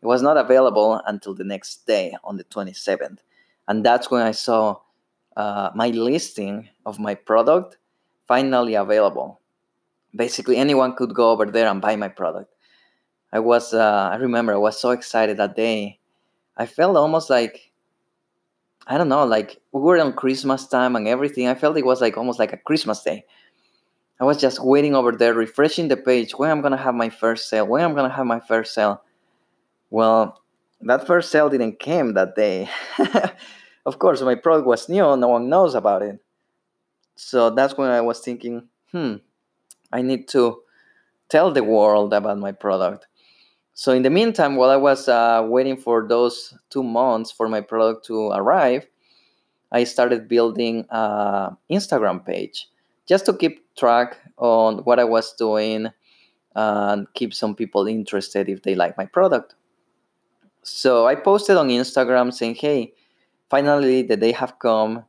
it 0.01 0.07
was 0.07 0.23
not 0.23 0.37
available 0.37 1.01
until 1.07 1.35
the 1.35 1.45
next 1.45 1.87
day 1.87 2.15
on 2.25 2.37
the 2.37 2.45
27th. 2.45 3.19
And 3.69 3.85
that's 3.85 4.11
when 4.11 4.23
I 4.23 4.33
saw 4.33 4.81
uh, 5.37 5.71
my 5.75 5.89
listing 5.89 6.69
of 6.85 6.99
my 6.99 7.15
product 7.15 7.79
finally 8.27 8.75
available. 8.75 9.41
Basically, 10.15 10.57
anyone 10.57 10.95
could 10.95 11.15
go 11.15 11.31
over 11.31 11.47
there 11.47 11.69
and 11.69 11.81
buy 11.81 11.97
my 11.97 12.09
product. 12.09 12.53
I 13.33 13.41
was, 13.41 13.73
uh, 13.73 14.11
I 14.13 14.17
remember, 14.17 14.53
I 14.53 14.59
was 14.59 14.81
so 14.81 14.91
excited 14.91 15.39
that 15.39 15.57
day. 15.57 15.99
I 16.57 16.67
felt 16.67 16.97
almost 16.97 17.31
like, 17.31 17.73
I 18.87 18.99
don't 18.99 19.09
know, 19.09 19.25
like 19.25 19.61
we 19.73 19.81
were 19.81 19.99
on 20.01 20.13
Christmas 20.13 20.67
time 20.67 20.97
and 20.97 21.09
everything. 21.09 21.49
I 21.49 21.55
felt 21.55 21.77
it 21.79 21.87
was 21.87 22.01
like 22.01 22.17
almost 22.19 22.39
like 22.39 22.53
a 22.53 22.59
Christmas 22.59 23.03
day. 23.03 23.25
I 24.21 24.25
was 24.25 24.37
just 24.41 24.65
waiting 24.65 24.95
over 24.95 25.13
there, 25.13 25.35
refreshing 25.35 25.89
the 25.89 25.97
page 25.97 26.33
when 26.33 26.51
I'm 26.51 26.61
gonna 26.61 26.77
have 26.77 26.95
my 26.95 27.11
first 27.11 27.49
sale, 27.49 27.67
when 27.67 27.85
I'm 27.85 27.95
gonna 27.95 28.13
have 28.15 28.27
my 28.27 28.41
first 28.41 28.75
sale. 28.75 29.03
Well, 29.91 30.43
that 30.83 31.07
first 31.07 31.31
sale 31.31 31.49
didn't 31.49 31.81
came 31.81 32.15
that 32.15 32.37
day. 32.37 32.69
of 33.87 33.99
course, 33.99 34.23
my 34.23 34.35
product 34.35 34.67
was 34.67 34.89
new, 34.89 35.17
no 35.17 35.29
one 35.29 35.49
knows 35.49 35.75
about 35.75 36.03
it. 36.03 36.21
So 37.17 37.51
that's 37.51 37.77
when 37.77 37.91
I 37.91 38.01
was 38.01 38.21
thinking, 38.21 38.69
hmm, 38.93 39.17
I 39.93 40.03
need 40.03 40.29
to 40.29 40.63
tell 41.29 41.53
the 41.53 41.65
world 41.65 42.13
about 42.13 42.39
my 42.39 42.53
product. 42.53 43.07
So 43.75 43.93
in 43.93 44.03
the 44.03 44.11
meantime, 44.11 44.57
while 44.57 44.71
I 44.71 44.77
was 44.77 45.09
uh, 45.09 45.47
waiting 45.49 45.77
for 45.77 46.07
those 46.07 46.55
two 46.71 46.83
months 46.83 47.33
for 47.33 47.49
my 47.49 47.61
product 47.61 48.05
to 48.07 48.29
arrive, 48.29 48.87
I 49.73 49.85
started 49.85 50.29
building 50.29 50.85
an 50.91 51.57
Instagram 51.71 52.25
page 52.25 52.69
just 53.09 53.25
to 53.27 53.33
keep 53.33 53.75
track 53.75 54.19
on 54.37 54.79
what 54.85 54.99
I 54.99 55.05
was 55.05 55.33
doing 55.33 55.89
and 56.55 57.07
keep 57.15 57.33
some 57.33 57.55
people 57.55 57.87
interested 57.87 58.49
if 58.49 58.63
they 58.63 58.75
like 58.75 58.99
my 58.99 59.07
product. 59.07 59.55
So 60.63 61.07
I 61.07 61.15
posted 61.15 61.57
on 61.57 61.69
Instagram 61.69 62.33
saying, 62.33 62.57
hey, 62.57 62.93
finally 63.49 64.03
the 64.03 64.17
day 64.17 64.33
have 64.33 64.59
come. 64.59 65.05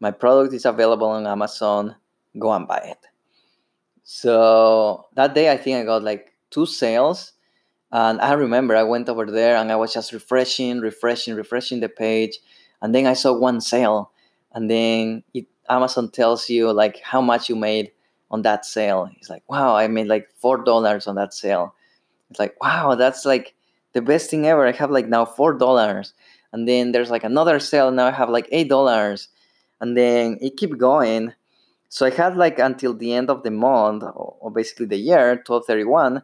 My 0.00 0.10
product 0.10 0.52
is 0.52 0.64
available 0.64 1.08
on 1.08 1.26
Amazon. 1.26 1.94
Go 2.38 2.52
and 2.52 2.66
buy 2.66 2.78
it. 2.78 3.09
So 4.12 5.06
that 5.14 5.36
day, 5.36 5.52
I 5.52 5.56
think 5.56 5.76
I 5.78 5.84
got 5.84 6.02
like 6.02 6.32
two 6.50 6.66
sales. 6.66 7.30
And 7.92 8.20
I 8.20 8.32
remember 8.32 8.74
I 8.74 8.82
went 8.82 9.08
over 9.08 9.24
there 9.24 9.54
and 9.54 9.70
I 9.70 9.76
was 9.76 9.94
just 9.94 10.12
refreshing, 10.12 10.80
refreshing, 10.80 11.36
refreshing 11.36 11.78
the 11.78 11.88
page. 11.88 12.40
And 12.82 12.92
then 12.92 13.06
I 13.06 13.12
saw 13.12 13.32
one 13.32 13.60
sale. 13.60 14.10
And 14.52 14.68
then 14.68 15.22
it, 15.32 15.46
Amazon 15.68 16.10
tells 16.10 16.50
you 16.50 16.72
like 16.72 16.98
how 17.04 17.20
much 17.20 17.48
you 17.48 17.54
made 17.54 17.92
on 18.32 18.42
that 18.42 18.64
sale. 18.64 19.08
It's 19.16 19.30
like, 19.30 19.44
wow, 19.48 19.76
I 19.76 19.86
made 19.86 20.08
like 20.08 20.28
$4 20.42 21.06
on 21.06 21.14
that 21.14 21.32
sale. 21.32 21.76
It's 22.30 22.40
like, 22.40 22.60
wow, 22.60 22.96
that's 22.96 23.24
like 23.24 23.54
the 23.92 24.02
best 24.02 24.28
thing 24.28 24.44
ever. 24.44 24.66
I 24.66 24.72
have 24.72 24.90
like 24.90 25.06
now 25.06 25.24
$4. 25.24 26.12
And 26.52 26.66
then 26.66 26.90
there's 26.90 27.10
like 27.10 27.22
another 27.22 27.60
sale. 27.60 27.92
Now 27.92 28.08
I 28.08 28.10
have 28.10 28.28
like 28.28 28.50
$8. 28.50 29.28
And 29.80 29.96
then 29.96 30.36
it 30.40 30.56
keep 30.56 30.76
going. 30.78 31.32
So 31.90 32.06
I 32.06 32.10
had 32.10 32.36
like 32.36 32.60
until 32.60 32.94
the 32.94 33.12
end 33.12 33.30
of 33.30 33.42
the 33.42 33.50
month, 33.50 34.04
or 34.14 34.50
basically 34.50 34.86
the 34.86 34.96
year, 34.96 35.42
1231, 35.44 36.22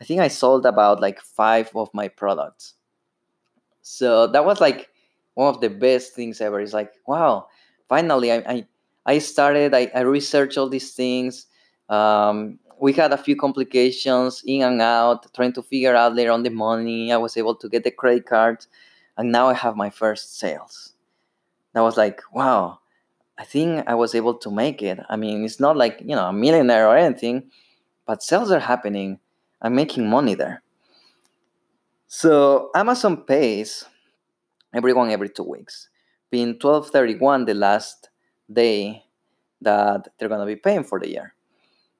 I 0.00 0.04
think 0.04 0.20
I 0.20 0.28
sold 0.28 0.64
about 0.64 1.00
like 1.00 1.20
five 1.20 1.70
of 1.74 1.92
my 1.92 2.06
products. 2.06 2.74
So 3.82 4.28
that 4.28 4.44
was 4.44 4.60
like 4.60 4.90
one 5.34 5.52
of 5.52 5.60
the 5.60 5.70
best 5.70 6.14
things 6.14 6.40
ever. 6.40 6.60
It's 6.60 6.72
like, 6.72 6.92
wow, 7.06 7.48
finally 7.88 8.30
I, 8.30 8.36
I, 8.36 8.66
I 9.06 9.18
started, 9.18 9.74
I, 9.74 9.90
I 9.92 10.00
researched 10.00 10.56
all 10.56 10.68
these 10.68 10.92
things. 10.92 11.46
Um, 11.88 12.60
we 12.80 12.92
had 12.92 13.12
a 13.12 13.18
few 13.18 13.34
complications 13.34 14.44
in 14.46 14.62
and 14.62 14.80
out, 14.80 15.26
trying 15.34 15.52
to 15.54 15.62
figure 15.62 15.96
out 15.96 16.14
later 16.14 16.30
on 16.30 16.44
the 16.44 16.50
money. 16.50 17.12
I 17.12 17.16
was 17.16 17.36
able 17.36 17.56
to 17.56 17.68
get 17.68 17.82
the 17.82 17.90
credit 17.90 18.26
card, 18.26 18.64
and 19.16 19.32
now 19.32 19.48
I 19.48 19.54
have 19.54 19.74
my 19.74 19.90
first 19.90 20.38
sales. 20.38 20.92
That 21.74 21.80
was 21.80 21.96
like, 21.96 22.20
wow, 22.32 22.78
I 23.38 23.44
think 23.44 23.84
I 23.86 23.94
was 23.94 24.14
able 24.14 24.34
to 24.34 24.50
make 24.50 24.82
it. 24.82 24.98
I 25.08 25.16
mean, 25.16 25.44
it's 25.44 25.60
not 25.60 25.76
like, 25.76 26.00
you 26.00 26.16
know, 26.16 26.26
a 26.26 26.32
millionaire 26.32 26.88
or 26.88 26.96
anything, 26.96 27.50
but 28.04 28.22
sales 28.22 28.50
are 28.50 28.58
happening. 28.58 29.20
I'm 29.62 29.74
making 29.74 30.10
money 30.10 30.34
there. 30.34 30.62
So 32.08 32.70
Amazon 32.74 33.18
pays 33.18 33.84
everyone 34.74 35.10
every 35.10 35.28
two 35.28 35.44
weeks, 35.44 35.88
being 36.30 36.48
1231 36.48 37.44
the 37.44 37.54
last 37.54 38.08
day 38.52 39.04
that 39.60 40.08
they're 40.18 40.28
going 40.28 40.40
to 40.40 40.46
be 40.46 40.56
paying 40.56 40.84
for 40.84 40.98
the 40.98 41.08
year. 41.08 41.34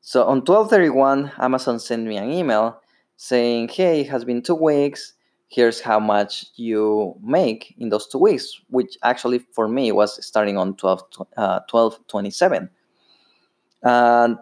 So 0.00 0.22
on 0.22 0.38
1231, 0.38 1.32
Amazon 1.38 1.78
sent 1.78 2.04
me 2.04 2.16
an 2.16 2.30
email 2.30 2.80
saying, 3.16 3.68
hey, 3.68 4.00
it 4.00 4.08
has 4.08 4.24
been 4.24 4.42
two 4.42 4.54
weeks 4.54 5.12
here's 5.48 5.80
how 5.80 5.98
much 5.98 6.46
you 6.56 7.16
make 7.22 7.74
in 7.78 7.88
those 7.88 8.06
two 8.06 8.18
weeks, 8.18 8.60
which 8.68 8.96
actually 9.02 9.40
for 9.52 9.66
me 9.66 9.90
was 9.92 10.24
starting 10.24 10.56
on 10.58 10.76
12, 10.76 11.02
uh, 11.36 11.60
12 11.68 11.98
27. 12.06 12.70
And 13.82 14.38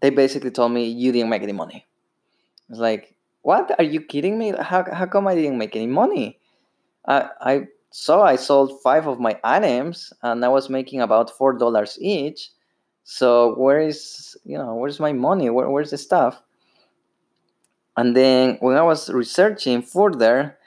they 0.00 0.10
basically 0.10 0.50
told 0.50 0.72
me, 0.72 0.86
you 0.86 1.12
didn't 1.12 1.30
make 1.30 1.42
any 1.42 1.52
money. 1.52 1.86
I 2.68 2.72
was 2.72 2.78
like, 2.78 3.14
what? 3.42 3.74
Are 3.78 3.84
you 3.84 4.00
kidding 4.00 4.38
me? 4.38 4.52
How, 4.60 4.84
how 4.92 5.06
come 5.06 5.26
I 5.26 5.34
didn't 5.34 5.58
make 5.58 5.74
any 5.74 5.86
money? 5.86 6.38
I, 7.06 7.28
I 7.40 7.66
saw 7.90 8.22
I 8.22 8.36
sold 8.36 8.80
five 8.82 9.06
of 9.06 9.18
my 9.18 9.38
items 9.42 10.12
and 10.22 10.44
I 10.44 10.48
was 10.48 10.68
making 10.68 11.00
about 11.00 11.36
$4 11.36 11.98
each. 11.98 12.50
So 13.04 13.54
where 13.56 13.80
is, 13.80 14.36
you 14.44 14.58
know, 14.58 14.74
where's 14.74 15.00
my 15.00 15.12
money? 15.12 15.48
Where, 15.50 15.68
where's 15.70 15.90
the 15.90 15.98
stuff? 15.98 16.42
And 17.96 18.16
then 18.16 18.56
when 18.60 18.76
I 18.76 18.82
was 18.82 19.10
researching 19.10 19.82
further, 19.82 20.58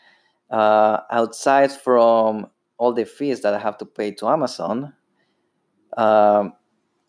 uh, 0.50 1.00
outside 1.10 1.72
from 1.72 2.48
all 2.78 2.94
the 2.94 3.06
fees 3.06 3.42
that 3.42 3.54
I 3.54 3.60
have 3.60 3.78
to 3.80 3.86
pay 3.86 4.12
to 4.12 4.28
Amazon, 4.28 4.94
um, 5.98 6.54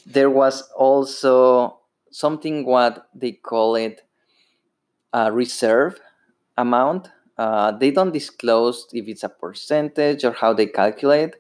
there 0.07 0.31
was 0.31 0.63
also 0.77 1.81
something 2.11 2.65
what 2.65 3.09
they 3.15 3.33
call 3.33 3.75
it 3.77 4.03
a 5.13 5.33
reserve 5.33 6.01
amount. 6.57 7.09
Uh, 7.37 7.73
they 7.73 7.91
don't 7.91 8.13
disclose 8.13 8.87
if 8.93 9.09
it's 9.09 9.25
a 9.25 9.29
percentage 9.29 10.25
or 10.25 10.33
how 10.33 10.53
they 10.53 10.67
calculate. 10.67 11.37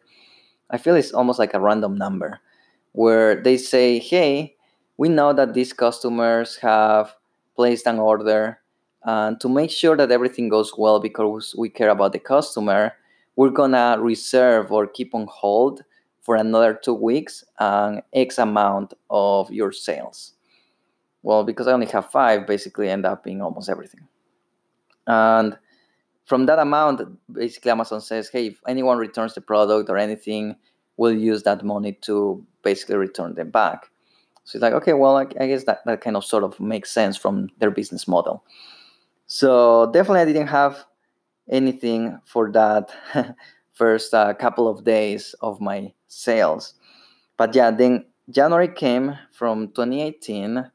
I 0.70 0.78
feel 0.78 0.96
it's 0.96 1.12
almost 1.12 1.38
like 1.38 1.54
a 1.54 1.60
random 1.60 1.96
number 1.96 2.40
where 2.92 3.40
they 3.40 3.56
say, 3.56 3.98
hey, 3.98 4.56
we 4.96 5.08
know 5.08 5.32
that 5.32 5.54
these 5.54 5.72
customers 5.72 6.56
have 6.56 7.14
placed 7.56 7.86
an 7.86 7.98
order 7.98 8.58
and 9.04 9.40
to 9.40 9.48
make 9.48 9.70
sure 9.70 9.96
that 9.96 10.10
everything 10.10 10.48
goes 10.48 10.72
well 10.76 10.98
because 11.00 11.54
we 11.56 11.68
care 11.68 11.90
about 11.90 12.12
the 12.12 12.18
customer, 12.18 12.92
we're 13.36 13.50
gonna 13.50 13.98
reserve 14.00 14.72
or 14.72 14.86
keep 14.86 15.14
on 15.14 15.26
hold 15.30 15.82
for 16.22 16.36
another 16.36 16.72
two 16.72 16.94
weeks 16.94 17.44
an 17.58 18.02
X 18.14 18.38
amount 18.38 18.94
of 19.10 19.50
your 19.50 19.72
sales. 19.72 20.32
Well, 21.22 21.44
because 21.44 21.66
I 21.66 21.72
only 21.72 21.86
have 21.86 22.10
five, 22.10 22.46
basically 22.46 22.88
end 22.88 23.06
up 23.06 23.24
being 23.24 23.42
almost 23.42 23.68
everything. 23.68 24.08
And 25.06 25.58
from 26.24 26.46
that 26.46 26.58
amount, 26.58 27.02
basically 27.30 27.70
Amazon 27.70 28.00
says, 28.00 28.30
hey, 28.30 28.48
if 28.48 28.60
anyone 28.66 28.98
returns 28.98 29.34
the 29.34 29.40
product 29.40 29.90
or 29.90 29.98
anything, 29.98 30.56
we'll 30.96 31.14
use 31.14 31.42
that 31.42 31.62
money 31.62 31.92
to 32.02 32.44
basically 32.62 32.96
return 32.96 33.34
them 33.34 33.50
back. 33.50 33.90
So 34.44 34.56
it's 34.56 34.62
like, 34.62 34.74
okay, 34.74 34.92
well, 34.92 35.16
I, 35.16 35.22
I 35.40 35.46
guess 35.46 35.64
that, 35.64 35.80
that 35.86 36.00
kind 36.00 36.16
of 36.16 36.24
sort 36.24 36.44
of 36.44 36.58
makes 36.60 36.90
sense 36.90 37.16
from 37.16 37.48
their 37.58 37.70
business 37.70 38.06
model. 38.06 38.44
So 39.26 39.90
definitely, 39.92 40.20
I 40.20 40.24
didn't 40.26 40.48
have 40.48 40.84
anything 41.50 42.20
for 42.26 42.50
that 42.52 42.92
first 43.72 44.14
uh, 44.14 44.34
couple 44.34 44.68
of 44.68 44.84
days 44.84 45.34
of 45.42 45.60
my 45.60 45.92
sales. 46.08 46.74
But 47.36 47.54
yeah, 47.54 47.70
then 47.70 48.06
January 48.30 48.68
came 48.68 49.18
from 49.32 49.68
2018. 49.70 50.70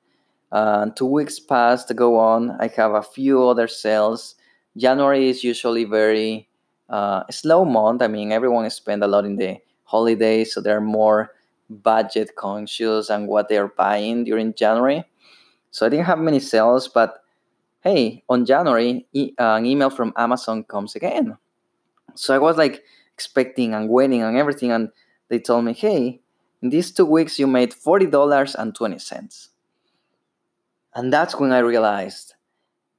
Uh, 0.51 0.87
two 0.91 1.05
weeks 1.05 1.39
passed 1.39 1.87
to 1.89 1.93
go 1.93 2.17
on. 2.19 2.51
I 2.59 2.67
have 2.77 2.93
a 2.93 3.03
few 3.03 3.47
other 3.47 3.67
sales. 3.67 4.35
January 4.77 5.29
is 5.29 5.43
usually 5.43 5.85
very 5.85 6.49
uh, 6.89 7.23
slow 7.31 7.65
month. 7.65 8.01
I 8.01 8.07
mean, 8.07 8.31
everyone 8.31 8.69
spend 8.71 9.03
a 9.03 9.07
lot 9.07 9.25
in 9.25 9.37
the 9.37 9.57
holidays, 9.85 10.53
so 10.53 10.61
they're 10.61 10.81
more 10.81 11.31
budget 11.69 12.35
conscious 12.35 13.09
and 13.09 13.27
what 13.27 13.49
they're 13.49 13.67
buying 13.69 14.23
during 14.25 14.53
January. 14.55 15.05
So 15.71 15.85
I 15.85 15.89
didn't 15.89 16.05
have 16.05 16.19
many 16.19 16.39
sales, 16.39 16.87
but 16.87 17.18
hey, 17.81 18.23
on 18.29 18.45
January, 18.45 19.05
e- 19.13 19.33
uh, 19.39 19.55
an 19.55 19.65
email 19.65 19.89
from 19.89 20.13
Amazon 20.17 20.63
comes 20.63 20.95
again. 20.95 21.37
So 22.15 22.35
I 22.35 22.39
was 22.39 22.57
like 22.57 22.83
expecting 23.13 23.73
and 23.73 23.89
waiting 23.89 24.21
and 24.23 24.37
everything, 24.37 24.71
and 24.71 24.89
they 25.29 25.39
told 25.39 25.65
me, 25.65 25.73
hey, 25.73 26.21
in 26.61 26.69
these 26.69 26.91
two 26.91 27.05
weeks 27.05 27.39
you 27.39 27.47
made 27.47 27.73
$40.20. 27.73 29.49
And 30.95 31.13
that's 31.13 31.35
when 31.39 31.51
I 31.51 31.59
realized, 31.59 32.33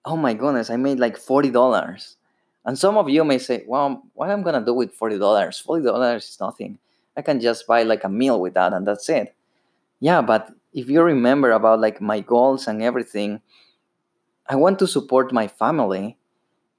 oh 0.04 0.16
my 0.16 0.34
goodness, 0.34 0.70
I 0.70 0.76
made 0.76 0.98
like 1.00 1.18
$40. 1.18 2.16
And 2.64 2.78
some 2.78 2.98
of 2.98 3.08
you 3.08 3.24
may 3.24 3.38
say, 3.38 3.64
well, 3.66 4.02
what 4.14 4.30
am 4.30 4.40
I 4.40 4.42
gonna 4.42 4.64
do 4.64 4.74
with 4.74 4.98
$40? 4.98 5.62
$40 5.62 6.28
is 6.30 6.40
nothing. 6.40 6.78
I 7.16 7.22
can 7.22 7.40
just 7.40 7.66
buy 7.66 7.82
like 7.84 8.04
a 8.04 8.08
meal 8.08 8.40
with 8.40 8.54
that 8.54 8.72
and 8.72 8.86
that's 8.86 9.08
it. 9.08 9.34
Yeah, 10.00 10.22
but 10.22 10.50
if 10.72 10.88
you 10.90 11.02
remember 11.02 11.52
about 11.52 11.80
like 11.80 12.00
my 12.00 12.20
goals 12.20 12.68
and 12.68 12.82
everything, 12.82 13.42
I 14.50 14.56
want 14.56 14.80
to 14.80 14.88
support 14.88 15.32
my 15.32 15.46
family, 15.46 16.18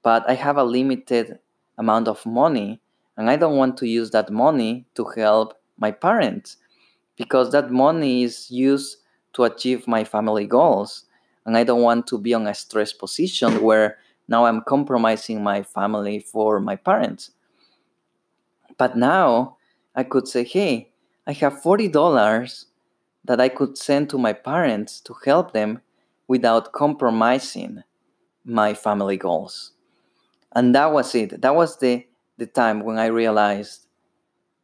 but 0.02 0.28
I 0.28 0.34
have 0.34 0.58
a 0.58 0.62
limited 0.62 1.38
amount 1.78 2.06
of 2.06 2.26
money 2.26 2.82
and 3.16 3.30
I 3.30 3.36
don't 3.36 3.56
want 3.56 3.78
to 3.78 3.88
use 3.88 4.10
that 4.10 4.30
money 4.30 4.84
to 4.94 5.06
help 5.16 5.54
my 5.78 5.90
parents 5.90 6.58
because 7.16 7.50
that 7.52 7.70
money 7.70 8.24
is 8.24 8.50
used 8.50 8.98
to 9.32 9.44
achieve 9.44 9.88
my 9.88 10.04
family 10.04 10.46
goals 10.46 11.06
and 11.46 11.56
I 11.56 11.64
don't 11.64 11.80
want 11.80 12.06
to 12.08 12.18
be 12.18 12.34
on 12.34 12.46
a 12.46 12.52
stress 12.52 12.92
position 12.92 13.62
where 13.62 13.96
now 14.28 14.44
I'm 14.44 14.60
compromising 14.60 15.42
my 15.42 15.62
family 15.62 16.18
for 16.18 16.60
my 16.60 16.76
parents. 16.76 17.30
But 18.76 18.98
now 18.98 19.56
I 19.96 20.02
could 20.02 20.28
say, 20.28 20.44
hey, 20.44 20.90
I 21.26 21.32
have 21.32 21.62
$40 21.62 22.66
that 23.24 23.40
I 23.40 23.48
could 23.48 23.78
send 23.78 24.10
to 24.10 24.18
my 24.18 24.34
parents 24.34 25.00
to 25.00 25.14
help 25.24 25.54
them 25.54 25.80
without 26.32 26.72
compromising 26.72 27.82
my 28.42 28.72
family 28.72 29.18
goals. 29.18 29.72
And 30.56 30.74
that 30.74 30.90
was 30.90 31.14
it. 31.14 31.42
That 31.42 31.54
was 31.54 31.78
the, 31.78 32.06
the 32.38 32.46
time 32.46 32.80
when 32.80 32.98
I 32.98 33.06
realized 33.06 33.86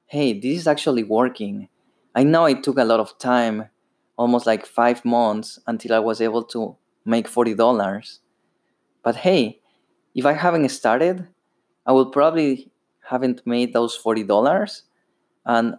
hey, 0.06 0.32
this 0.32 0.60
is 0.60 0.66
actually 0.66 1.04
working. 1.04 1.68
I 2.14 2.24
know 2.24 2.46
it 2.46 2.62
took 2.62 2.78
a 2.78 2.84
lot 2.84 2.98
of 2.98 3.18
time, 3.18 3.68
almost 4.16 4.46
like 4.46 4.64
five 4.64 5.04
months, 5.04 5.58
until 5.66 5.92
I 5.92 5.98
was 5.98 6.22
able 6.22 6.44
to 6.44 6.78
make 7.04 7.28
$40. 7.28 8.18
But 9.02 9.16
hey, 9.16 9.60
if 10.14 10.24
I 10.24 10.32
haven't 10.32 10.70
started, 10.70 11.28
I 11.84 11.92
will 11.92 12.10
probably 12.10 12.70
haven't 13.10 13.46
made 13.46 13.74
those 13.74 13.98
$40 14.02 14.82
and 15.44 15.74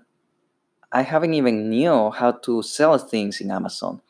I 0.91 1.01
haven't 1.01 1.33
even 1.33 1.69
knew 1.71 2.11
how 2.11 2.33
to 2.45 2.61
sell 2.61 2.99
things 2.99 3.41
in 3.41 3.49
Amazon. 3.49 4.01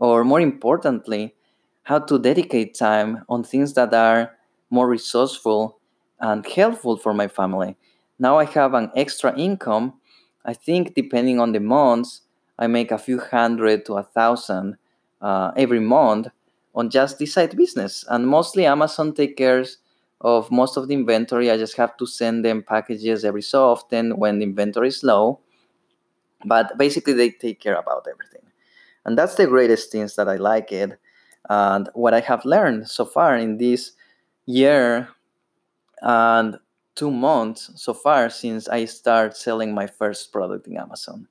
Or 0.00 0.24
more 0.24 0.40
importantly, 0.40 1.36
how 1.84 2.00
to 2.00 2.18
dedicate 2.18 2.74
time 2.74 3.24
on 3.28 3.44
things 3.44 3.74
that 3.74 3.94
are 3.94 4.36
more 4.70 4.88
resourceful 4.88 5.78
and 6.20 6.46
helpful 6.46 6.98
for 6.98 7.14
my 7.14 7.28
family. 7.28 7.76
Now 8.18 8.38
I 8.38 8.46
have 8.46 8.74
an 8.74 8.90
extra 8.96 9.36
income. 9.38 9.94
I 10.44 10.54
think 10.54 10.94
depending 10.94 11.40
on 11.40 11.52
the 11.52 11.60
months, 11.60 12.22
I 12.58 12.68
make 12.68 12.90
a 12.90 12.98
few 12.98 13.20
hundred 13.20 13.86
to 13.86 13.94
a 13.94 14.02
thousand 14.02 14.78
uh, 15.22 15.52
every 15.56 15.80
month 15.80 16.28
on 16.74 16.90
just 16.90 17.18
this 17.18 17.34
side 17.34 17.56
business. 17.56 18.04
And 18.08 18.26
mostly 18.28 18.66
Amazon 18.66 19.14
takes 19.14 19.36
care 19.36 19.64
of 20.22 20.50
most 20.50 20.76
of 20.78 20.88
the 20.88 20.94
inventory. 20.94 21.50
I 21.50 21.58
just 21.58 21.76
have 21.76 21.96
to 21.98 22.06
send 22.06 22.44
them 22.44 22.62
packages 22.62 23.24
every 23.24 23.42
so 23.42 23.70
often 23.70 24.18
when 24.18 24.38
the 24.38 24.44
inventory 24.44 24.88
is 24.88 25.02
low. 25.04 25.40
But 26.44 26.76
basically, 26.76 27.14
they 27.14 27.30
take 27.30 27.60
care 27.60 27.76
about 27.76 28.06
everything. 28.10 28.49
And 29.04 29.16
that's 29.16 29.34
the 29.34 29.46
greatest 29.46 29.90
things 29.90 30.16
that 30.16 30.28
I 30.28 30.36
like 30.36 30.72
it. 30.72 30.98
And 31.48 31.88
what 31.94 32.14
I 32.14 32.20
have 32.20 32.44
learned 32.44 32.88
so 32.88 33.04
far 33.04 33.36
in 33.36 33.58
this 33.58 33.92
year 34.46 35.08
and 36.02 36.58
two 36.94 37.10
months 37.10 37.70
so 37.76 37.94
far 37.94 38.28
since 38.28 38.68
I 38.68 38.84
start 38.84 39.36
selling 39.36 39.74
my 39.74 39.86
first 39.86 40.32
product 40.32 40.66
in 40.66 40.76
Amazon. 40.76 41.28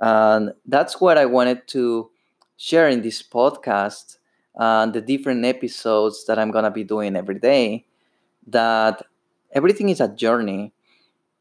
And 0.00 0.52
that's 0.64 1.00
what 1.00 1.18
I 1.18 1.26
wanted 1.26 1.66
to 1.68 2.10
share 2.56 2.88
in 2.88 3.02
this 3.02 3.22
podcast 3.22 4.16
and 4.54 4.94
the 4.94 5.00
different 5.00 5.44
episodes 5.44 6.24
that 6.26 6.38
I'm 6.38 6.50
going 6.50 6.64
to 6.64 6.70
be 6.70 6.84
doing 6.84 7.16
every 7.16 7.38
day. 7.38 7.84
That 8.46 9.02
everything 9.52 9.88
is 9.88 10.00
a 10.00 10.08
journey. 10.08 10.72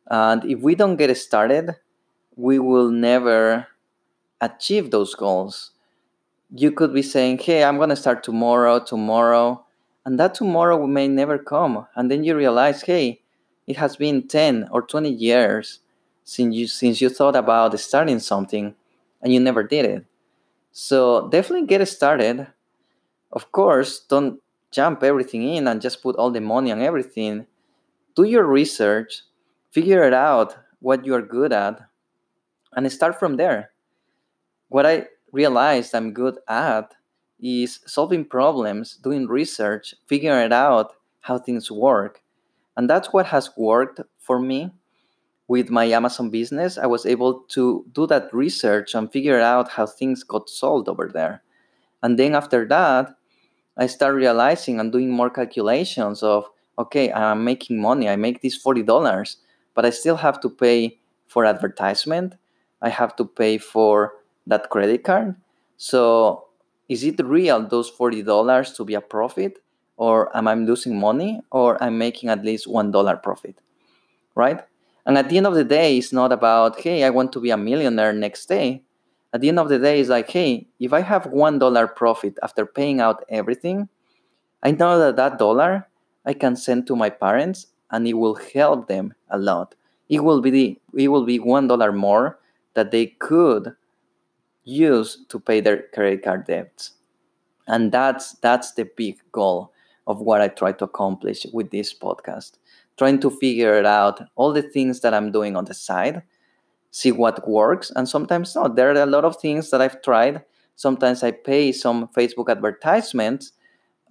And 0.10 0.44
if 0.46 0.60
we 0.60 0.76
don't 0.76 0.98
get 0.98 1.16
started, 1.18 1.76
we 2.36 2.60
will 2.60 2.92
never 2.92 3.68
achieve 4.46 4.92
those 4.92 5.16
goals. 5.16 5.72
You 6.54 6.72
could 6.72 6.94
be 6.94 7.02
saying, 7.02 7.40
Hey, 7.40 7.64
I'm 7.64 7.78
going 7.78 7.90
to 7.90 7.96
start 7.96 8.24
tomorrow, 8.24 8.84
tomorrow 8.84 9.66
and 10.06 10.20
that 10.20 10.36
tomorrow 10.36 10.86
may 10.86 11.08
never 11.08 11.38
come 11.38 11.88
and 11.96 12.10
then 12.10 12.24
you 12.24 12.36
realize 12.36 12.84
hey 12.84 13.22
it 13.68 13.78
has 13.78 13.96
been 13.96 14.28
10 14.28 14.70
or 14.72 14.84
20 14.84 15.10
years 15.10 15.80
since 16.24 16.56
you 16.56 16.68
since 16.68 17.02
you 17.02 17.10
thought 17.10 17.36
about 17.36 17.78
starting 17.80 18.20
something 18.20 18.76
and 19.22 19.34
you 19.34 19.40
never 19.40 19.64
did 19.64 19.86
it. 19.86 20.06
So 20.72 21.28
definitely 21.30 21.66
get 21.66 21.88
started. 21.88 22.48
Of 23.32 23.52
course 23.52 24.00
don't 24.00 24.40
jump 24.72 25.04
everything 25.04 25.44
in 25.56 25.68
and 25.68 25.82
just 25.82 26.04
put 26.04 26.16
all 26.16 26.30
the 26.30 26.42
money 26.42 26.72
on 26.72 26.82
everything. 26.82 27.48
Do 28.16 28.24
your 28.24 28.46
research 28.46 29.24
figure 29.72 30.04
it 30.04 30.14
out 30.14 30.56
what 30.80 31.06
you 31.06 31.16
are 31.16 31.22
good 31.22 31.52
at 31.52 31.82
and 32.74 32.90
start 32.92 33.20
from 33.20 33.38
there 33.38 33.72
what 34.70 34.86
i 34.86 35.06
realized 35.32 35.94
i'm 35.94 36.14
good 36.14 36.38
at 36.48 36.96
is 37.40 37.80
solving 37.86 38.26
problems, 38.26 38.98
doing 38.98 39.28
research, 39.28 39.96
figuring 40.08 40.54
out 40.54 40.94
how 41.22 41.38
things 41.38 41.70
work. 41.70 42.22
And 42.78 42.90
that's 42.90 43.12
what 43.14 43.28
has 43.28 43.50
worked 43.58 44.02
for 44.18 44.40
me 44.40 44.72
with 45.48 45.70
my 45.70 45.86
Amazon 45.86 46.30
business. 46.30 46.78
I 46.78 46.88
was 46.88 47.06
able 47.06 47.42
to 47.50 47.86
do 47.92 48.08
that 48.08 48.34
research 48.34 48.96
and 48.96 49.12
figure 49.12 49.40
out 49.40 49.70
how 49.70 49.86
things 49.86 50.24
got 50.24 50.50
sold 50.50 50.90
over 50.90 51.10
there. 51.14 51.44
And 52.02 52.18
then 52.18 52.36
after 52.36 52.68
that, 52.68 53.16
I 53.78 53.88
start 53.88 54.16
realizing 54.16 54.80
and 54.80 54.92
doing 54.92 55.12
more 55.12 55.30
calculations 55.30 56.24
of 56.24 56.50
okay, 56.78 57.12
I'm 57.12 57.46
making 57.46 57.80
money. 57.80 58.10
I 58.10 58.18
make 58.18 58.42
these 58.42 58.62
$40, 58.62 59.38
but 59.74 59.86
I 59.86 59.92
still 59.92 60.18
have 60.18 60.42
to 60.42 60.50
pay 60.50 61.00
for 61.26 61.46
advertisement. 61.46 62.36
I 62.82 62.90
have 62.90 63.16
to 63.16 63.26
pay 63.26 63.58
for 63.58 64.12
that 64.48 64.70
credit 64.70 65.04
card. 65.04 65.36
So 65.78 66.46
is 66.88 67.04
it 67.04 67.24
real 67.24 67.68
those 67.68 67.92
$40 67.92 68.76
to 68.76 68.86
be 68.86 68.94
a 68.94 69.02
profit? 69.02 69.62
Or 69.98 70.36
am 70.36 70.48
i 70.48 70.54
losing 70.54 71.00
money? 71.00 71.42
Or 71.52 71.82
i'm 71.82 71.98
making 71.98 72.30
at 72.30 72.44
least 72.44 72.68
$1 72.68 73.24
profit 73.24 73.56
right? 74.36 74.62
And 75.06 75.18
at 75.18 75.30
the 75.30 75.38
end 75.38 75.48
of 75.48 75.56
the 75.56 75.64
day 75.64 75.98
it's 75.98 76.12
not 76.12 76.32
about 76.32 76.82
hey 76.82 77.04
i 77.04 77.10
want 77.10 77.32
to 77.34 77.40
be 77.40 77.52
a 77.52 77.58
millionaire 77.58 78.14
next 78.14 78.48
day. 78.48 78.82
At 79.34 79.42
the 79.42 79.50
end 79.50 79.60
of 79.60 79.70
the 79.70 79.80
day 79.80 80.00
it's 80.00 80.10
like 80.10 80.30
hey 80.30 80.68
if 80.80 80.94
i 80.94 81.02
have 81.02 81.24
$1 81.24 81.96
profit 81.96 82.38
after 82.44 82.66
paying 82.66 83.00
out 83.00 83.24
everything 83.30 83.90
i 84.64 84.72
know 84.72 85.00
that 85.00 85.16
that 85.16 85.38
dollar 85.40 85.88
i 86.26 86.34
can 86.34 86.56
send 86.56 86.88
to 86.88 86.96
my 86.96 87.10
parents 87.10 87.68
and 87.92 88.08
it 88.08 88.14
will 88.14 88.36
help 88.36 88.88
them 88.88 89.14
a 89.30 89.38
lot. 89.38 89.76
It 90.10 90.24
will 90.24 90.42
be 90.42 90.50
the, 90.50 90.80
it 90.98 91.08
will 91.08 91.26
be 91.26 91.40
$1 91.40 91.96
more 91.96 92.38
that 92.74 92.92
they 92.92 93.08
could 93.08 93.76
use 94.66 95.24
to 95.30 95.40
pay 95.40 95.62
their 95.62 95.84
credit 95.94 96.24
card 96.24 96.46
debts. 96.46 96.92
And 97.68 97.92
that's 97.92 98.34
that's 98.34 98.74
the 98.74 98.86
big 98.96 99.18
goal 99.32 99.72
of 100.08 100.20
what 100.22 100.42
I 100.42 100.50
try 100.50 100.72
to 100.74 100.84
accomplish 100.84 101.46
with 101.54 101.72
this 101.72 101.94
podcast. 101.94 102.58
Trying 102.98 103.20
to 103.22 103.30
figure 103.30 103.76
it 103.76 103.86
out 103.86 104.22
all 104.36 104.54
the 104.54 104.62
things 104.62 105.02
that 105.02 105.14
I'm 105.14 105.32
doing 105.32 105.56
on 105.56 105.66
the 105.66 105.74
side, 105.74 106.24
see 106.92 107.12
what 107.12 107.48
works, 107.48 107.92
and 107.96 108.08
sometimes 108.08 108.56
not. 108.56 108.76
There 108.76 108.90
are 108.90 109.04
a 109.04 109.06
lot 109.06 109.26
of 109.26 109.38
things 109.38 109.72
that 109.72 109.82
I've 109.82 110.02
tried. 110.02 110.44
Sometimes 110.76 111.24
I 111.24 111.32
pay 111.32 111.72
some 111.72 112.08
Facebook 112.10 112.50
advertisements. 112.50 113.54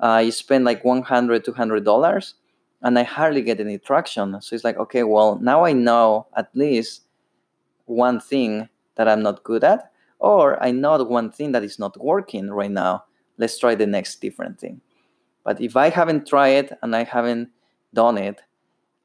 I 0.00 0.30
spend 0.30 0.64
like 0.64 0.84
100 0.84 1.44
$200 1.44 2.34
and 2.82 2.98
I 2.98 3.02
hardly 3.04 3.42
get 3.42 3.60
any 3.60 3.78
traction. 3.78 4.40
So 4.42 4.54
it's 4.54 4.64
like, 4.64 4.76
okay, 4.76 5.04
well, 5.04 5.38
now 5.40 5.64
I 5.64 5.72
know 5.72 6.26
at 6.36 6.54
least 6.54 7.02
one 7.86 8.20
thing 8.20 8.68
that 8.96 9.08
I'm 9.08 9.22
not 9.22 9.44
good 9.44 9.64
at 9.64 9.90
or 10.24 10.62
I 10.62 10.70
know 10.70 11.02
one 11.04 11.30
thing 11.30 11.52
that 11.52 11.62
is 11.62 11.78
not 11.78 12.02
working 12.02 12.50
right 12.50 12.70
now. 12.70 13.04
Let's 13.36 13.58
try 13.58 13.74
the 13.74 13.86
next 13.86 14.20
different 14.20 14.58
thing. 14.58 14.80
But 15.44 15.60
if 15.60 15.76
I 15.76 15.90
haven't 15.90 16.26
tried 16.26 16.64
it 16.64 16.72
and 16.82 16.96
I 16.96 17.04
haven't 17.04 17.50
done 17.92 18.16
it, 18.16 18.40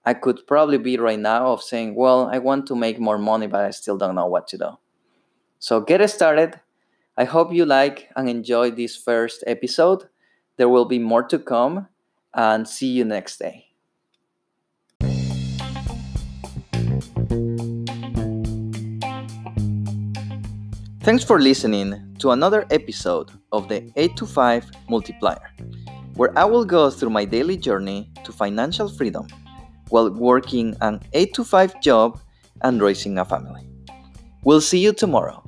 I 0.05 0.13
could 0.13 0.47
probably 0.47 0.78
be 0.78 0.97
right 0.97 1.20
now 1.20 1.47
of 1.47 1.61
saying, 1.61 1.95
well, 1.95 2.30
I 2.32 2.38
want 2.39 2.65
to 2.67 2.76
make 2.76 2.99
more 2.99 3.17
money, 3.17 3.47
but 3.47 3.65
I 3.65 3.72
still 3.72 3.97
don't 3.97 4.15
know 4.15 4.28
what 4.28 4.47
to 4.47 4.57
do. 4.57 4.70
So 5.59 5.82
get 5.82 6.07
started. 6.09 6.61
I 7.17 7.26
hope 7.26 7.53
you 7.53 7.65
like 7.65 8.09
and 8.15 8.30
enjoy 8.30 8.72
this 8.72 8.95
first 8.95 9.43
episode. 9.45 10.07
There 10.55 10.70
will 10.70 10.86
be 10.86 10.99
more 10.99 11.24
to 11.24 11.38
come, 11.38 11.88
and 12.34 12.67
see 12.67 12.88
you 12.88 13.05
next 13.05 13.39
day. 13.39 13.68
Thanks 21.01 21.23
for 21.23 21.39
listening 21.39 22.13
to 22.19 22.31
another 22.31 22.65
episode 22.71 23.31
of 23.53 23.69
the 23.69 23.89
8 23.95 24.17
to 24.17 24.25
5 24.25 24.69
Multiplier, 24.89 25.49
where 26.15 26.37
I 26.37 26.43
will 26.43 26.65
go 26.65 26.89
through 26.89 27.11
my 27.11 27.23
daily 27.23 27.55
journey 27.55 28.11
to 28.25 28.33
financial 28.33 28.89
freedom 28.89 29.25
while 29.87 30.11
working 30.11 30.75
an 30.81 30.99
8 31.13 31.33
to 31.35 31.45
5 31.45 31.81
job 31.81 32.19
and 32.63 32.81
raising 32.81 33.17
a 33.17 33.23
family. 33.23 33.65
We'll 34.43 34.59
see 34.59 34.79
you 34.79 34.91
tomorrow. 34.91 35.41